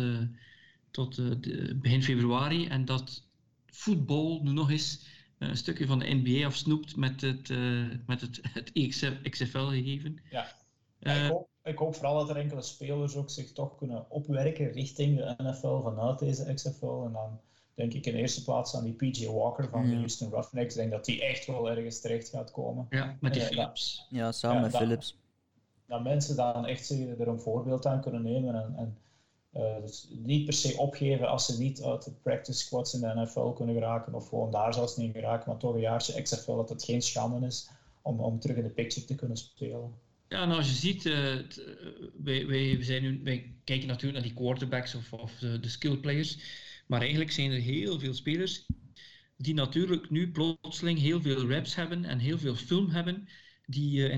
tot 0.92 1.18
uh, 1.18 1.32
de, 1.40 1.76
begin 1.82 2.04
februari. 2.04 2.68
En 2.68 2.86
dat 2.86 3.24
voetbal 3.66 4.40
nu 4.44 4.52
nog 4.52 4.70
eens 4.70 5.06
uh, 5.40 5.50
een 5.50 5.58
stukje 5.58 5.86
van 5.86 6.00
de 6.00 6.14
NBA 6.14 6.46
afsnoept 6.46 6.96
met 6.96 7.22
het, 7.22 7.50
uh, 7.50 7.86
met 8.06 8.22
het, 8.22 8.40
het 8.54 8.72
XFL-gegeven. 9.30 10.20
Ja. 10.30 10.56
ja 11.00 11.14
ik, 11.14 11.32
hoop, 11.32 11.48
ik, 11.64 11.78
hoop, 11.78 11.96
vooral 11.96 12.20
dat 12.20 12.30
er 12.30 12.42
enkele 12.42 12.62
spelers 12.62 13.16
ook 13.16 13.30
zich 13.30 13.52
toch 13.52 13.78
kunnen 13.78 14.10
opwerken 14.10 14.72
richting 14.72 15.18
de 15.18 15.36
NFL 15.38 15.82
vanuit 15.82 16.20
deze 16.20 16.54
XFL. 16.54 17.04
En 17.06 17.12
dan 17.12 17.40
denk 17.74 17.94
ik 17.94 18.06
in 18.06 18.16
eerste 18.16 18.44
plaats 18.44 18.76
aan 18.76 18.84
die 18.84 18.94
PJ 18.94 19.28
Walker 19.28 19.70
van 19.70 19.90
de 19.90 19.96
Houston 19.96 20.30
Roughnecks. 20.30 20.76
Ik 20.76 20.80
denk 20.80 20.92
dat 20.92 21.06
die 21.06 21.24
echt 21.24 21.46
wel 21.46 21.70
ergens 21.70 22.00
terecht 22.00 22.30
gaat 22.30 22.52
komen. 22.52 22.88
Ja, 22.90 23.18
met 23.20 23.34
die 23.34 23.42
Phillips. 23.42 24.06
Ja, 24.10 24.32
samen 24.32 24.62
met 24.62 24.76
Phillips. 24.76 25.20
Dat 25.86 26.04
mensen 26.04 26.36
dan 26.36 26.66
echt 26.66 26.90
er 26.90 27.28
een 27.28 27.40
voorbeeld 27.40 27.86
aan 27.86 28.02
kunnen 28.02 28.22
nemen 28.22 28.56
en, 28.56 28.76
en 28.76 28.98
dus 29.82 30.08
niet 30.10 30.46
per 30.46 30.54
se 30.54 30.78
opgeven 30.78 31.28
als 31.28 31.46
ze 31.46 31.58
niet 31.58 31.84
uit 31.84 32.04
de 32.04 32.12
practice 32.12 32.60
squads 32.60 32.94
in 32.94 33.00
de 33.00 33.14
NFL 33.16 33.50
kunnen 33.50 33.76
geraken 33.76 34.14
of 34.14 34.28
gewoon 34.28 34.52
daar 34.52 34.74
zelfs 34.74 34.98
niet 34.98 35.14
geraken, 35.14 35.50
maar 35.50 35.60
toch 35.60 35.74
een 35.74 35.80
jaartje 35.80 36.22
XFL 36.22 36.56
dat 36.56 36.70
het 36.70 36.84
geen 36.84 37.02
schande 37.02 37.48
is 37.48 37.70
om, 38.02 38.20
om 38.20 38.40
terug 38.40 38.58
in 38.58 38.64
de 38.64 38.70
picture 38.70 39.06
te 39.06 39.16
kunnen 39.16 39.38
spelen. 39.38 39.94
Ja, 40.28 40.42
en 40.42 40.52
als 40.52 40.68
je 40.68 40.76
ziet, 40.76 41.06
uh, 41.06 41.36
wij, 42.24 42.48
wij, 42.48 42.84
zijn 42.84 43.02
nu, 43.02 43.22
wij 43.24 43.56
kijken 43.64 43.88
natuurlijk 43.88 44.14
naar 44.14 44.34
die 44.34 44.44
quarterbacks 44.44 44.96
of, 44.96 45.14
of 45.14 45.38
de, 45.40 45.60
de 45.60 45.70
skill 45.70 45.98
players, 45.98 46.38
maar 46.88 47.00
eigenlijk 47.00 47.32
zijn 47.32 47.52
er 47.52 47.60
heel 47.60 48.00
veel 48.00 48.14
spelers 48.14 48.66
die 49.38 49.54
natuurlijk 49.54 50.10
nu 50.10 50.32
plotseling 50.32 51.00
heel 51.00 51.22
veel 51.22 51.48
reps 51.48 51.76
hebben 51.76 52.06
en 52.06 52.20
heel 52.20 52.38
veel 52.38 52.56
film 52.56 52.90
hebben 52.90 53.28
die 53.72 54.10
uh, 54.10 54.18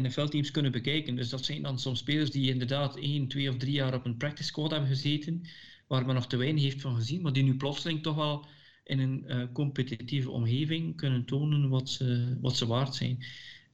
NFL-teams 0.00 0.50
kunnen 0.50 0.72
bekijken. 0.72 1.16
Dus 1.16 1.28
dat 1.28 1.44
zijn 1.44 1.62
dan 1.62 1.78
soms 1.78 1.98
spelers 1.98 2.30
die 2.30 2.50
inderdaad 2.50 2.96
één, 2.96 3.28
twee 3.28 3.48
of 3.48 3.56
drie 3.56 3.72
jaar 3.72 3.94
op 3.94 4.04
een 4.04 4.16
practice 4.16 4.48
squad 4.48 4.70
hebben 4.70 4.88
gezeten, 4.88 5.42
waar 5.86 6.06
men 6.06 6.14
nog 6.14 6.26
te 6.26 6.36
weinig 6.36 6.62
heeft 6.62 6.80
van 6.80 6.94
gezien, 6.94 7.22
maar 7.22 7.32
die 7.32 7.42
nu 7.42 7.56
plotseling 7.56 8.02
toch 8.02 8.14
wel 8.14 8.46
in 8.84 8.98
een 8.98 9.24
uh, 9.26 9.44
competitieve 9.52 10.30
omgeving 10.30 10.96
kunnen 10.96 11.24
tonen 11.24 11.68
wat 11.68 11.90
ze, 11.90 12.38
wat 12.40 12.56
ze 12.56 12.66
waard 12.66 12.94
zijn. 12.94 13.24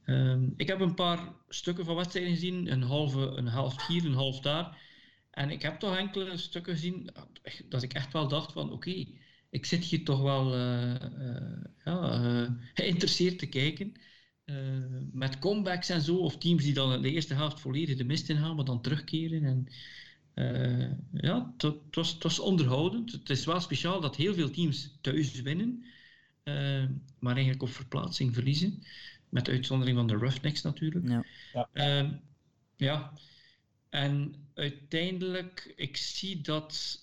Um, 0.05 0.53
ik 0.57 0.67
heb 0.67 0.79
een 0.79 0.93
paar 0.93 1.33
stukken 1.49 1.85
van 1.85 1.95
wedstrijden 1.95 2.33
gezien, 2.33 2.71
een 2.71 2.81
halve, 2.81 3.19
een 3.19 3.47
half 3.47 3.87
hier, 3.87 4.05
een 4.05 4.13
half 4.13 4.39
daar. 4.39 4.77
En 5.31 5.49
ik 5.49 5.61
heb 5.61 5.79
toch 5.79 5.97
enkele 5.97 6.37
stukken 6.37 6.73
gezien 6.73 7.09
dat 7.69 7.83
ik 7.83 7.93
echt 7.93 8.13
wel 8.13 8.27
dacht 8.27 8.51
van 8.51 8.71
oké, 8.71 9.05
ik 9.49 9.65
zit 9.65 9.83
hier 9.83 10.03
toch 10.03 10.21
wel 10.21 10.55
uh, 10.55 10.95
ja, 11.85 12.59
geïnteresseerd 12.73 13.39
te 13.39 13.47
kijken. 13.47 13.93
Eh, 14.51 15.01
met 15.11 15.39
comebacks 15.39 15.89
en 15.89 16.01
zo, 16.01 16.15
of 16.15 16.37
teams 16.37 16.63
die 16.63 16.73
dan 16.73 17.01
de 17.01 17.11
eerste 17.11 17.33
helft 17.33 17.59
volledig 17.59 17.97
de 17.97 18.03
mist 18.03 18.29
ingaan, 18.29 18.55
maar 18.55 18.65
dan 18.65 18.81
terugkeren. 18.81 19.43
En, 19.43 19.67
uh, 20.35 20.91
ja, 21.11 21.53
het 21.57 21.75
was, 21.91 22.17
was 22.19 22.39
onderhoudend. 22.39 23.11
Het 23.11 23.29
is 23.29 23.45
wel 23.45 23.59
speciaal 23.59 24.01
dat 24.01 24.15
heel 24.15 24.33
veel 24.33 24.49
teams 24.49 24.97
thuis 25.01 25.41
winnen, 25.41 25.83
uh, 26.43 26.85
maar 27.19 27.33
eigenlijk 27.33 27.63
op 27.63 27.69
verplaatsing 27.69 28.33
verliezen. 28.33 28.83
Met 29.29 29.49
uitzondering 29.49 29.97
van 29.97 30.07
de 30.07 30.15
Roughnecks 30.15 30.61
natuurlijk. 30.61 31.07
Ja. 31.07 31.25
Ja. 31.53 32.01
Uh, 32.03 32.11
ja. 32.75 33.13
En 33.89 34.35
uiteindelijk, 34.53 35.73
ik 35.75 35.97
zie 35.97 36.41
dat 36.41 37.01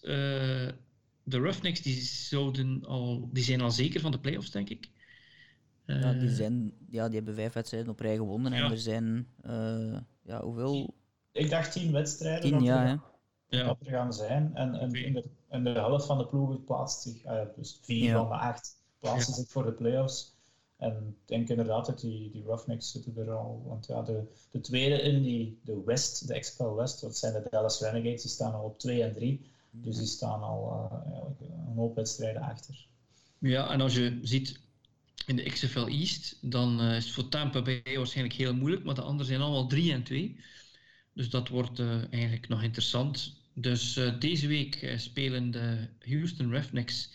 de 1.23 1.39
Roughnecks 1.39 1.81
die, 1.81 2.01
zouden 2.01 2.85
al, 2.85 3.31
die 3.33 3.45
zijn 3.45 3.61
al 3.61 3.71
zeker 3.71 4.01
van 4.01 4.11
de 4.11 4.19
playoffs, 4.19 4.51
denk 4.51 4.69
ik. 4.69 4.89
Ja, 5.95 6.13
die, 6.13 6.29
eh, 6.29 6.35
zijn, 6.35 6.73
ja, 6.91 7.07
die 7.07 7.17
hebben 7.17 7.35
vijf 7.35 7.53
wedstrijden 7.53 7.91
op 7.91 8.01
rij 8.01 8.17
gewonnen. 8.17 8.53
En 8.53 8.71
er 8.71 8.79
zijn, 8.79 9.27
uh, 9.47 9.97
ja, 10.23 10.43
hoeveel? 10.43 10.95
Ik 11.33 11.51
dacht 11.51 11.73
tien 11.73 11.93
wedstrijden 11.93 12.41
tien, 12.41 12.53
dat, 12.53 12.63
ja, 12.63 12.87
er, 12.87 13.01
ja. 13.49 13.65
dat 13.65 13.77
er 13.81 13.91
gaan 13.91 14.13
zijn. 14.13 14.55
En, 14.55 14.75
en 14.75 14.93
in, 14.93 15.13
de, 15.13 15.25
in 15.51 15.65
de 15.65 15.71
helft 15.71 16.07
van 16.07 16.19
de 16.19 16.27
ploegen 16.27 16.65
plaatst 16.65 17.03
zich, 17.03 17.25
uh, 17.25 17.41
dus 17.57 17.79
vier 17.83 18.05
ja. 18.05 18.19
van 18.19 18.29
de 18.29 18.35
acht, 18.35 18.77
plaatsen 18.99 19.35
zich 19.35 19.49
voor 19.49 19.65
de 19.65 19.73
playoffs. 19.73 20.37
En 20.77 20.97
ik 21.09 21.29
denk 21.29 21.49
inderdaad 21.49 21.87
dat 21.87 22.01
die, 22.01 22.31
die 22.31 22.45
Roughnecks 22.45 22.91
zitten 22.91 23.17
er 23.17 23.31
al. 23.31 23.63
Want 23.67 23.87
ja, 23.87 24.03
de, 24.03 24.23
de 24.51 24.61
tweede 24.61 25.03
in 25.03 25.23
die, 25.23 25.61
de 25.65 25.83
West, 25.85 26.29
de 26.29 26.39
XFL 26.39 26.75
West, 26.75 27.01
dat 27.01 27.17
zijn 27.17 27.33
de 27.33 27.47
Dallas 27.51 27.81
Renegades, 27.81 28.23
die 28.23 28.31
staan 28.31 28.55
al 28.55 28.65
op 28.65 28.79
2 28.79 29.03
en 29.03 29.13
3. 29.13 29.51
Dus 29.71 29.97
die 29.97 30.07
staan 30.07 30.43
al 30.43 30.91
uh, 30.93 31.49
een 31.69 31.77
hoop 31.77 31.95
wedstrijden 31.95 32.43
achter. 32.43 32.87
Ja, 33.39 33.71
en 33.71 33.81
als 33.81 33.95
je 33.95 34.19
ziet 34.23 34.61
in 35.29 35.37
de 35.37 35.43
XFL 35.43 35.87
East, 35.87 36.39
dan 36.41 36.81
uh, 36.81 36.97
is 36.97 37.05
het 37.05 37.15
voor 37.15 37.29
Tampa 37.29 37.63
Bay 37.63 37.83
waarschijnlijk 37.95 38.37
heel 38.37 38.55
moeilijk, 38.55 38.85
maar 38.85 38.95
de 38.95 39.03
anderen 39.03 39.27
zijn 39.27 39.41
allemaal 39.41 39.67
3 39.67 39.93
en 39.93 40.03
2. 40.03 40.37
Dus 41.15 41.31
dat 41.31 41.49
wordt 41.49 41.79
uh, 41.79 42.13
eigenlijk 42.13 42.49
nog 42.49 42.63
interessant. 42.63 43.41
Dus 43.55 43.97
uh, 43.97 44.19
deze 44.19 44.47
week 44.47 44.95
spelen 44.97 45.51
de 45.51 45.89
Houston 46.07 46.51
Roughnecks 46.51 47.11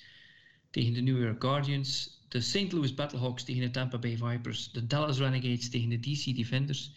tegen 0.69 0.93
de 0.93 1.01
New 1.01 1.21
York 1.21 1.41
Guardians, 1.41 2.19
de 2.27 2.41
St. 2.41 2.71
Louis 2.71 2.93
Battlehawks 2.93 3.43
tegen 3.43 3.61
de 3.61 3.71
Tampa 3.71 3.97
Bay 3.97 4.17
Vipers, 4.17 4.71
de 4.71 4.87
Dallas 4.87 5.17
Renegades 5.17 5.69
tegen 5.69 5.89
de 5.89 5.99
DC 5.99 6.35
Defenders, 6.35 6.91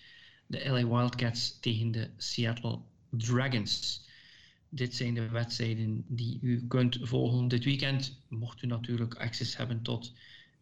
de 0.46 0.68
LA 0.68 0.86
Wildcats 0.88 1.60
tegen 1.60 1.90
de 1.90 2.10
Seattle 2.16 2.78
Dragons. 3.10 4.04
Dit 4.68 4.94
zijn 4.94 5.14
de 5.14 5.28
wedstrijden 5.28 6.04
die 6.08 6.38
u 6.42 6.66
kunt 6.68 6.98
volgen 7.00 7.48
dit 7.48 7.64
weekend. 7.64 8.20
Mocht 8.28 8.62
u 8.62 8.66
natuurlijk 8.66 9.14
access 9.14 9.56
hebben 9.56 9.82
tot 9.82 10.12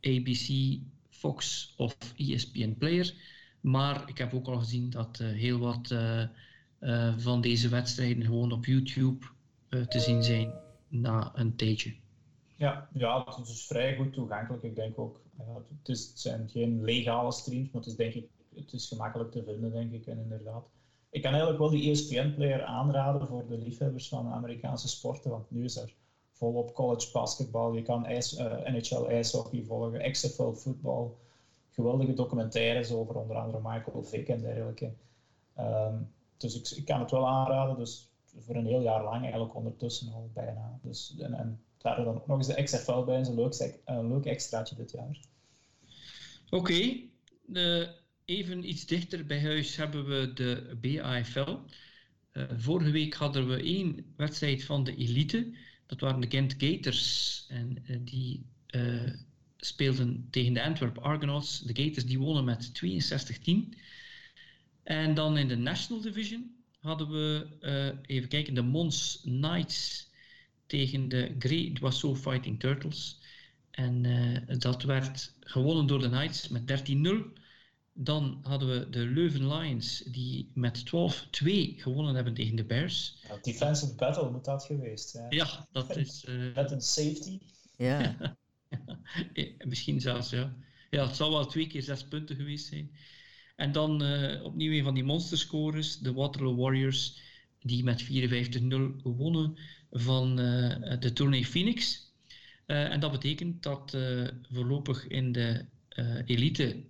ABC, 0.06 0.78
Fox 1.08 1.74
of 1.76 1.96
ESPN 2.16 2.74
Player. 2.78 3.14
Maar 3.60 4.08
ik 4.08 4.18
heb 4.18 4.34
ook 4.34 4.46
al 4.46 4.58
gezien 4.58 4.90
dat 4.90 5.18
uh, 5.22 5.28
heel 5.28 5.58
wat 5.58 5.90
uh, 5.90 6.22
uh, 6.80 7.18
van 7.18 7.40
deze 7.40 7.68
wedstrijden 7.68 8.24
gewoon 8.24 8.52
op 8.52 8.64
YouTube 8.64 9.26
te 9.88 10.00
zien 10.00 10.22
zijn 10.22 10.52
na 10.88 11.32
een 11.34 11.56
tijdje. 11.56 11.94
Ja, 12.56 12.88
ja, 12.92 13.24
het 13.36 13.48
is 13.48 13.66
vrij 13.66 13.96
goed 13.96 14.12
toegankelijk. 14.12 14.62
Ik 14.62 14.76
denk 14.76 14.98
ook, 14.98 15.20
het, 15.78 15.88
is, 15.88 16.12
zijn 16.14 16.48
geen 16.48 16.84
legale 16.84 17.32
streams, 17.32 17.70
maar 17.70 17.82
het 17.82 17.90
is, 17.90 17.96
denk 17.96 18.14
ik, 18.14 18.26
het 18.54 18.72
is 18.72 18.88
gemakkelijk 18.88 19.30
te 19.30 19.42
vinden, 19.44 19.72
denk 19.72 19.92
ik. 19.92 20.06
En 20.06 20.18
inderdaad, 20.18 20.64
ik 21.10 21.22
kan 21.22 21.30
eigenlijk 21.30 21.60
wel 21.60 21.70
die 21.70 21.90
ESPN-player 21.90 22.62
aanraden 22.62 23.26
voor 23.26 23.46
de 23.48 23.58
liefhebbers 23.58 24.08
van 24.08 24.32
Amerikaanse 24.32 24.88
sporten, 24.88 25.30
want 25.30 25.50
nu 25.50 25.64
is 25.64 25.76
er 25.76 25.94
volop 26.44 26.74
college 26.74 27.10
basketbal, 27.12 27.74
je 27.74 27.82
kan 27.82 28.06
ijs, 28.06 28.38
uh, 28.38 28.66
NHL 28.66 29.04
ijshockey 29.08 29.62
volgen, 29.62 30.12
XFL 30.12 30.50
voetbal, 30.52 31.16
geweldige 31.70 32.14
documentaires 32.14 32.92
over 32.92 33.14
onder 33.14 33.36
andere 33.36 33.60
Michael 33.62 34.02
Vick 34.02 34.28
en 34.28 34.40
dergelijke. 34.40 34.92
Um, 35.58 36.12
dus 36.36 36.54
ik, 36.54 36.78
ik, 36.78 36.84
kan 36.84 37.00
het 37.00 37.10
wel 37.10 37.28
aanraden, 37.28 37.76
dus 37.76 38.08
voor 38.38 38.54
een 38.54 38.66
heel 38.66 38.82
jaar 38.82 39.04
lang 39.04 39.22
eigenlijk 39.22 39.54
ondertussen 39.54 40.12
al 40.12 40.30
bijna. 40.34 40.78
Dus, 40.82 41.14
en, 41.18 41.60
daar 41.78 42.04
dan 42.04 42.14
ook 42.14 42.26
nog 42.26 42.36
eens 42.36 42.46
de 42.46 42.62
XFL 42.62 43.04
bij, 43.04 43.20
is 43.20 43.28
een 43.28 43.34
leuk, 43.34 43.78
een 43.84 44.08
leuk 44.08 44.24
extraatje 44.24 44.74
dit 44.74 44.90
jaar. 44.90 45.18
Oké, 46.50 46.56
okay. 46.56 47.10
even 48.24 48.68
iets 48.68 48.86
dichter 48.86 49.26
bij 49.26 49.40
huis 49.40 49.76
hebben 49.76 50.06
we 50.06 50.32
de 50.32 50.76
BAFL. 50.80 51.56
Uh, 52.32 52.44
vorige 52.56 52.90
week 52.90 53.14
hadden 53.14 53.48
we 53.48 53.62
één 53.62 54.14
wedstrijd 54.16 54.64
van 54.64 54.84
de 54.84 54.96
elite. 54.96 55.52
Dat 55.86 56.00
waren 56.00 56.20
de 56.20 56.30
Gent 56.30 56.54
Gators. 56.58 57.44
En 57.48 57.78
uh, 57.86 57.96
die 58.00 58.46
uh, 58.70 59.10
speelden 59.56 60.26
tegen 60.30 60.52
de 60.52 60.62
Antwerp 60.62 60.98
Argonauts. 60.98 61.60
De 61.60 61.82
Gators 61.82 62.06
die 62.06 62.18
wonnen 62.18 62.44
met 62.44 62.72
62-10. 62.84 63.78
En 64.82 65.14
dan 65.14 65.36
in 65.36 65.48
de 65.48 65.56
National 65.56 66.02
Division 66.02 66.54
hadden 66.80 67.10
we, 67.10 67.46
even 68.06 68.28
kijken, 68.28 68.54
de 68.54 68.62
Mons 68.62 69.20
Knights 69.22 70.10
tegen 70.66 71.08
de 71.08 71.34
Grey 71.38 71.72
Doisseau 71.72 72.16
Fighting 72.16 72.60
Turtles. 72.60 73.18
En 73.70 74.02
dat 74.58 74.82
werd 74.82 75.34
gewonnen 75.40 75.86
door 75.86 76.00
de 76.00 76.08
Knights 76.08 76.48
met 76.48 76.90
13-0. 76.92 77.43
Dan 77.96 78.38
hadden 78.42 78.68
we 78.68 78.90
de 78.90 78.98
Leuven 78.98 79.48
Lions, 79.48 79.98
die 79.98 80.50
met 80.54 80.78
12-2 80.78 80.84
gewonnen 81.76 82.14
hebben 82.14 82.34
tegen 82.34 82.56
de 82.56 82.64
Bears. 82.64 83.18
Ja, 83.28 83.38
defensive 83.42 83.94
battle 83.94 84.30
moet 84.30 84.44
dat 84.44 84.64
geweest 84.64 85.08
zijn. 85.08 85.34
Ja, 85.34 85.68
dat 85.72 85.96
is... 85.96 86.24
Uh... 86.28 86.54
Met 86.54 86.70
een 86.70 86.80
safety. 86.80 87.40
Ja. 87.76 88.16
ja. 89.32 89.44
Misschien 89.64 90.00
zelfs, 90.00 90.30
ja. 90.30 90.56
Ja, 90.90 91.06
het 91.06 91.16
zal 91.16 91.30
wel 91.30 91.46
twee 91.46 91.66
keer 91.66 91.82
zes 91.82 92.04
punten 92.04 92.36
geweest 92.36 92.66
zijn. 92.66 92.90
En 93.56 93.72
dan 93.72 94.02
uh, 94.02 94.44
opnieuw 94.44 94.72
een 94.72 94.84
van 94.84 94.94
die 94.94 95.04
monsterscorers, 95.04 95.98
de 95.98 96.12
Waterloo 96.12 96.56
Warriors, 96.56 97.18
die 97.60 97.84
met 97.84 98.04
54-0 98.04 98.06
wonnen 99.02 99.58
van 99.90 100.40
uh, 100.40 101.00
de 101.00 101.12
tournee 101.12 101.46
Phoenix. 101.46 102.02
Uh, 102.66 102.92
en 102.92 103.00
dat 103.00 103.10
betekent 103.10 103.62
dat 103.62 103.94
uh, 103.94 104.28
voorlopig 104.50 105.06
in 105.06 105.32
de 105.32 105.64
elite 106.24 106.84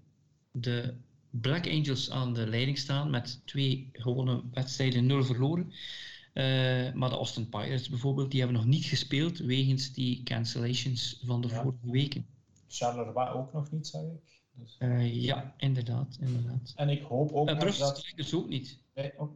de 0.57 0.95
Black 1.31 1.67
Angels 1.69 2.11
aan 2.11 2.35
de 2.35 2.47
leiding 2.47 2.79
staan 2.79 3.11
met 3.11 3.41
twee 3.45 3.89
gewonnen 3.93 4.51
wedstrijden, 4.53 5.07
nul 5.07 5.25
verloren. 5.25 5.73
maar 6.95 7.09
de 7.11 7.17
Austin 7.17 7.49
Pirates 7.49 7.89
bijvoorbeeld, 7.89 8.31
die 8.31 8.41
hebben 8.41 8.59
nog 8.59 8.67
niet 8.67 8.85
gespeeld 8.85 9.39
wegens 9.39 9.93
die 9.93 10.23
cancellations 10.23 11.21
van 11.25 11.41
de 11.41 11.49
ja. 11.49 11.63
vorige 11.63 11.91
weken. 11.91 12.27
Charleroi 12.69 13.29
ook 13.29 13.53
nog 13.53 13.71
niet, 13.71 13.87
zag 13.87 14.03
ik. 14.03 14.43
Dus... 14.53 14.77
ja, 15.13 15.55
inderdaad, 15.57 16.17
inderdaad. 16.21 16.73
En 16.77 16.89
ik 16.89 17.03
hoop 17.03 17.33
ook 17.33 17.51
uh, 17.51 17.59
Brussel 17.59 17.87
dat... 17.87 18.13
dus 18.17 18.35
ook 18.35 18.49
niet. 18.49 18.79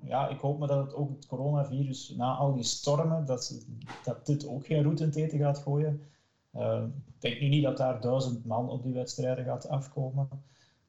Ja, 0.02 0.28
ik 0.28 0.38
hoop 0.38 0.58
maar 0.58 0.68
dat 0.68 0.84
het 0.84 0.94
ook 0.94 1.10
het 1.10 1.26
coronavirus, 1.26 2.12
na 2.16 2.34
al 2.34 2.54
die 2.54 2.64
stormen, 2.64 3.26
dat, 3.26 3.66
dat 4.04 4.26
dit 4.26 4.46
ook 4.46 4.66
geen 4.66 4.82
route 4.82 5.04
in 5.04 5.38
gaat 5.38 5.58
gooien. 5.58 6.00
Uh, 6.54 6.82
ik 7.06 7.20
denk 7.20 7.40
nu 7.40 7.48
niet 7.48 7.62
dat 7.62 7.76
daar 7.76 8.00
duizend 8.00 8.44
man 8.44 8.70
op 8.70 8.82
die 8.82 8.92
wedstrijden 8.92 9.44
gaat 9.44 9.68
afkomen. 9.68 10.28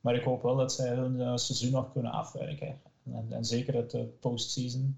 Maar 0.02 0.16
ik 0.16 0.24
hoop 0.24 0.42
wel 0.42 0.56
dat 0.56 0.74
zij 0.74 0.96
hun 0.96 1.16
uh, 1.16 1.36
seizoen 1.36 1.72
nog 1.72 1.92
kunnen 1.92 2.12
afwerken. 2.12 2.80
En, 3.04 3.26
en 3.30 3.46
zeker 3.46 3.76
het 3.76 3.94
uh, 3.94 4.02
postseason 4.20 4.98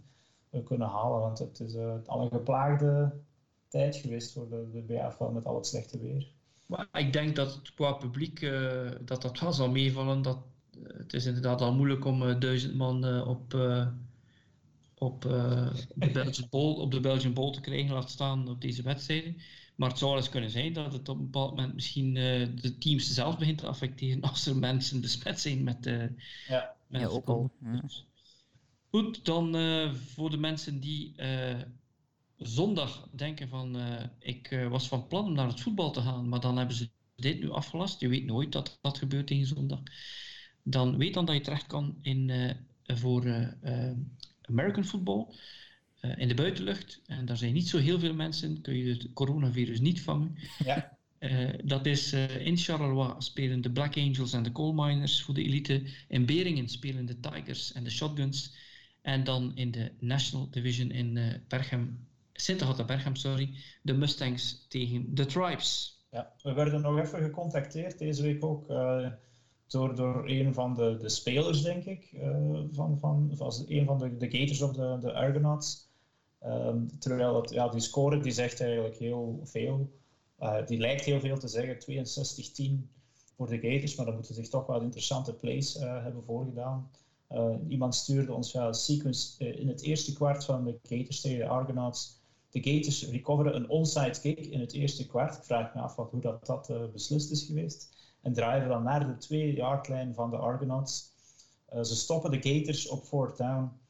kunnen 0.64 0.88
halen. 0.88 1.20
Want 1.20 1.40
het 1.40 1.60
is 1.60 1.76
al 2.06 2.22
een 2.22 2.32
geplaagde 2.32 3.12
tijd 3.68 3.96
geweest 3.96 4.34
voor 4.34 4.50
de, 4.50 4.70
de 4.72 4.82
BAFL 4.82 5.24
met 5.24 5.46
al 5.46 5.56
het 5.56 5.68
slechte 5.68 6.00
weer. 6.00 6.28
Maar 6.66 6.88
ik 6.94 7.14
denk 7.14 7.36
dat 7.36 7.54
het 7.54 7.74
qua 7.74 7.92
publiek 7.94 8.52
dat 9.06 9.22
dat 9.22 9.40
wel 9.40 9.54
zal 9.54 9.70
meevallen. 9.70 10.22
Dat 10.22 10.38
het 10.88 11.14
is 11.14 11.26
inderdaad 11.26 11.62
al 11.62 11.74
moeilijk 11.74 12.06
om 12.06 12.40
duizend 12.40 12.76
man 12.76 13.24
op, 13.28 13.54
uh, 13.54 13.88
op, 14.98 15.22
de 15.22 16.12
Belgian 16.14 16.48
Bowl, 16.50 16.80
op 16.80 16.92
de 16.92 17.00
Belgian 17.00 17.34
Bowl 17.34 17.52
te 17.52 17.62
krijgen, 17.62 17.94
laat 17.94 18.10
staan 18.10 18.50
op 18.50 18.62
deze 18.62 18.82
wedstrijden. 18.82 19.38
Maar 19.76 19.90
het 19.90 19.98
zou 19.98 20.12
wel 20.12 20.20
eens 20.20 20.30
kunnen 20.30 20.50
zijn 20.50 20.74
dat 20.74 20.94
het 20.94 21.10
op 21.10 21.18
een 21.18 21.24
bepaald 21.24 21.56
moment 21.56 21.74
misschien 21.74 22.14
de 22.14 22.76
teams 22.80 23.14
zelf 23.14 23.38
begint 23.38 23.58
te 23.58 23.68
affecteren 23.68 24.22
als 24.30 24.46
er 24.46 24.56
mensen 24.56 25.02
besmet 25.02 25.40
zijn 25.40 25.64
met, 25.64 25.86
ja. 26.48 26.76
met 26.88 27.02
ja, 27.02 27.08
ook 27.08 27.28
al. 27.28 27.52
Ja. 27.64 27.84
Goed, 28.90 29.26
dan 29.26 29.56
voor 29.94 30.30
de 30.30 30.38
mensen 30.38 30.80
die 30.80 31.16
zondag 32.38 33.08
denken 33.12 33.48
van 33.48 33.78
ik 34.20 34.66
was 34.70 34.88
van 34.88 35.08
plan 35.08 35.26
om 35.26 35.34
naar 35.34 35.48
het 35.48 35.62
voetbal 35.62 35.92
te 35.92 36.02
gaan, 36.02 36.30
maar 36.30 36.40
dan 36.40 36.58
hebben 36.58 36.76
ze 36.76 36.90
dit 37.16 37.40
nu 37.40 37.50
afgelast. 37.50 38.00
Je 38.00 38.08
weet 38.08 38.26
nooit 38.26 38.52
dat 38.52 38.80
dat 38.82 38.98
gebeurt 38.98 39.28
tegen 39.28 39.48
zondag 39.48 39.80
dan 40.64 40.98
weet 40.98 41.14
dan 41.14 41.26
dat 41.26 41.36
je 41.36 41.42
terecht 41.42 41.68
kan 41.68 41.98
in, 42.02 42.30
uh, 42.30 42.52
voor 42.86 43.26
uh, 43.26 43.48
American 44.42 44.86
football 44.86 45.26
in 46.02 46.28
de 46.28 46.34
buitenlucht. 46.34 47.02
En 47.06 47.26
daar 47.26 47.38
zijn 47.38 47.54
niet 47.54 47.68
zo 47.68 47.78
heel 47.78 48.00
veel 48.00 48.14
mensen, 48.14 48.62
kun 48.62 48.78
je 48.78 48.90
het 48.90 49.14
coronavirus 49.14 49.80
niet 49.80 50.02
vangen. 50.02 50.36
Ja. 50.66 50.98
dat 51.64 51.86
is 51.86 52.14
in 52.40 52.58
Charleroi 52.58 53.14
spelen 53.18 53.62
de 53.62 53.72
Black 53.72 53.98
Angels 53.98 54.34
en 54.34 54.44
de 54.44 54.52
Coal 54.52 54.74
Miners 54.74 55.24
voor 55.24 55.34
de 55.34 55.44
elite. 55.44 55.84
In 56.08 56.26
Beringen 56.26 56.68
spelen 56.68 57.06
de 57.06 57.20
Tigers 57.20 57.72
en 57.72 57.84
de 57.84 57.90
Shotguns. 57.90 58.56
En 59.02 59.24
dan 59.24 59.52
in 59.56 59.72
de 59.72 59.92
National 60.00 60.50
Division 60.50 60.92
in 60.92 61.16
uh, 61.16 61.34
Berchem, 61.48 62.08
Sint 62.34 62.86
Berchem, 62.86 63.16
sorry, 63.16 63.54
de 63.82 63.94
Mustangs 63.94 64.66
tegen 64.70 65.16
de 65.16 65.26
Tribes. 65.26 66.00
Ja, 66.10 66.34
we 66.42 66.54
werden 66.54 66.82
nog 66.82 67.00
even 67.00 67.24
gecontacteerd 67.24 67.98
deze 67.98 68.22
week 68.22 68.46
ook 68.46 68.68
door, 69.68 69.96
door 69.96 70.30
een 70.30 70.54
van 70.54 70.74
de, 70.74 70.98
de 70.98 71.10
spelers, 71.10 71.62
denk 71.62 71.86
ik, 71.86 72.10
van, 72.72 73.00
van, 73.00 73.32
van 73.34 73.66
een 73.68 73.86
van 73.86 73.98
de, 73.98 74.18
de 74.18 74.30
Gators 74.30 74.62
of 74.62 74.72
de, 74.74 74.98
de 75.00 75.14
Argonauts. 75.14 75.91
Um, 76.46 77.00
terwijl 77.00 77.54
ja, 77.54 77.68
die 77.68 77.82
score 77.82 78.20
die 78.20 78.32
zegt 78.32 78.62
eigenlijk 78.62 78.98
heel 78.98 79.40
veel. 79.44 79.90
Uh, 80.40 80.66
die 80.66 80.78
lijkt 80.78 81.06
heel 81.06 81.20
veel 81.20 81.38
te 81.38 81.48
zeggen, 81.48 81.76
62-10 82.82 82.90
voor 83.36 83.50
de 83.50 83.60
Gators, 83.60 83.96
maar 83.96 84.06
dan 84.06 84.16
moeten 84.16 84.36
ze 84.36 84.42
zich 84.42 84.50
toch 84.50 84.66
wel 84.66 84.82
interessante 84.82 85.34
plays 85.34 85.76
uh, 85.76 86.04
hebben 86.04 86.24
voorgedaan. 86.24 86.90
iemand 87.68 87.96
stuurde 87.96 88.34
ons 88.34 88.54
een 88.54 88.74
sequence 88.74 89.52
in 89.54 89.68
het 89.68 89.82
eerste 89.82 90.14
kwart 90.14 90.46
van 90.46 90.64
de 90.64 90.80
Gators 90.84 91.22
tegen 91.22 91.38
de 91.38 91.48
Argonauts. 91.48 92.20
De 92.50 92.64
Gators 92.64 93.10
recoveren 93.10 93.56
een 93.56 93.70
onside 93.70 94.20
kick 94.20 94.46
in 94.46 94.60
het 94.60 94.74
eerste 94.74 95.08
kwart. 95.08 95.36
Ik 95.36 95.44
vraag 95.44 95.74
me 95.74 95.82
af 95.82 95.96
wat, 95.96 96.12
hoe 96.12 96.22
dat, 96.22 96.46
dat 96.46 96.92
beslist 96.92 97.32
is 97.32 97.44
geweest 97.44 97.90
en 98.22 98.34
draaien 98.34 98.68
dan 98.68 98.84
naar 98.84 99.08
de 99.08 99.18
twee 99.18 99.54
yardlijn 99.54 100.14
van 100.14 100.30
de 100.30 100.38
Argonauts. 100.38 101.12
Ze 101.82 101.96
stoppen 101.96 102.32
de 102.32 102.50
Gators 102.50 102.88
op 102.88 103.04
fourth 103.04 103.38
down. 103.38 103.81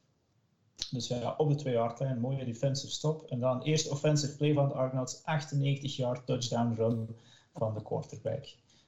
Dus 0.90 1.08
ja, 1.08 1.34
op 1.36 1.48
de 1.48 1.54
twee 1.54 1.72
yardlijn, 1.72 2.20
mooie 2.20 2.44
defensive 2.44 2.92
stop. 2.92 3.22
En 3.22 3.40
dan 3.40 3.62
eerst 3.62 3.88
offensive 3.88 4.36
play 4.36 4.52
van 4.52 4.68
de 4.68 4.74
Argonauts, 4.74 5.24
98 5.24 5.96
yard 5.96 6.26
touchdown 6.26 6.74
run 6.74 7.16
van 7.54 7.74
de 7.74 7.82
quarterback. 7.82 8.44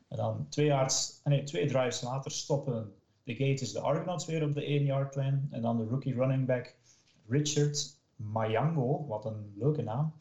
En 0.08 0.16
dan 0.16 0.46
twee, 0.48 0.66
yards, 0.66 1.20
nee, 1.24 1.42
twee 1.42 1.66
drives 1.66 2.00
later 2.00 2.30
stoppen 2.30 2.92
de 3.22 3.34
Gators 3.34 3.72
de 3.72 3.80
Argonauts 3.80 4.26
weer 4.26 4.42
op 4.42 4.54
de 4.54 4.64
1 4.64 4.84
yard 4.84 5.14
lijn. 5.14 5.48
En 5.50 5.62
dan 5.62 5.76
de 5.76 5.84
rookie 5.84 6.14
running 6.14 6.46
back 6.46 6.74
Richard 7.28 7.96
Mayango, 8.16 9.06
wat 9.06 9.24
een 9.24 9.52
leuke 9.58 9.82
naam. 9.82 10.14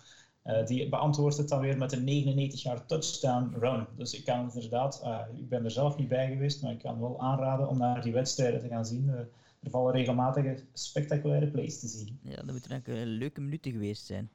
Uh, 0.46 0.66
die 0.66 0.90
beantwoordt 0.90 1.38
het 1.38 1.50
dan 1.50 1.60
weer 1.60 1.78
met 1.78 1.92
een 1.92 2.04
99 2.04 2.62
jaar 2.62 2.86
touchdown 2.86 3.56
run. 3.60 3.88
Dus 3.96 4.14
ik 4.14 4.26
kan 4.26 4.52
inderdaad, 4.54 5.02
uh, 5.04 5.20
ik 5.36 5.50
ben 5.50 5.64
er 5.64 5.72
zelf 5.72 5.98
niet 5.98 6.08
bij 6.08 6.28
geweest, 6.28 6.62
maar 6.62 6.72
ik 6.72 6.80
kan 6.80 7.00
wel 7.00 7.20
aanraden 7.20 7.68
om 7.68 7.78
naar 7.78 8.02
die 8.02 8.14
wedstrijden 8.14 8.60
te 8.60 8.68
gaan 8.68 8.86
zien. 8.86 9.06
Uh, 9.08 9.20
er 9.64 9.70
vallen 9.70 9.94
regelmatig 9.94 10.64
spectaculaire 10.74 11.48
plays 11.48 11.80
te 11.80 11.88
zien. 11.88 12.20
Ja, 12.24 12.36
dat 12.36 12.52
moeten 12.52 12.72
eigenlijk 12.72 13.10
leuke 13.10 13.42
minuten 13.42 13.72
geweest 13.72 14.06
zijn. 14.06 14.30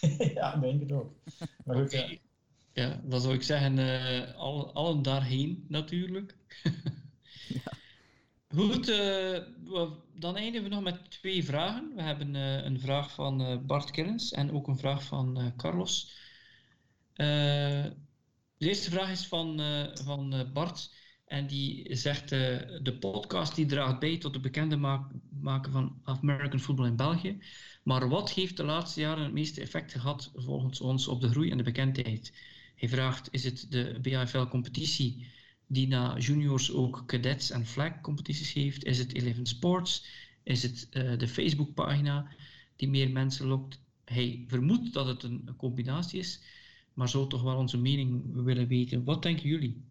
ja, 0.34 0.56
denk 0.56 0.82
ik 0.82 0.92
ook. 0.92 1.12
Maar 1.64 1.76
goed, 1.76 1.92
ja. 1.92 2.08
ja, 2.72 3.00
dan 3.04 3.20
zou 3.20 3.34
ik 3.34 3.42
zeggen, 3.42 3.78
allen, 4.36 4.74
allen 4.74 5.02
daarheen 5.02 5.64
natuurlijk. 5.68 6.36
ja. 7.48 7.72
Goed, 8.54 8.88
uh, 8.88 9.38
dan 10.14 10.36
eindigen 10.36 10.68
we 10.68 10.74
nog 10.74 10.82
met 10.82 11.10
twee 11.10 11.44
vragen. 11.44 11.92
We 11.94 12.02
hebben 12.02 12.34
uh, 12.34 12.64
een 12.64 12.80
vraag 12.80 13.12
van 13.14 13.40
uh, 13.40 13.58
Bart 13.58 13.90
Kerns 13.90 14.32
en 14.32 14.52
ook 14.52 14.68
een 14.68 14.78
vraag 14.78 15.04
van 15.04 15.52
Carlos. 15.56 16.16
de 17.14 17.94
eerste 18.58 18.90
vraag 18.90 19.10
is 19.10 19.26
van, 19.26 19.60
van 19.94 20.50
Bart 20.52 20.90
en 21.30 21.46
die 21.46 21.96
zegt 21.96 22.28
de 22.28 22.96
podcast 23.00 23.54
die 23.54 23.66
draagt 23.66 23.98
bij 23.98 24.18
tot 24.18 24.32
het 24.32 24.42
bekende 24.42 24.76
maken 25.40 25.72
van 25.72 26.00
American 26.02 26.60
football 26.60 26.86
in 26.86 26.96
België. 26.96 27.38
Maar 27.82 28.08
wat 28.08 28.32
heeft 28.32 28.56
de 28.56 28.64
laatste 28.64 29.00
jaren 29.00 29.24
het 29.24 29.32
meeste 29.32 29.60
effect 29.60 29.92
gehad 29.92 30.30
volgens 30.34 30.80
ons 30.80 31.08
op 31.08 31.20
de 31.20 31.28
groei 31.28 31.50
en 31.50 31.56
de 31.56 31.62
bekendheid? 31.62 32.32
Hij 32.74 32.88
vraagt, 32.88 33.28
is 33.30 33.44
het 33.44 33.66
de 33.68 33.98
BAFL-competitie 34.02 35.26
die 35.66 35.88
na 35.88 36.18
juniors 36.18 36.72
ook 36.72 37.02
cadets 37.06 37.50
en 37.50 37.66
flag 37.66 38.00
competities 38.00 38.52
heeft? 38.52 38.84
Is 38.84 38.98
het 38.98 39.14
Eleven 39.14 39.46
Sports? 39.46 40.06
Is 40.42 40.62
het 40.62 40.88
uh, 40.92 41.18
de 41.18 41.28
Facebookpagina 41.28 42.30
die 42.76 42.88
meer 42.88 43.10
mensen 43.10 43.46
lokt? 43.46 43.80
Hij 44.04 44.44
vermoedt 44.46 44.92
dat 44.92 45.06
het 45.06 45.22
een 45.22 45.54
combinatie 45.56 46.18
is, 46.18 46.40
maar 46.94 47.08
zou 47.08 47.28
toch 47.28 47.42
wel 47.42 47.56
onze 47.56 47.78
mening 47.78 48.22
willen 48.44 48.66
weten. 48.66 49.04
Wat 49.04 49.22
denken 49.22 49.48
jullie? 49.48 49.89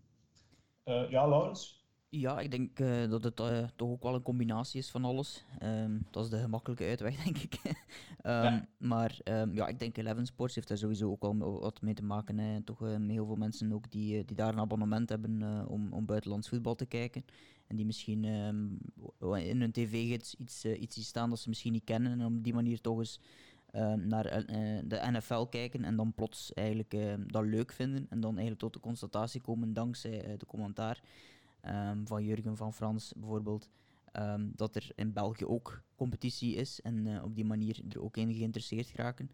Uh, 0.90 1.10
ja, 1.10 1.28
Laurens? 1.28 1.78
Ja, 2.10 2.40
ik 2.40 2.52
denk 2.52 2.80
uh, 2.80 3.10
dat 3.10 3.24
het 3.24 3.40
uh, 3.40 3.64
toch 3.76 3.90
ook 3.90 4.04
wel 4.04 4.16
een 4.16 4.22
combinatie 4.22 4.80
is 4.80 4.90
van 4.90 5.06
alles. 5.06 5.46
Um, 5.64 6.08
dat 6.12 6.24
is 6.24 6.30
de 6.30 6.40
gemakkelijke 6.40 6.86
uitweg, 6.86 7.16
denk 7.24 7.38
ik. 7.38 7.60
um, 7.64 7.72
ja. 8.24 8.68
Maar 8.78 9.20
um, 9.24 9.54
ja, 9.54 9.68
ik 9.68 9.80
denk 9.80 9.98
Eleven 9.98 10.26
Sports 10.26 10.56
heeft 10.56 10.68
daar 10.68 10.78
sowieso 10.78 11.12
ook 11.12 11.22
wel 11.22 11.60
wat 11.60 11.82
mee 11.82 11.94
te 11.94 12.04
maken. 12.04 12.38
Hè. 12.38 12.62
Toch 12.62 12.80
met 12.80 13.10
heel 13.10 13.26
veel 13.26 13.36
mensen 13.36 13.74
ook 13.74 13.92
die, 13.92 14.26
die 14.26 14.36
daar 14.36 14.54
een 14.54 14.60
abonnement 14.60 15.10
hebben 15.10 15.66
om, 15.68 15.94
om 15.94 16.06
buitenlands 16.06 16.50
voetbal 16.50 16.76
te 16.76 16.86
kijken. 16.86 17.26
En 17.68 17.76
die 17.76 17.86
misschien 17.86 18.24
in 18.24 19.60
hun 19.60 19.72
tv-gids 19.72 20.36
iets, 20.36 20.66
iets 20.66 20.96
zien 20.96 21.04
staan 21.04 21.30
dat 21.30 21.40
ze 21.40 21.50
misschien 21.50 21.72
niet 21.72 21.84
kennen. 21.84 22.12
En 22.12 22.26
op 22.26 22.44
die 22.44 22.54
manier 22.54 22.82
toch 22.82 23.00
eens 23.00 23.20
naar 23.98 24.46
de 24.88 25.08
NFL 25.12 25.44
kijken 25.44 25.84
en 25.84 25.96
dan 25.96 26.14
plots 26.14 26.54
eigenlijk 26.54 26.96
dat 27.28 27.44
leuk 27.44 27.72
vinden. 27.72 28.06
En 28.10 28.20
dan 28.20 28.32
eigenlijk 28.32 28.60
tot 28.60 28.74
de 28.74 28.80
constatatie 28.80 29.42
komen 29.42 29.74
dankzij 29.74 30.38
de 30.38 30.46
commentaar 30.46 31.02
um, 31.66 32.08
van 32.08 32.24
Jurgen 32.24 32.58
van 32.58 32.74
Frans 32.74 33.14
bijvoorbeeld, 33.18 33.70
um, 34.14 34.52
dat 34.56 34.76
er 34.76 34.92
in 34.96 35.14
België 35.14 35.46
ook 35.46 35.84
competitie 35.96 36.56
is 36.56 36.82
en 36.82 37.24
op 37.24 37.36
die 37.36 37.46
manier 37.46 37.82
er 37.90 38.02
ook 38.02 38.18
in 38.18 38.34
geïnteresseerd 38.34 38.92
raken. 38.96 39.32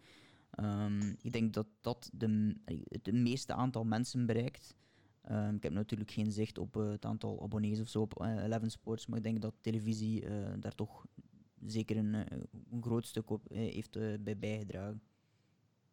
Um, 0.59 1.15
ik 1.21 1.31
denk 1.31 1.53
dat 1.53 1.67
dat 1.81 2.09
de, 2.13 2.55
het 2.89 3.11
meeste 3.11 3.53
aantal 3.53 3.83
mensen 3.83 4.25
bereikt. 4.25 4.75
ik 5.55 5.63
heb 5.63 5.71
natuurlijk 5.71 6.11
geen 6.11 6.31
zicht 6.31 6.57
op 6.57 6.73
het 6.73 7.05
aantal 7.05 7.43
abonnees 7.43 7.79
of 7.79 7.88
zo 7.88 8.01
op 8.01 8.21
uh, 8.21 8.43
Eleven 8.43 8.71
Sports, 8.71 9.07
maar 9.07 9.17
ik 9.17 9.23
denk 9.23 9.41
dat 9.41 9.53
televisie 9.61 10.23
daar 10.59 10.75
toch 10.75 11.05
zeker 11.68 11.97
een, 11.97 12.13
een 12.13 12.82
groot 12.82 13.05
stuk 13.05 13.30
op 13.30 13.41
heeft 13.49 13.91
bij 14.24 14.38
bijgedragen. 14.38 15.01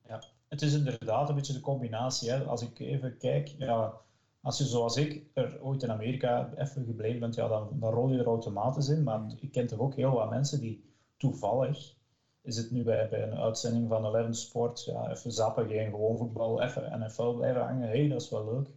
Ja, 0.06 0.22
het 0.48 0.62
is 0.62 0.74
inderdaad 0.74 1.28
een 1.28 1.34
beetje 1.34 1.52
de 1.52 1.60
combinatie. 1.60 2.30
Hè. 2.30 2.44
Als 2.44 2.62
ik 2.62 2.78
even 2.78 3.16
kijk, 3.18 3.48
ja, 3.48 3.94
als 4.40 4.58
je 4.58 4.64
zoals 4.64 4.96
ik 4.96 5.22
er 5.34 5.62
ooit 5.62 5.82
in 5.82 5.90
Amerika 5.90 6.52
even 6.56 6.84
gebleven 6.84 7.20
bent, 7.20 7.34
ja, 7.34 7.48
dan, 7.48 7.68
dan 7.78 7.92
rol 7.92 8.08
je 8.08 8.18
er 8.18 8.26
automatisch 8.26 8.88
in. 8.88 9.02
Maar 9.02 9.20
ik 9.40 9.52
ken 9.52 9.66
toch 9.66 9.78
ook 9.78 9.94
heel 9.94 10.10
wat 10.10 10.30
mensen 10.30 10.60
die 10.60 10.84
toevallig, 11.16 11.94
is 12.42 12.56
het 12.56 12.70
nu 12.70 12.82
bij, 12.82 13.08
bij 13.08 13.22
een 13.22 13.38
uitzending 13.38 13.88
van 13.88 14.06
Eleven 14.06 14.34
Sport, 14.34 14.84
ja, 14.84 15.10
even 15.10 15.32
zappen, 15.32 15.68
geen 15.68 15.90
gewoon 15.90 16.16
voetbal, 16.16 16.62
even 16.62 17.00
NFL 17.00 17.34
blijven 17.34 17.62
hangen. 17.62 17.88
Hé, 17.88 17.98
hey, 17.98 18.08
dat 18.08 18.22
is 18.22 18.30
wel 18.30 18.44
leuk. 18.44 18.68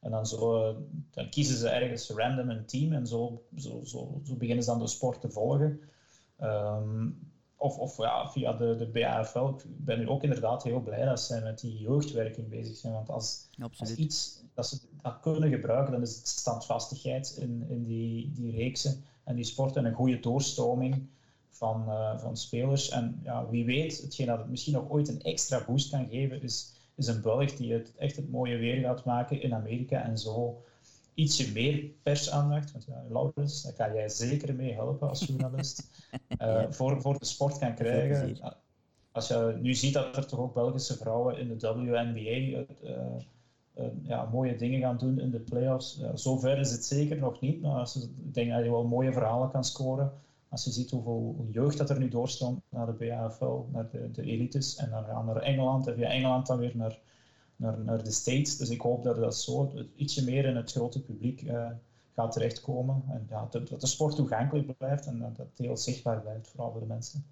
En 0.00 0.10
dan, 0.10 0.26
zo, 0.26 0.74
dan 1.10 1.30
kiezen 1.30 1.56
ze 1.56 1.68
ergens 1.68 2.10
random 2.10 2.50
een 2.50 2.66
team 2.66 2.92
en 2.92 3.06
zo, 3.06 3.42
zo, 3.56 3.80
zo, 3.84 4.20
zo 4.24 4.36
beginnen 4.36 4.64
ze 4.64 4.70
dan 4.70 4.78
de 4.78 4.86
sport 4.86 5.20
te 5.20 5.30
volgen. 5.30 5.80
Um, 6.42 7.18
of, 7.58 7.78
of 7.78 7.96
ja, 7.96 8.28
via 8.30 8.52
de, 8.52 8.76
de 8.76 8.86
BAFL. 8.86 9.46
Ik 9.46 9.64
ben 9.66 9.98
nu 9.98 10.08
ook 10.08 10.22
inderdaad 10.22 10.62
heel 10.62 10.80
blij 10.80 11.04
dat 11.04 11.20
ze 11.20 11.40
met 11.40 11.60
die 11.60 11.78
jeugdwerking 11.78 12.48
bezig 12.48 12.76
zijn. 12.76 12.92
Want 12.92 13.10
als, 13.10 13.48
als 13.78 13.94
iets 13.94 14.42
dat 14.54 14.66
ze 14.66 14.78
dat 15.02 15.20
kunnen 15.20 15.50
gebruiken, 15.50 15.92
dan 15.92 16.02
is 16.02 16.16
het 16.16 16.28
standvastigheid 16.28 17.36
in, 17.40 17.66
in 17.68 17.82
die, 17.82 18.32
die 18.32 18.56
reeksen 18.56 19.04
en 19.24 19.34
die 19.34 19.44
sporten 19.44 19.84
en 19.84 19.90
een 19.90 19.96
goede 19.96 20.20
doorstroming 20.20 21.08
van, 21.48 21.84
uh, 21.88 22.18
van 22.18 22.36
spelers. 22.36 22.88
En 22.88 23.20
ja, 23.22 23.48
wie 23.48 23.64
weet, 23.64 24.00
hetgeen 24.02 24.26
dat 24.26 24.38
het 24.38 24.48
misschien 24.48 24.74
nog 24.74 24.90
ooit 24.90 25.08
een 25.08 25.22
extra 25.22 25.64
boost 25.66 25.90
kan 25.90 26.08
geven, 26.08 26.42
is, 26.42 26.72
is 26.94 27.06
een 27.06 27.22
Belg 27.22 27.56
die 27.56 27.72
het 27.72 27.94
echt 27.96 28.16
het 28.16 28.30
mooie 28.30 28.56
weer 28.56 28.80
gaat 28.80 29.04
maken 29.04 29.42
in 29.42 29.54
Amerika 29.54 30.02
en 30.02 30.18
zo 30.18 30.62
ietsje 31.18 31.52
meer 31.52 31.90
persaandacht, 32.02 32.72
want 32.72 32.84
ja, 32.84 33.04
Laurens, 33.08 33.62
daar 33.62 33.72
kan 33.72 33.94
jij 33.94 34.08
zeker 34.08 34.54
mee 34.54 34.74
helpen 34.74 35.08
als 35.08 35.26
journalist, 35.26 35.90
uh, 36.42 36.64
voor, 36.70 37.00
voor 37.00 37.18
de 37.18 37.24
sport 37.24 37.58
kan 37.58 37.74
krijgen. 37.74 38.36
Als 39.12 39.28
je 39.28 39.58
nu 39.60 39.74
ziet 39.74 39.94
dat 39.94 40.16
er 40.16 40.26
toch 40.26 40.38
ook 40.38 40.54
Belgische 40.54 40.96
vrouwen 40.96 41.38
in 41.38 41.58
de 41.58 41.74
WNBA 41.74 42.18
uh, 42.18 42.58
uh, 43.78 43.84
ja, 44.02 44.28
mooie 44.32 44.56
dingen 44.56 44.80
gaan 44.80 44.98
doen 44.98 45.20
in 45.20 45.30
de 45.30 45.40
playoffs. 45.40 46.00
zover 46.14 46.58
is 46.58 46.70
het 46.70 46.84
zeker 46.84 47.18
nog 47.18 47.40
niet, 47.40 47.60
maar 47.60 47.78
als 47.78 47.92
je, 47.92 48.00
ik 48.00 48.34
denk 48.34 48.50
dat 48.50 48.64
je 48.64 48.70
wel 48.70 48.86
mooie 48.86 49.12
verhalen 49.12 49.50
kan 49.50 49.64
scoren. 49.64 50.12
Als 50.48 50.64
je 50.64 50.70
ziet 50.70 50.90
hoeveel 50.90 51.46
jeugd 51.50 51.78
dat 51.78 51.90
er 51.90 51.98
nu 51.98 52.08
doorstroomt 52.08 52.60
naar 52.68 52.86
de 52.86 52.92
BAFL, 52.92 53.60
naar 53.72 53.90
de, 53.90 54.10
de 54.10 54.22
elites, 54.22 54.76
en 54.76 54.90
dan 54.90 55.04
gaan 55.04 55.26
naar 55.26 55.36
Engeland, 55.36 55.86
en 55.86 55.94
via 55.94 56.08
Engeland 56.08 56.46
dan 56.46 56.58
weer 56.58 56.76
naar 56.76 56.98
naar, 57.58 57.78
naar 57.78 58.04
de 58.04 58.10
States. 58.10 58.56
Dus 58.56 58.68
ik 58.68 58.80
hoop 58.80 59.04
dat 59.04 59.16
dat 59.16 59.36
zo 59.36 59.72
ietsje 59.96 60.24
meer 60.24 60.44
in 60.44 60.56
het 60.56 60.70
grote 60.70 61.00
publiek 61.00 61.42
uh, 61.42 61.70
gaat 62.14 62.32
terechtkomen. 62.32 63.02
En 63.08 63.26
dat, 63.50 63.80
de 63.80 63.86
sport 63.86 64.16
toegankelijk 64.16 64.78
blijft 64.78 65.06
en 65.06 65.18
dat 65.18 65.36
het 65.36 65.58
heel 65.58 65.76
zichtbaar 65.76 66.20
blijft, 66.20 66.48
vooral 66.48 66.70
voor 66.70 66.80
de 66.80 66.86
mensen. 66.86 67.24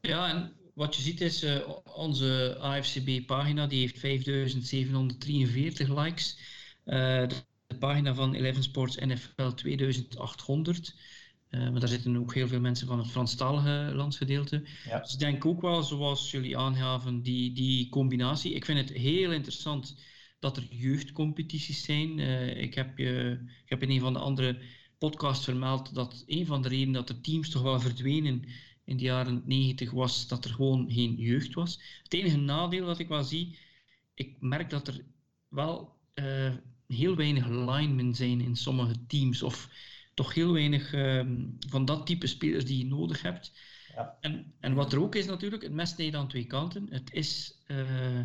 Ja, 0.00 0.28
en 0.28 0.52
wat 0.74 0.96
je 0.96 1.02
ziet 1.02 1.20
is, 1.20 1.44
uh, 1.44 1.68
onze 1.96 2.56
AFCB-pagina 2.60 3.66
die 3.66 3.80
heeft 3.80 3.98
5743 3.98 5.88
likes. 5.88 6.38
Uh, 6.84 7.28
de 7.66 7.78
pagina 7.78 8.14
van 8.14 8.34
Eleven 8.34 8.62
Sports 8.62 8.96
NFL 8.96 9.50
2800. 9.54 10.94
Maar 11.52 11.80
daar 11.80 11.88
zitten 11.88 12.16
ook 12.16 12.34
heel 12.34 12.48
veel 12.48 12.60
mensen 12.60 12.86
van 12.86 12.98
het 12.98 13.10
Franstalige 13.10 13.92
landsgedeelte. 13.94 14.62
Ja. 14.84 14.98
Dus 15.00 15.12
ik 15.12 15.18
denk 15.18 15.44
ook 15.46 15.60
wel, 15.60 15.82
zoals 15.82 16.30
jullie 16.30 16.58
aangaven, 16.58 17.22
die, 17.22 17.52
die 17.52 17.88
combinatie. 17.88 18.52
Ik 18.52 18.64
vind 18.64 18.78
het 18.78 18.98
heel 18.98 19.32
interessant 19.32 19.96
dat 20.38 20.56
er 20.56 20.66
jeugdcompetities 20.70 21.82
zijn. 21.84 22.18
Uh, 22.18 22.62
ik, 22.62 22.74
heb, 22.74 22.98
ik 22.98 23.38
heb 23.64 23.82
in 23.82 23.90
een 23.90 24.00
van 24.00 24.12
de 24.12 24.18
andere 24.18 24.58
podcasts 24.98 25.44
vermeld 25.44 25.94
dat 25.94 26.24
een 26.26 26.46
van 26.46 26.62
de 26.62 26.68
redenen 26.68 26.92
dat 26.92 27.08
de 27.08 27.20
teams 27.20 27.50
toch 27.50 27.62
wel 27.62 27.80
verdwenen 27.80 28.44
in 28.84 28.96
de 28.96 29.02
jaren 29.02 29.42
90 29.46 29.90
was 29.90 30.28
dat 30.28 30.44
er 30.44 30.50
gewoon 30.50 30.90
geen 30.90 31.14
jeugd 31.14 31.54
was. 31.54 31.80
Het 32.02 32.12
enige 32.14 32.36
nadeel 32.36 32.86
dat 32.86 32.98
ik 32.98 33.08
wel 33.08 33.24
zie, 33.24 33.58
ik 34.14 34.36
merk 34.40 34.70
dat 34.70 34.88
er 34.88 35.04
wel 35.48 35.96
heel 36.86 37.16
weinig 37.16 37.48
linemen 37.48 38.14
zijn 38.14 38.40
in 38.40 38.56
sommige 38.56 39.06
teams. 39.06 39.42
Of 39.42 39.68
toch 40.14 40.34
heel 40.34 40.52
weinig 40.52 40.92
ehm, 40.92 41.36
van 41.68 41.84
dat 41.84 42.06
type 42.06 42.26
spelers 42.26 42.64
die 42.64 42.78
je 42.78 42.86
nodig 42.86 43.22
hebt. 43.22 43.52
Ja. 43.94 44.16
En, 44.20 44.52
en 44.60 44.74
wat 44.74 44.92
er 44.92 45.00
ook 45.00 45.14
is 45.14 45.26
natuurlijk, 45.26 45.62
het 45.62 45.72
mes 45.72 45.90
snijdt 45.90 46.14
aan 46.14 46.28
twee 46.28 46.46
kanten. 46.46 46.86
Het 46.90 47.12
is 47.12 47.62
uh, 47.66 48.18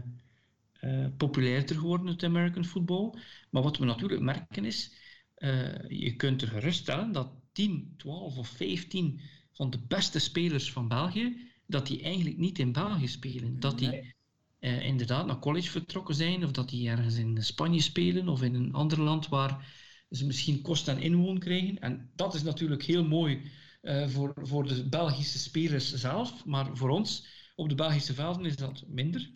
uh, 0.81 1.07
populairder 1.17 1.75
geworden, 1.75 2.07
het 2.07 2.23
American 2.23 2.65
football. 2.65 3.13
Maar 3.49 3.63
wat 3.63 3.77
we 3.77 3.85
natuurlijk 3.85 4.21
merken 4.21 4.65
is, 4.65 4.93
uh, 5.37 5.87
je 5.87 6.15
kunt 6.15 6.41
er 6.41 6.47
geruststellen 6.47 7.11
dat 7.11 7.31
10, 7.51 7.93
12 7.97 8.37
of 8.37 8.47
15 8.47 9.21
van 9.51 9.69
de 9.69 9.79
beste 9.87 10.19
spelers 10.19 10.71
van 10.71 10.87
België, 10.87 11.37
dat 11.65 11.87
die 11.87 12.01
eigenlijk 12.01 12.37
niet 12.37 12.59
in 12.59 12.71
België 12.71 13.07
spelen. 13.07 13.59
Dat 13.59 13.77
die 13.79 14.15
inderdaad 14.59 15.25
naar 15.25 15.39
college 15.39 15.69
vertrokken 15.69 16.15
zijn, 16.15 16.43
of 16.43 16.51
dat 16.51 16.69
die 16.69 16.89
ergens 16.89 17.17
in 17.17 17.43
Spanje 17.43 17.81
spelen, 17.81 18.29
of 18.29 18.41
in 18.41 18.55
een 18.55 18.73
ander 18.73 19.01
land 19.01 19.27
waar 19.27 19.65
ze 20.09 20.25
misschien 20.25 20.61
kost 20.61 20.87
en 20.87 21.01
inwoon 21.01 21.39
krijgen. 21.39 21.79
En 21.79 22.11
dat 22.15 22.33
is 22.33 22.43
natuurlijk 22.43 22.83
heel 22.83 23.03
mooi 23.03 23.51
uh, 23.81 24.07
voor, 24.07 24.33
voor 24.41 24.67
de 24.67 24.87
Belgische 24.89 25.39
spelers 25.39 25.93
zelf, 25.93 26.45
maar 26.45 26.77
voor 26.77 26.89
ons 26.89 27.27
op 27.55 27.69
de 27.69 27.75
Belgische 27.75 28.13
velden 28.13 28.45
is 28.45 28.55
dat 28.55 28.83
minder. 28.87 29.31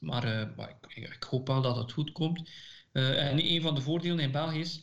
Maar, 0.00 0.52
maar 0.56 0.76
ik, 0.88 1.26
hoop 1.30 1.46
wel 1.46 1.62
dat 1.62 1.76
het 1.76 1.92
goed 1.92 2.12
komt. 2.12 2.50
en 2.92 3.52
een 3.52 3.62
van 3.62 3.74
de 3.74 3.80
voordelen 3.80 4.18
in 4.18 4.30
België 4.30 4.58
is, 4.58 4.82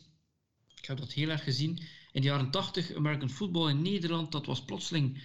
ik 0.74 0.84
heb 0.84 0.96
dat 0.98 1.12
heel 1.12 1.28
erg 1.28 1.44
gezien, 1.44 1.82
in 2.12 2.20
de 2.20 2.26
jaren 2.26 2.50
80 2.50 2.94
American 2.94 3.30
football 3.30 3.70
in 3.70 3.82
Nederland, 3.82 4.32
dat 4.32 4.46
was 4.46 4.64
plotseling, 4.64 5.22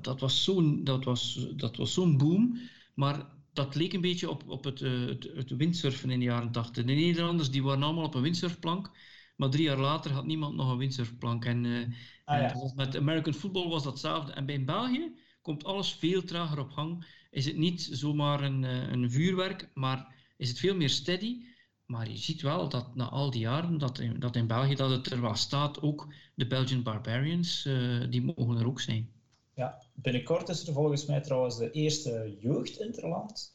dat 0.00 0.20
was 0.20 0.44
zo'n 0.44 0.84
dat 0.84 1.04
was, 1.04 1.48
dat 1.56 1.76
was 1.76 1.92
zo'n 1.92 2.16
boom. 2.16 2.60
Maar 2.94 3.26
dat 3.58 3.74
leek 3.74 3.92
een 3.92 4.00
beetje 4.00 4.30
op, 4.30 4.48
op 4.48 4.64
het, 4.64 4.80
het, 4.80 5.28
het, 5.34 5.56
windsurfen 5.56 6.10
in 6.10 6.18
de 6.18 6.24
jaren 6.24 6.52
80. 6.52 6.84
De 6.84 6.92
Nederlanders 6.92 7.50
die 7.50 7.62
waren 7.62 7.82
allemaal 7.82 8.04
op 8.04 8.14
een 8.14 8.22
windsurfplank. 8.22 8.90
Maar 9.36 9.50
drie 9.50 9.64
jaar 9.64 9.78
later 9.78 10.12
had 10.12 10.26
niemand 10.26 10.56
nog 10.56 10.70
een 10.70 10.78
windsurfplank. 10.78 11.44
En, 11.44 11.64
uh, 11.64 11.86
ah, 12.24 12.40
ja. 12.40 12.72
met 12.76 12.96
American 12.96 13.34
football 13.34 13.68
was 13.68 13.82
datzelfde. 13.82 14.32
En 14.32 14.46
bij 14.46 14.64
België 14.64 15.12
komt 15.42 15.64
alles 15.64 15.92
veel 15.92 16.22
trager 16.22 16.58
op 16.58 16.70
gang. 16.70 17.06
Is 17.30 17.44
het 17.44 17.56
niet 17.56 17.88
zomaar 17.92 18.42
een, 18.42 18.62
uh, 18.62 18.90
een 18.90 19.10
vuurwerk, 19.10 19.70
maar 19.74 20.14
is 20.36 20.48
het 20.48 20.58
veel 20.58 20.76
meer 20.76 20.90
steady. 20.90 21.44
Maar 21.86 22.10
je 22.10 22.16
ziet 22.16 22.42
wel 22.42 22.68
dat 22.68 22.94
na 22.94 23.08
al 23.08 23.30
die 23.30 23.40
jaren 23.40 23.78
dat 23.78 23.98
in, 23.98 24.20
dat 24.20 24.36
in 24.36 24.46
België 24.46 24.74
dat 24.74 24.90
het 24.90 25.10
er 25.10 25.20
wel 25.20 25.34
staat, 25.34 25.82
ook 25.82 26.12
de 26.34 26.46
Belgian 26.46 26.82
Barbarians, 26.82 27.66
uh, 27.66 28.04
die 28.10 28.22
mogen 28.22 28.56
er 28.56 28.66
ook 28.66 28.80
zijn. 28.80 29.17
Ja, 29.58 29.78
binnenkort 29.94 30.48
is 30.48 30.66
er 30.66 30.72
volgens 30.72 31.06
mij 31.06 31.20
trouwens 31.20 31.56
de 31.56 31.70
eerste 31.70 32.36
jeugdinterland. 32.40 33.54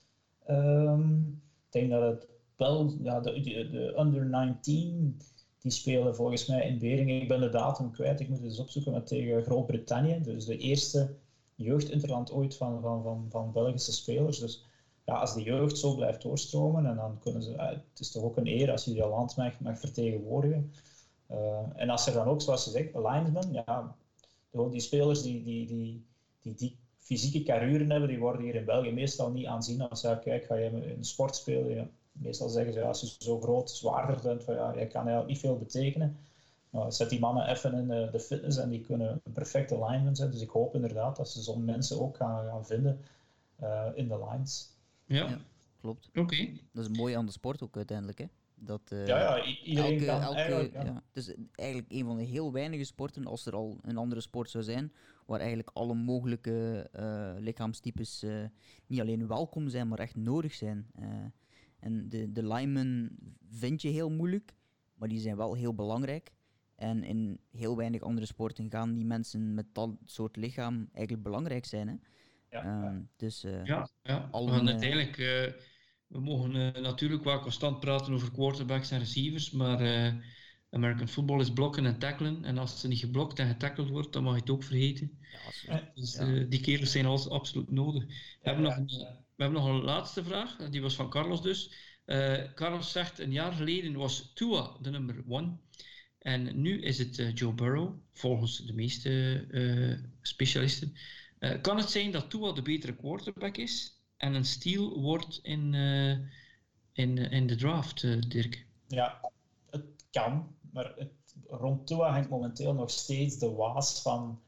Um, 0.50 1.42
ik 1.66 1.72
denk 1.72 1.90
dat 1.90 2.02
het 2.02 2.28
wel, 2.56 2.94
ja, 3.02 3.20
de, 3.20 3.42
de, 3.42 3.70
de 3.70 3.96
under 3.98 4.26
19 4.26 5.18
die 5.60 5.72
spelen 5.72 6.16
volgens 6.16 6.46
mij 6.46 6.68
in 6.68 6.78
Beringen. 6.78 7.22
Ik 7.22 7.28
ben 7.28 7.40
de 7.40 7.50
datum 7.50 7.92
kwijt, 7.92 8.20
ik 8.20 8.28
moet 8.28 8.38
het 8.38 8.48
eens 8.48 8.60
opzoeken, 8.60 8.92
maar 8.92 9.04
tegen 9.04 9.44
Groot-Brittannië. 9.44 10.22
Dus 10.22 10.46
de 10.46 10.58
eerste 10.58 11.16
jeugdinterland 11.56 12.32
ooit 12.32 12.56
van, 12.58 12.82
van, 12.82 13.04
van, 13.04 13.26
van 13.30 13.52
Belgische 13.52 13.92
spelers. 13.92 14.40
Dus 14.40 14.64
ja, 15.06 15.14
als 15.14 15.34
de 15.34 15.42
jeugd 15.44 15.78
zo 15.78 15.96
blijft 15.96 16.22
doorstromen, 16.22 16.86
en 16.86 16.96
dan 16.96 17.20
kunnen 17.20 17.44
ze, 17.44 17.54
het 17.58 18.00
is 18.00 18.12
toch 18.12 18.24
ook 18.24 18.38
een 18.38 18.48
eer 18.48 18.72
als 18.72 18.86
je 18.86 18.94
je 18.94 19.08
land 19.08 19.36
mag, 19.36 19.60
mag 19.60 19.80
vertegenwoordigen. 19.80 20.72
Uh, 21.32 21.60
en 21.76 21.90
als 21.90 22.08
er 22.08 22.14
dan 22.14 22.28
ook, 22.28 22.42
zoals 22.42 22.66
je 22.66 22.72
zegt, 22.72 22.94
linesmen, 22.94 23.52
ja, 23.66 23.96
die 24.54 24.80
spelers 24.80 25.22
die, 25.22 25.44
die, 25.44 25.68
die, 25.68 26.06
die, 26.42 26.54
die 26.56 26.78
fysieke 27.00 27.44
carrière 27.44 27.86
hebben, 27.86 28.10
die 28.10 28.20
worden 28.20 28.42
hier 28.42 28.56
in 28.56 28.66
België 28.66 28.92
meestal 28.92 29.32
niet 29.32 29.46
aanzien 29.46 29.82
als 29.82 30.02
ja, 30.02 30.16
kijk, 30.16 30.46
ga 30.46 30.56
je 30.56 30.66
in 30.66 30.98
een 30.98 31.06
sport 31.06 31.36
spelen, 31.36 31.76
ja, 31.76 31.88
meestal 32.12 32.50
zeggen 32.50 32.74
ze, 32.74 32.80
ja, 32.80 32.88
als 32.88 33.02
je 33.02 33.16
zo 33.20 33.40
groot, 33.40 33.72
zwaarder 33.72 34.20
bent, 34.24 34.44
van, 34.44 34.56
ja, 34.56 34.74
je 34.74 34.88
kan 34.88 35.02
eigenlijk 35.02 35.28
niet 35.28 35.40
veel 35.40 35.58
betekenen. 35.58 36.18
Nou, 36.70 36.92
zet 36.92 37.10
die 37.10 37.20
mannen 37.20 37.48
even 37.48 37.74
in 37.74 37.88
de, 37.88 38.10
de, 38.12 38.20
fitness 38.20 38.58
en 38.58 38.70
die 38.70 38.82
kunnen 38.82 39.22
een 39.24 39.32
perfecte 39.32 39.86
lineman 39.86 40.16
zijn. 40.16 40.32
Dus 40.32 40.42
ik 40.42 40.50
hoop 40.50 40.76
inderdaad 40.76 41.16
dat 41.16 41.30
ze 41.30 41.42
zo'n 41.42 41.66
mensen 41.66 42.02
ook 42.02 42.16
gaan, 42.16 42.46
gaan 42.46 42.66
vinden 42.66 43.02
uh, 43.62 43.86
in 43.94 44.08
de 44.08 44.26
lines. 44.30 44.70
Ja, 45.06 45.30
ja 45.30 45.38
klopt. 45.82 46.10
Oké. 46.16 46.50
Dat 46.72 46.90
is 46.90 46.98
mooi 46.98 47.16
aan 47.16 47.26
de 47.26 47.32
sport 47.32 47.62
ook 47.62 47.76
uiteindelijk, 47.76 48.18
hè? 48.18 48.26
Dat, 48.66 48.92
uh, 48.94 49.08
ja, 49.08 49.20
ja, 49.20 49.44
iedereen 49.64 49.92
elke, 49.92 50.06
kan 50.06 50.22
elke, 50.22 50.36
eigenlijk... 50.36 50.74
Ja. 50.74 50.84
ja. 50.84 51.04
Het 51.14 51.28
is 51.28 51.36
eigenlijk 51.52 51.92
een 51.92 52.06
van 52.06 52.18
de 52.18 52.24
heel 52.24 52.52
weinige 52.52 52.84
sporten, 52.84 53.26
als 53.26 53.46
er 53.46 53.56
al 53.56 53.80
een 53.82 53.98
andere 53.98 54.22
sport 54.22 54.50
zou 54.50 54.64
zijn, 54.64 54.92
waar 55.26 55.40
eigenlijk 55.40 55.70
alle 55.74 55.94
mogelijke 55.94 56.90
uh, 57.00 57.32
lichaamstypes 57.40 58.26
niet 58.88 59.00
alleen 59.00 59.28
welkom 59.28 59.70
zijn, 59.70 59.88
maar 59.88 60.00
echt 60.00 60.16
nodig 60.16 60.54
zijn. 60.54 60.88
En 61.80 62.10
de, 62.10 62.32
de 62.32 62.48
linemen 62.48 63.18
vind 63.50 63.82
je 63.82 63.90
heel 63.90 64.10
moeilijk, 64.10 64.54
maar 64.94 65.08
die 65.08 65.20
zijn 65.20 65.38
wel 65.38 65.54
heel 65.54 65.74
belangrijk. 65.74 66.32
En 66.76 67.04
in 67.04 67.40
heel 67.52 67.78
weinig 67.78 68.02
andere 68.02 68.26
sporten 68.26 68.70
gaan 68.70 68.94
die 68.94 69.06
mensen 69.06 69.54
met 69.54 69.66
dat 69.72 69.90
soort 70.06 70.36
lichaam 70.36 70.90
eigenlijk 70.94 71.24
belangrijk 71.24 71.66
zijn. 71.66 71.88
Hè? 71.88 71.96
Ja, 72.50 72.88
um, 72.88 73.10
dus, 73.16 73.46
uh, 73.46 73.66
ja, 73.66 73.90
ja. 74.04 74.28
Alle, 74.32 74.52
uiteindelijk, 74.52 75.18
uh, 75.18 75.52
we 76.14 76.20
mogen 76.20 76.56
uh, 76.56 76.72
natuurlijk 76.82 77.24
wel 77.24 77.40
constant 77.40 77.80
praten 77.80 78.14
over 78.14 78.32
quarterbacks 78.32 78.92
en 78.92 79.00
receivers, 79.00 79.52
maar 79.52 79.80
American 80.70 81.08
football 81.08 81.40
is 81.40 81.54
blokken 81.54 81.86
en 81.86 82.00
tacklen. 82.00 82.44
En 82.44 82.58
als 82.58 82.84
er 82.84 82.90
niet 82.90 83.00
geblokt 83.00 83.40
en 83.40 83.48
getackeld 83.48 83.90
wordt, 83.90 84.14
dan 84.14 84.24
mag 84.24 84.34
je 84.34 84.40
het 84.40 84.50
ook 84.50 84.64
vergeten. 84.64 85.20
Ja, 85.66 85.92
dus 85.96 86.20
die 86.50 86.62
kerels 86.62 86.92
zijn 86.92 87.06
absoluut 87.06 87.72
nodig. 87.72 88.06
We 88.06 88.14
hebben 88.42 88.64
nog 88.64 88.78
een 88.78 89.22
we 89.36 89.44
hebben 89.44 89.62
nog 89.62 89.70
een 89.70 89.84
laatste 89.84 90.24
vraag, 90.24 90.56
die 90.70 90.82
was 90.82 90.96
van 90.96 91.10
Carlos 91.10 91.42
dus. 91.42 91.72
Uh, 92.06 92.54
Carlos 92.56 92.92
zegt, 92.92 93.20
een 93.20 93.32
jaar 93.32 93.54
geleden 93.54 93.94
was 93.96 94.32
Tua 94.34 94.78
de 94.82 94.90
nummer 94.90 95.24
one. 95.28 95.58
En 96.20 96.62
nu 96.62 96.82
is 96.82 96.98
het 96.98 97.20
uh, 97.20 97.34
Joe 97.34 97.54
Burrow, 97.54 97.94
volgens 98.14 98.58
de 98.58 98.74
meeste 98.74 99.46
uh, 99.52 100.00
specialisten. 100.22 100.94
kan 101.62 101.78
het 101.78 101.90
zijn 101.90 102.12
dat 102.12 102.30
Tua 102.30 102.52
de 102.52 102.62
betere 102.62 102.96
quarterback 102.96 103.58
is 103.58 103.93
en 104.24 104.34
een 104.34 104.46
steal 104.46 105.02
wordt 105.02 105.40
in, 105.42 105.74
in, 106.92 107.18
in 107.18 107.48
de 107.48 107.56
draft, 107.56 108.02
Dirk? 108.32 108.66
Ja, 108.88 109.32
het 109.70 109.86
kan. 110.12 110.56
Maar 110.72 110.94
het, 110.96 111.12
rond 111.48 111.88
Tua 111.88 112.12
hangt 112.12 112.30
momenteel 112.30 112.74
nog 112.74 112.90
steeds 112.90 113.38
de 113.38 113.52
waas 113.52 114.02
van 114.02 114.40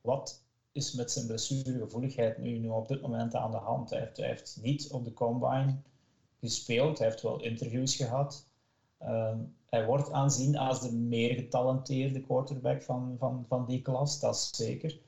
wat 0.00 0.44
is 0.72 0.92
met 0.92 1.10
zijn 1.10 1.26
blessuregevoeligheid 1.26 2.38
nu, 2.38 2.58
nu 2.58 2.68
op 2.68 2.88
dit 2.88 3.00
moment 3.00 3.34
aan 3.34 3.50
de 3.50 3.56
hand. 3.56 3.90
Hij 3.90 3.98
heeft, 3.98 4.16
hij 4.16 4.28
heeft 4.28 4.58
niet 4.62 4.90
op 4.90 5.04
de 5.04 5.12
combine 5.12 5.76
gespeeld, 6.40 6.98
hij 6.98 7.06
heeft 7.06 7.22
wel 7.22 7.40
interviews 7.40 7.96
gehad. 7.96 8.46
Uh, 9.02 9.34
hij 9.66 9.86
wordt 9.86 10.12
aanzien 10.12 10.56
als 10.56 10.80
de 10.80 10.92
meer 10.92 11.34
getalenteerde 11.34 12.20
quarterback 12.20 12.82
van, 12.82 13.16
van, 13.18 13.44
van 13.48 13.66
die 13.66 13.82
klas, 13.82 14.20
dat 14.20 14.34
is 14.34 14.50
zeker. 14.50 14.98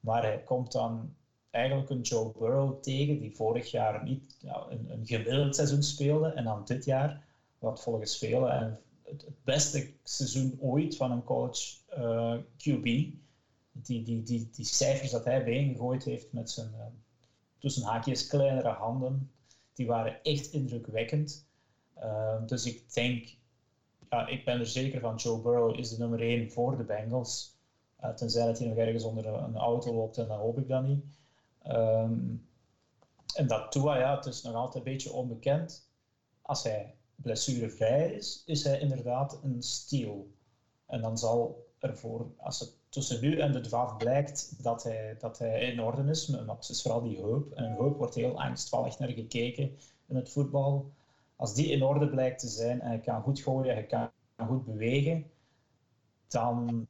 Maar 0.00 0.22
hij 0.22 0.42
komt 0.42 0.72
dan 0.72 1.14
eigenlijk 1.52 1.90
een 1.90 2.00
Joe 2.00 2.32
Burrow 2.38 2.82
tegen, 2.82 3.18
die 3.18 3.36
vorig 3.36 3.70
jaar 3.70 4.04
niet 4.04 4.36
een, 4.68 4.90
een 4.90 5.06
gemiddeld 5.06 5.54
seizoen 5.54 5.82
speelde 5.82 6.28
en 6.28 6.44
dan 6.44 6.64
dit 6.64 6.84
jaar 6.84 7.24
wat 7.58 7.82
volgens 7.82 8.18
velen 8.18 8.50
en 8.50 8.80
het, 9.02 9.22
het, 9.22 9.44
beste 9.44 9.90
seizoen 10.02 10.58
ooit 10.60 10.96
van 10.96 11.10
een 11.10 11.24
college 11.24 11.76
eh, 11.88 12.36
QB 12.56 12.84
die, 13.72 14.02
die, 14.02 14.22
die, 14.22 14.48
die 14.52 14.64
cijfers 14.64 15.10
dat 15.10 15.24
hij 15.24 15.44
bijeengegooid 15.44 16.04
heeft 16.04 16.32
met 16.32 16.50
zijn 16.50 16.70
uh, 16.76 16.84
tussen 17.58 17.82
haakjes 17.82 18.26
kleinere 18.26 18.68
handen, 18.68 19.30
die 19.72 19.86
waren 19.86 20.22
echt 20.22 20.52
indrukwekkend. 20.52 21.46
Uh, 21.98 22.46
dus 22.46 22.66
ik 22.66 22.94
denk, 22.94 23.36
ja, 24.10 24.26
ik 24.26 24.44
ben 24.44 24.58
er 24.58 24.66
zeker 24.66 25.00
van, 25.00 25.16
Joe 25.16 25.40
Burrow 25.40 25.78
is 25.78 25.90
de 25.90 25.98
nummer 25.98 26.20
1 26.20 26.50
voor 26.50 26.76
de 26.76 26.82
Bengals. 26.82 27.56
Tenzij 28.16 28.46
dat 28.46 28.58
hij 28.58 28.68
nog 28.68 28.76
ergens 28.76 29.04
onder 29.04 29.26
een 29.26 29.56
auto 29.56 29.94
loopt, 29.94 30.18
en 30.18 30.28
dan 30.28 30.38
hoop 30.38 30.58
ik 30.58 30.68
dat 30.68 30.82
niet. 30.82 31.04
Um, 31.68 32.46
en 33.34 33.46
dat 33.46 33.72
Tua, 33.72 33.98
ja, 33.98 34.16
het 34.16 34.26
is 34.26 34.42
nog 34.42 34.54
altijd 34.54 34.86
een 34.86 34.92
beetje 34.92 35.12
onbekend. 35.12 35.90
Als 36.42 36.62
hij 36.62 36.94
blessurevrij 37.14 38.12
is, 38.12 38.42
is 38.46 38.64
hij 38.64 38.80
inderdaad 38.80 39.40
een 39.42 39.62
steal. 39.62 40.26
En 40.86 41.00
dan 41.00 41.18
zal 41.18 41.66
ervoor, 41.78 42.26
als 42.36 42.60
het 42.60 42.76
tussen 42.88 43.20
nu 43.20 43.38
en 43.38 43.52
de 43.52 43.60
draft 43.60 43.98
blijkt 43.98 44.62
dat 44.62 44.82
hij, 44.82 45.16
dat 45.18 45.38
hij 45.38 45.60
in 45.60 45.80
orde 45.80 46.10
is, 46.10 46.26
maar 46.26 46.56
het 46.56 46.68
is 46.68 46.82
vooral 46.82 47.02
die 47.02 47.20
heup. 47.20 47.52
En 47.52 47.72
heup 47.72 47.96
wordt 47.96 48.14
heel 48.14 48.40
angstvallig 48.40 48.98
naar 48.98 49.08
gekeken 49.08 49.78
in 50.06 50.16
het 50.16 50.30
voetbal. 50.30 50.90
Als 51.36 51.54
die 51.54 51.70
in 51.70 51.82
orde 51.82 52.08
blijkt 52.08 52.38
te 52.38 52.48
zijn 52.48 52.80
en 52.80 52.88
hij 52.88 53.00
kan 53.00 53.22
goed 53.22 53.40
gooien, 53.40 53.74
hij 53.74 53.86
kan 53.86 54.10
goed 54.46 54.64
bewegen, 54.64 55.30
dan 56.28 56.86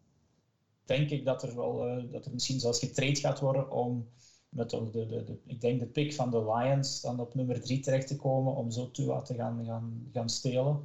denk 0.84 1.10
ik 1.10 1.24
dat 1.24 1.42
er, 1.42 1.56
wel, 1.56 1.88
uh, 1.88 2.12
dat 2.12 2.24
er 2.24 2.32
misschien 2.32 2.60
zelfs 2.60 2.78
getraind 2.78 3.18
gaat 3.18 3.40
worden 3.40 3.70
om 3.70 4.08
met 4.52 4.70
de, 4.70 4.90
de, 4.90 5.06
de, 5.06 5.38
ik 5.46 5.60
denk 5.60 5.80
de 5.80 5.86
pick 5.86 6.14
van 6.14 6.30
de 6.30 6.44
Lions 6.44 7.00
dan 7.00 7.20
op 7.20 7.34
nummer 7.34 7.60
3 7.60 7.80
terecht 7.80 8.06
te 8.06 8.16
komen 8.16 8.54
om 8.54 8.70
zo 8.70 8.90
Tua 8.90 9.22
te 9.22 9.34
gaan, 9.34 9.64
gaan, 9.64 10.08
gaan 10.12 10.28
stelen. 10.28 10.82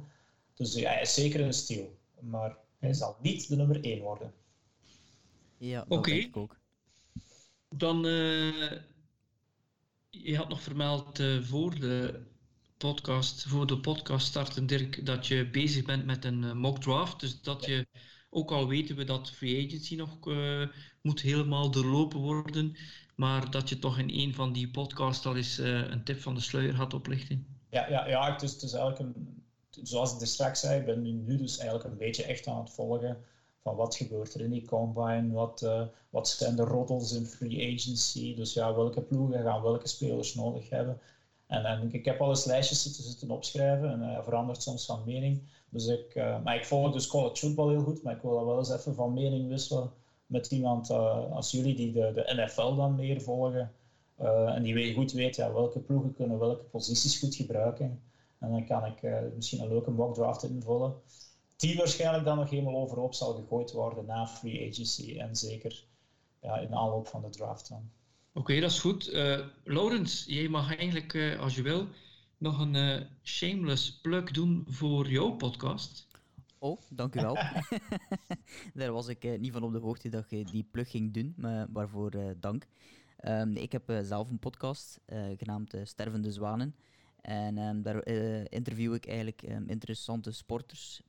Dus 0.54 0.74
ja, 0.74 0.90
hij 0.90 1.00
is 1.00 1.14
zeker 1.14 1.40
een 1.40 1.52
steal, 1.52 1.96
maar 2.20 2.56
hij 2.78 2.92
zal 2.92 3.16
niet 3.20 3.48
de 3.48 3.56
nummer 3.56 3.84
1 3.84 4.00
worden. 4.00 4.32
Ja, 5.56 5.84
dat 5.88 6.04
denk 6.04 6.24
ik 6.24 6.36
ook. 6.36 6.56
Dan, 7.68 8.06
uh, 8.06 8.72
je 10.10 10.36
had 10.36 10.48
nog 10.48 10.62
vermeld 10.62 11.18
uh, 11.18 11.42
voor 11.42 11.80
de 11.80 12.26
podcast, 12.76 13.42
voor 13.42 13.66
de 13.66 13.80
podcast 13.80 14.26
starten, 14.26 14.66
Dirk, 14.66 15.06
dat 15.06 15.26
je 15.26 15.50
bezig 15.50 15.84
bent 15.84 16.04
met 16.04 16.24
een 16.24 16.42
uh, 16.42 16.52
mock 16.52 16.80
draft. 16.80 17.20
Dus 17.20 17.40
dat 17.42 17.64
je, 17.64 17.86
ook 18.30 18.50
al 18.50 18.68
weten 18.68 18.96
we 18.96 19.04
dat 19.04 19.30
free 19.30 19.66
agency 19.66 19.96
nog 19.96 20.18
moet 21.02 21.20
helemaal 21.20 21.70
doorlopen 21.70 22.20
worden, 22.20 22.76
maar 23.18 23.50
dat 23.50 23.68
je 23.68 23.78
toch 23.78 23.98
in 23.98 24.10
een 24.10 24.34
van 24.34 24.52
die 24.52 24.70
podcasts 24.70 25.26
al 25.26 25.36
eens 25.36 25.58
een 25.58 26.04
tip 26.04 26.20
van 26.20 26.34
de 26.34 26.40
sluier 26.40 26.74
had 26.74 26.94
oplichten. 26.94 27.46
Ja, 27.70 27.88
ja, 27.88 28.08
ja 28.08 28.32
het, 28.32 28.42
is, 28.42 28.72
eigenlijk 28.72 28.98
een, 28.98 29.42
zoals 29.70 30.14
ik 30.14 30.20
er 30.20 30.26
straks 30.26 30.60
zei, 30.60 30.80
ik 30.80 30.86
ben 30.86 31.24
nu 31.24 31.36
dus 31.36 31.58
eigenlijk 31.58 31.90
een 31.90 31.96
beetje 31.96 32.24
echt 32.24 32.46
aan 32.46 32.58
het 32.58 32.70
volgen 32.70 33.16
van 33.62 33.76
wat 33.76 33.96
gebeurt 33.96 34.34
er 34.34 34.40
in 34.40 34.50
die 34.50 34.66
combine, 34.66 35.32
wat, 35.32 35.62
uh, 35.64 35.82
wat 36.10 36.28
zijn 36.28 36.56
de 36.56 36.62
roddels 36.62 37.12
in 37.12 37.26
free 37.26 37.74
agency, 37.74 38.34
dus 38.34 38.52
ja, 38.52 38.74
welke 38.74 39.00
ploegen 39.00 39.42
gaan 39.42 39.62
welke 39.62 39.88
spelers 39.88 40.34
nodig 40.34 40.68
hebben. 40.70 41.00
En, 41.46 41.64
en 41.64 41.92
ik 41.92 42.04
heb 42.04 42.20
al 42.20 42.28
eens 42.28 42.44
lijstjes 42.44 42.82
zitten, 42.82 43.02
zitten 43.02 43.30
opschrijven 43.30 43.90
en 43.90 44.00
uh, 44.00 44.22
verandert 44.22 44.62
soms 44.62 44.86
van 44.86 45.02
mening. 45.04 45.42
Dus 45.68 45.86
ik, 45.86 46.14
maar 46.14 46.56
ik 46.56 46.64
volg 46.64 46.92
dus 46.92 47.06
college 47.06 47.36
football 47.36 47.70
heel 47.70 47.82
goed, 47.82 48.02
maar 48.02 48.14
ik 48.14 48.22
wil 48.22 48.34
dat 48.34 48.44
wel 48.44 48.58
eens 48.58 48.72
even 48.72 48.94
van 48.94 49.12
mening 49.12 49.48
wisselen 49.48 49.90
met 50.28 50.50
iemand 50.50 50.90
als 50.90 51.50
jullie 51.50 51.74
die 51.74 51.92
de, 51.92 52.12
de 52.14 52.32
NFL 52.34 52.74
dan 52.74 52.94
meer 52.94 53.20
volgen. 53.20 53.72
en 54.54 54.62
die 54.62 54.94
goed 54.94 55.12
weet 55.12 55.36
ja, 55.36 55.52
welke 55.52 55.80
ploegen 55.80 56.14
kunnen 56.14 56.38
welke 56.38 56.62
posities 56.62 57.18
goed 57.18 57.34
gebruiken. 57.34 58.02
En 58.38 58.50
dan 58.50 58.66
kan 58.66 58.84
ik 58.84 59.02
misschien 59.34 59.60
een 59.60 59.68
leuke 59.68 59.90
mock 59.90 60.14
draft 60.14 60.42
invullen. 60.42 60.94
Die 61.56 61.76
waarschijnlijk 61.76 62.24
dan 62.24 62.36
nog 62.36 62.50
helemaal 62.50 62.76
overhoop 62.76 63.14
zal 63.14 63.34
gegooid 63.34 63.72
worden 63.72 64.06
na 64.06 64.26
free 64.26 64.68
agency. 64.70 65.18
En 65.18 65.36
zeker 65.36 65.84
ja, 66.42 66.58
in 66.58 66.74
aanloop 66.74 67.06
van 67.06 67.22
de 67.22 67.28
draft 67.28 67.68
dan. 67.68 67.90
Oké, 68.34 68.60
dat 68.60 68.70
is 68.70 68.80
goed. 68.80 69.08
Uh, 69.12 69.38
jij 70.26 70.48
mag 70.48 70.76
eigenlijk, 70.76 71.36
als 71.40 71.54
je 71.54 71.62
wil, 71.62 71.86
nog 72.38 72.60
een 72.60 73.06
shameless 73.22 74.00
plug 74.00 74.30
doen 74.30 74.64
voor 74.66 75.10
jouw 75.10 75.30
podcast. 75.30 76.07
Oh, 76.60 76.80
dank 76.90 77.14
u 77.14 77.20
wel. 77.20 77.34
Daar 78.74 78.92
was 78.92 79.08
ik 79.08 79.38
niet 79.40 79.52
van 79.52 79.62
op 79.62 79.72
de 79.72 79.78
hoogte 79.78 80.08
dat 80.08 80.30
je 80.30 80.44
die 80.44 80.68
plug 80.70 80.90
ging 80.90 81.12
doen, 81.12 81.34
maar 81.36 81.66
waarvoor 81.72 82.34
dank. 82.40 82.66
Um, 83.24 83.56
ik 83.56 83.72
heb 83.72 83.98
zelf 84.02 84.30
een 84.30 84.38
podcast 84.38 85.00
genaamd 85.36 85.74
Stervende 85.82 86.32
Zwanen. 86.32 86.74
En 87.20 87.58
um, 87.58 87.82
daar 87.82 88.06
interview 88.48 88.94
ik 88.94 89.06
eigenlijk 89.06 89.42
um, 89.48 89.68
interessante 89.68 90.32
sporters 90.32 91.02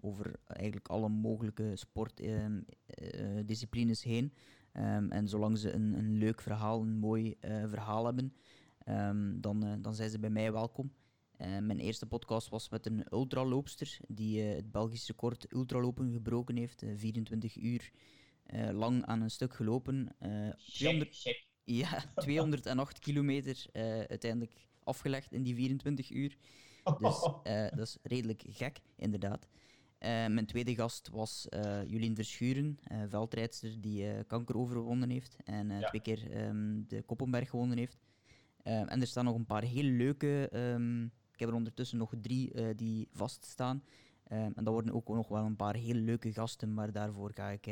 over 0.00 0.34
eigenlijk 0.46 0.88
alle 0.88 1.08
mogelijke 1.08 1.76
sportdisciplines 1.76 4.02
heen. 4.02 4.32
Ehm, 4.72 5.10
en 5.10 5.28
zolang 5.28 5.58
ze 5.58 5.72
een, 5.72 5.98
een 5.98 6.16
leuk 6.16 6.40
verhaal, 6.40 6.80
een 6.80 6.98
mooi 6.98 7.36
verhaal 7.40 8.04
hebben, 8.04 8.32
dan, 9.40 9.78
dan 9.80 9.94
zijn 9.94 10.10
ze 10.10 10.18
bij 10.18 10.30
mij 10.30 10.52
welkom. 10.52 10.92
Uh, 11.38 11.58
mijn 11.58 11.78
eerste 11.78 12.06
podcast 12.06 12.48
was 12.48 12.68
met 12.68 12.86
een 12.86 13.06
ultraloopster 13.10 13.98
die 14.08 14.42
het 14.42 14.72
Belgisch 14.72 15.06
record 15.06 15.52
ultralopen 15.52 16.12
gebroken 16.12 16.56
heeft. 16.56 16.82
24 16.94 17.56
uur 17.56 17.90
lang 18.72 19.04
aan 19.04 19.20
een 19.20 19.30
stuk 19.30 19.54
gelopen. 19.54 20.16
200, 20.66 21.44
ja, 21.64 22.04
208 22.16 22.98
kilometer 22.98 23.66
uiteindelijk 24.08 24.52
afgelegd 24.84 25.32
in 25.32 25.42
die 25.42 25.54
24 25.54 26.10
uur. 26.10 26.36
Dus 26.98 27.20
dat 27.76 27.86
is 27.86 27.98
redelijk 28.02 28.42
gek, 28.48 28.80
inderdaad. 28.96 29.46
Uh, 29.98 30.08
mijn 30.08 30.46
tweede 30.46 30.74
gast 30.74 31.08
was 31.08 31.46
uh, 31.50 31.84
Jolien 31.84 32.14
Verschuren, 32.14 32.78
uh, 32.92 33.02
veldrijdster 33.08 33.80
die 33.80 34.24
kanker 34.24 34.56
overwonnen 34.56 35.10
heeft 35.10 35.36
en 35.44 35.68
ja. 35.68 35.88
twee 35.88 36.00
keer 36.00 36.46
um, 36.46 36.84
de 36.88 37.02
Koppenberg 37.02 37.50
gewonnen 37.50 37.78
heeft. 37.78 37.98
en 38.62 39.00
er 39.00 39.06
staan 39.06 39.24
nog 39.24 39.34
een 39.34 39.46
paar 39.46 39.62
heel 39.62 39.82
leuke, 39.84 40.50
um, 40.52 41.12
ik 41.38 41.44
heb 41.44 41.48
er 41.48 41.54
ondertussen 41.54 41.98
nog 41.98 42.12
drie 42.20 42.74
die 42.74 43.08
vaststaan. 43.12 43.82
en 44.24 44.52
dat 44.54 44.68
worden 44.72 44.94
ook 44.94 45.08
nog 45.08 45.28
wel 45.28 45.44
een 45.44 45.56
paar 45.56 45.74
heel 45.74 45.94
leuke 45.94 46.32
gasten, 46.32 46.74
maar 46.74 46.92
daarvoor 46.92 47.30
ga 47.34 47.48
ik 47.48 47.68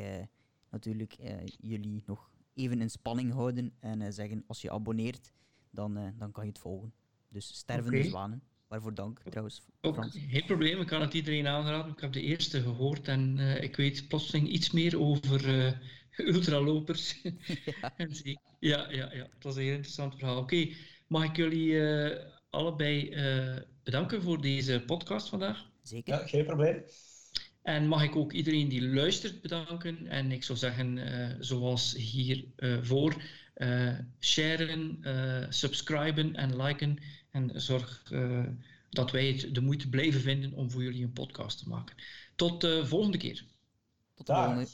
natuurlijk 0.70 1.16
jullie 1.60 2.02
nog 2.06 2.30
even 2.54 2.80
in 2.80 2.90
spanning 2.90 3.32
houden 3.32 3.72
en 3.80 4.12
zeggen 4.12 4.44
als 4.46 4.62
je 4.62 4.70
abonneert, 4.70 5.32
dan, 5.70 6.14
dan 6.18 6.32
kan 6.32 6.44
je 6.44 6.50
het 6.50 6.58
volgen. 6.58 6.92
Dus 7.28 7.56
stervende 7.56 7.96
okay. 7.96 8.08
zwanen. 8.08 8.42
Waarvoor 8.68 8.94
dank 8.94 9.20
trouwens. 9.28 9.62
Ook 9.80 10.06
geen 10.10 10.44
probleem, 10.44 10.80
ik 10.80 10.86
kan 10.86 11.00
het 11.00 11.14
iedereen 11.14 11.46
aanraden. 11.46 11.92
Ik 11.92 12.00
heb 12.00 12.12
de 12.12 12.20
eerste 12.20 12.62
gehoord 12.62 13.08
en 13.08 13.36
uh, 13.38 13.62
ik 13.62 13.76
weet 13.76 14.08
plotseling 14.08 14.48
iets 14.48 14.70
meer 14.70 15.00
over 15.00 15.48
uh, 15.48 15.72
ultralopers. 16.34 17.22
Ja. 18.58 18.90
ja, 18.90 18.90
ja, 18.90 19.12
ja, 19.12 19.28
het 19.34 19.42
was 19.42 19.56
een 19.56 19.62
heel 19.62 19.72
interessant 19.72 20.14
verhaal. 20.14 20.38
Oké, 20.38 20.68
mag 21.06 21.24
ik 21.24 21.36
jullie 21.36 21.68
uh, 21.68 22.16
allebei 22.50 23.14
bedanken 23.82 24.22
voor 24.22 24.40
deze 24.40 24.82
podcast 24.86 25.28
vandaag? 25.28 25.70
Zeker. 25.82 26.14
Ja, 26.14 26.26
geen 26.26 26.44
probleem. 26.44 26.84
En 27.62 27.88
mag 27.88 28.02
ik 28.02 28.16
ook 28.16 28.32
iedereen 28.32 28.68
die 28.68 28.88
luistert 28.88 29.40
bedanken. 29.42 30.06
En 30.06 30.32
ik 30.32 30.44
zou 30.44 30.58
zeggen, 30.58 30.98
zoals 31.44 31.94
hiervoor, 31.94 33.22
sharen, 34.20 34.98
subscriben 35.48 36.34
en 36.34 36.62
liken 36.62 36.98
en 37.36 37.60
zorg 37.60 38.10
uh, 38.12 38.46
dat 38.90 39.10
wij 39.10 39.26
het 39.26 39.54
de 39.54 39.60
moeite 39.60 39.88
blijven 39.88 40.20
vinden 40.20 40.52
om 40.52 40.70
voor 40.70 40.82
jullie 40.82 41.04
een 41.04 41.12
podcast 41.12 41.58
te 41.58 41.68
maken. 41.68 41.96
Tot 42.36 42.60
de 42.60 42.86
volgende 42.86 43.18
keer. 43.18 43.44
Tot 44.14 44.26
de 44.26 44.34
volgende. 44.34 44.66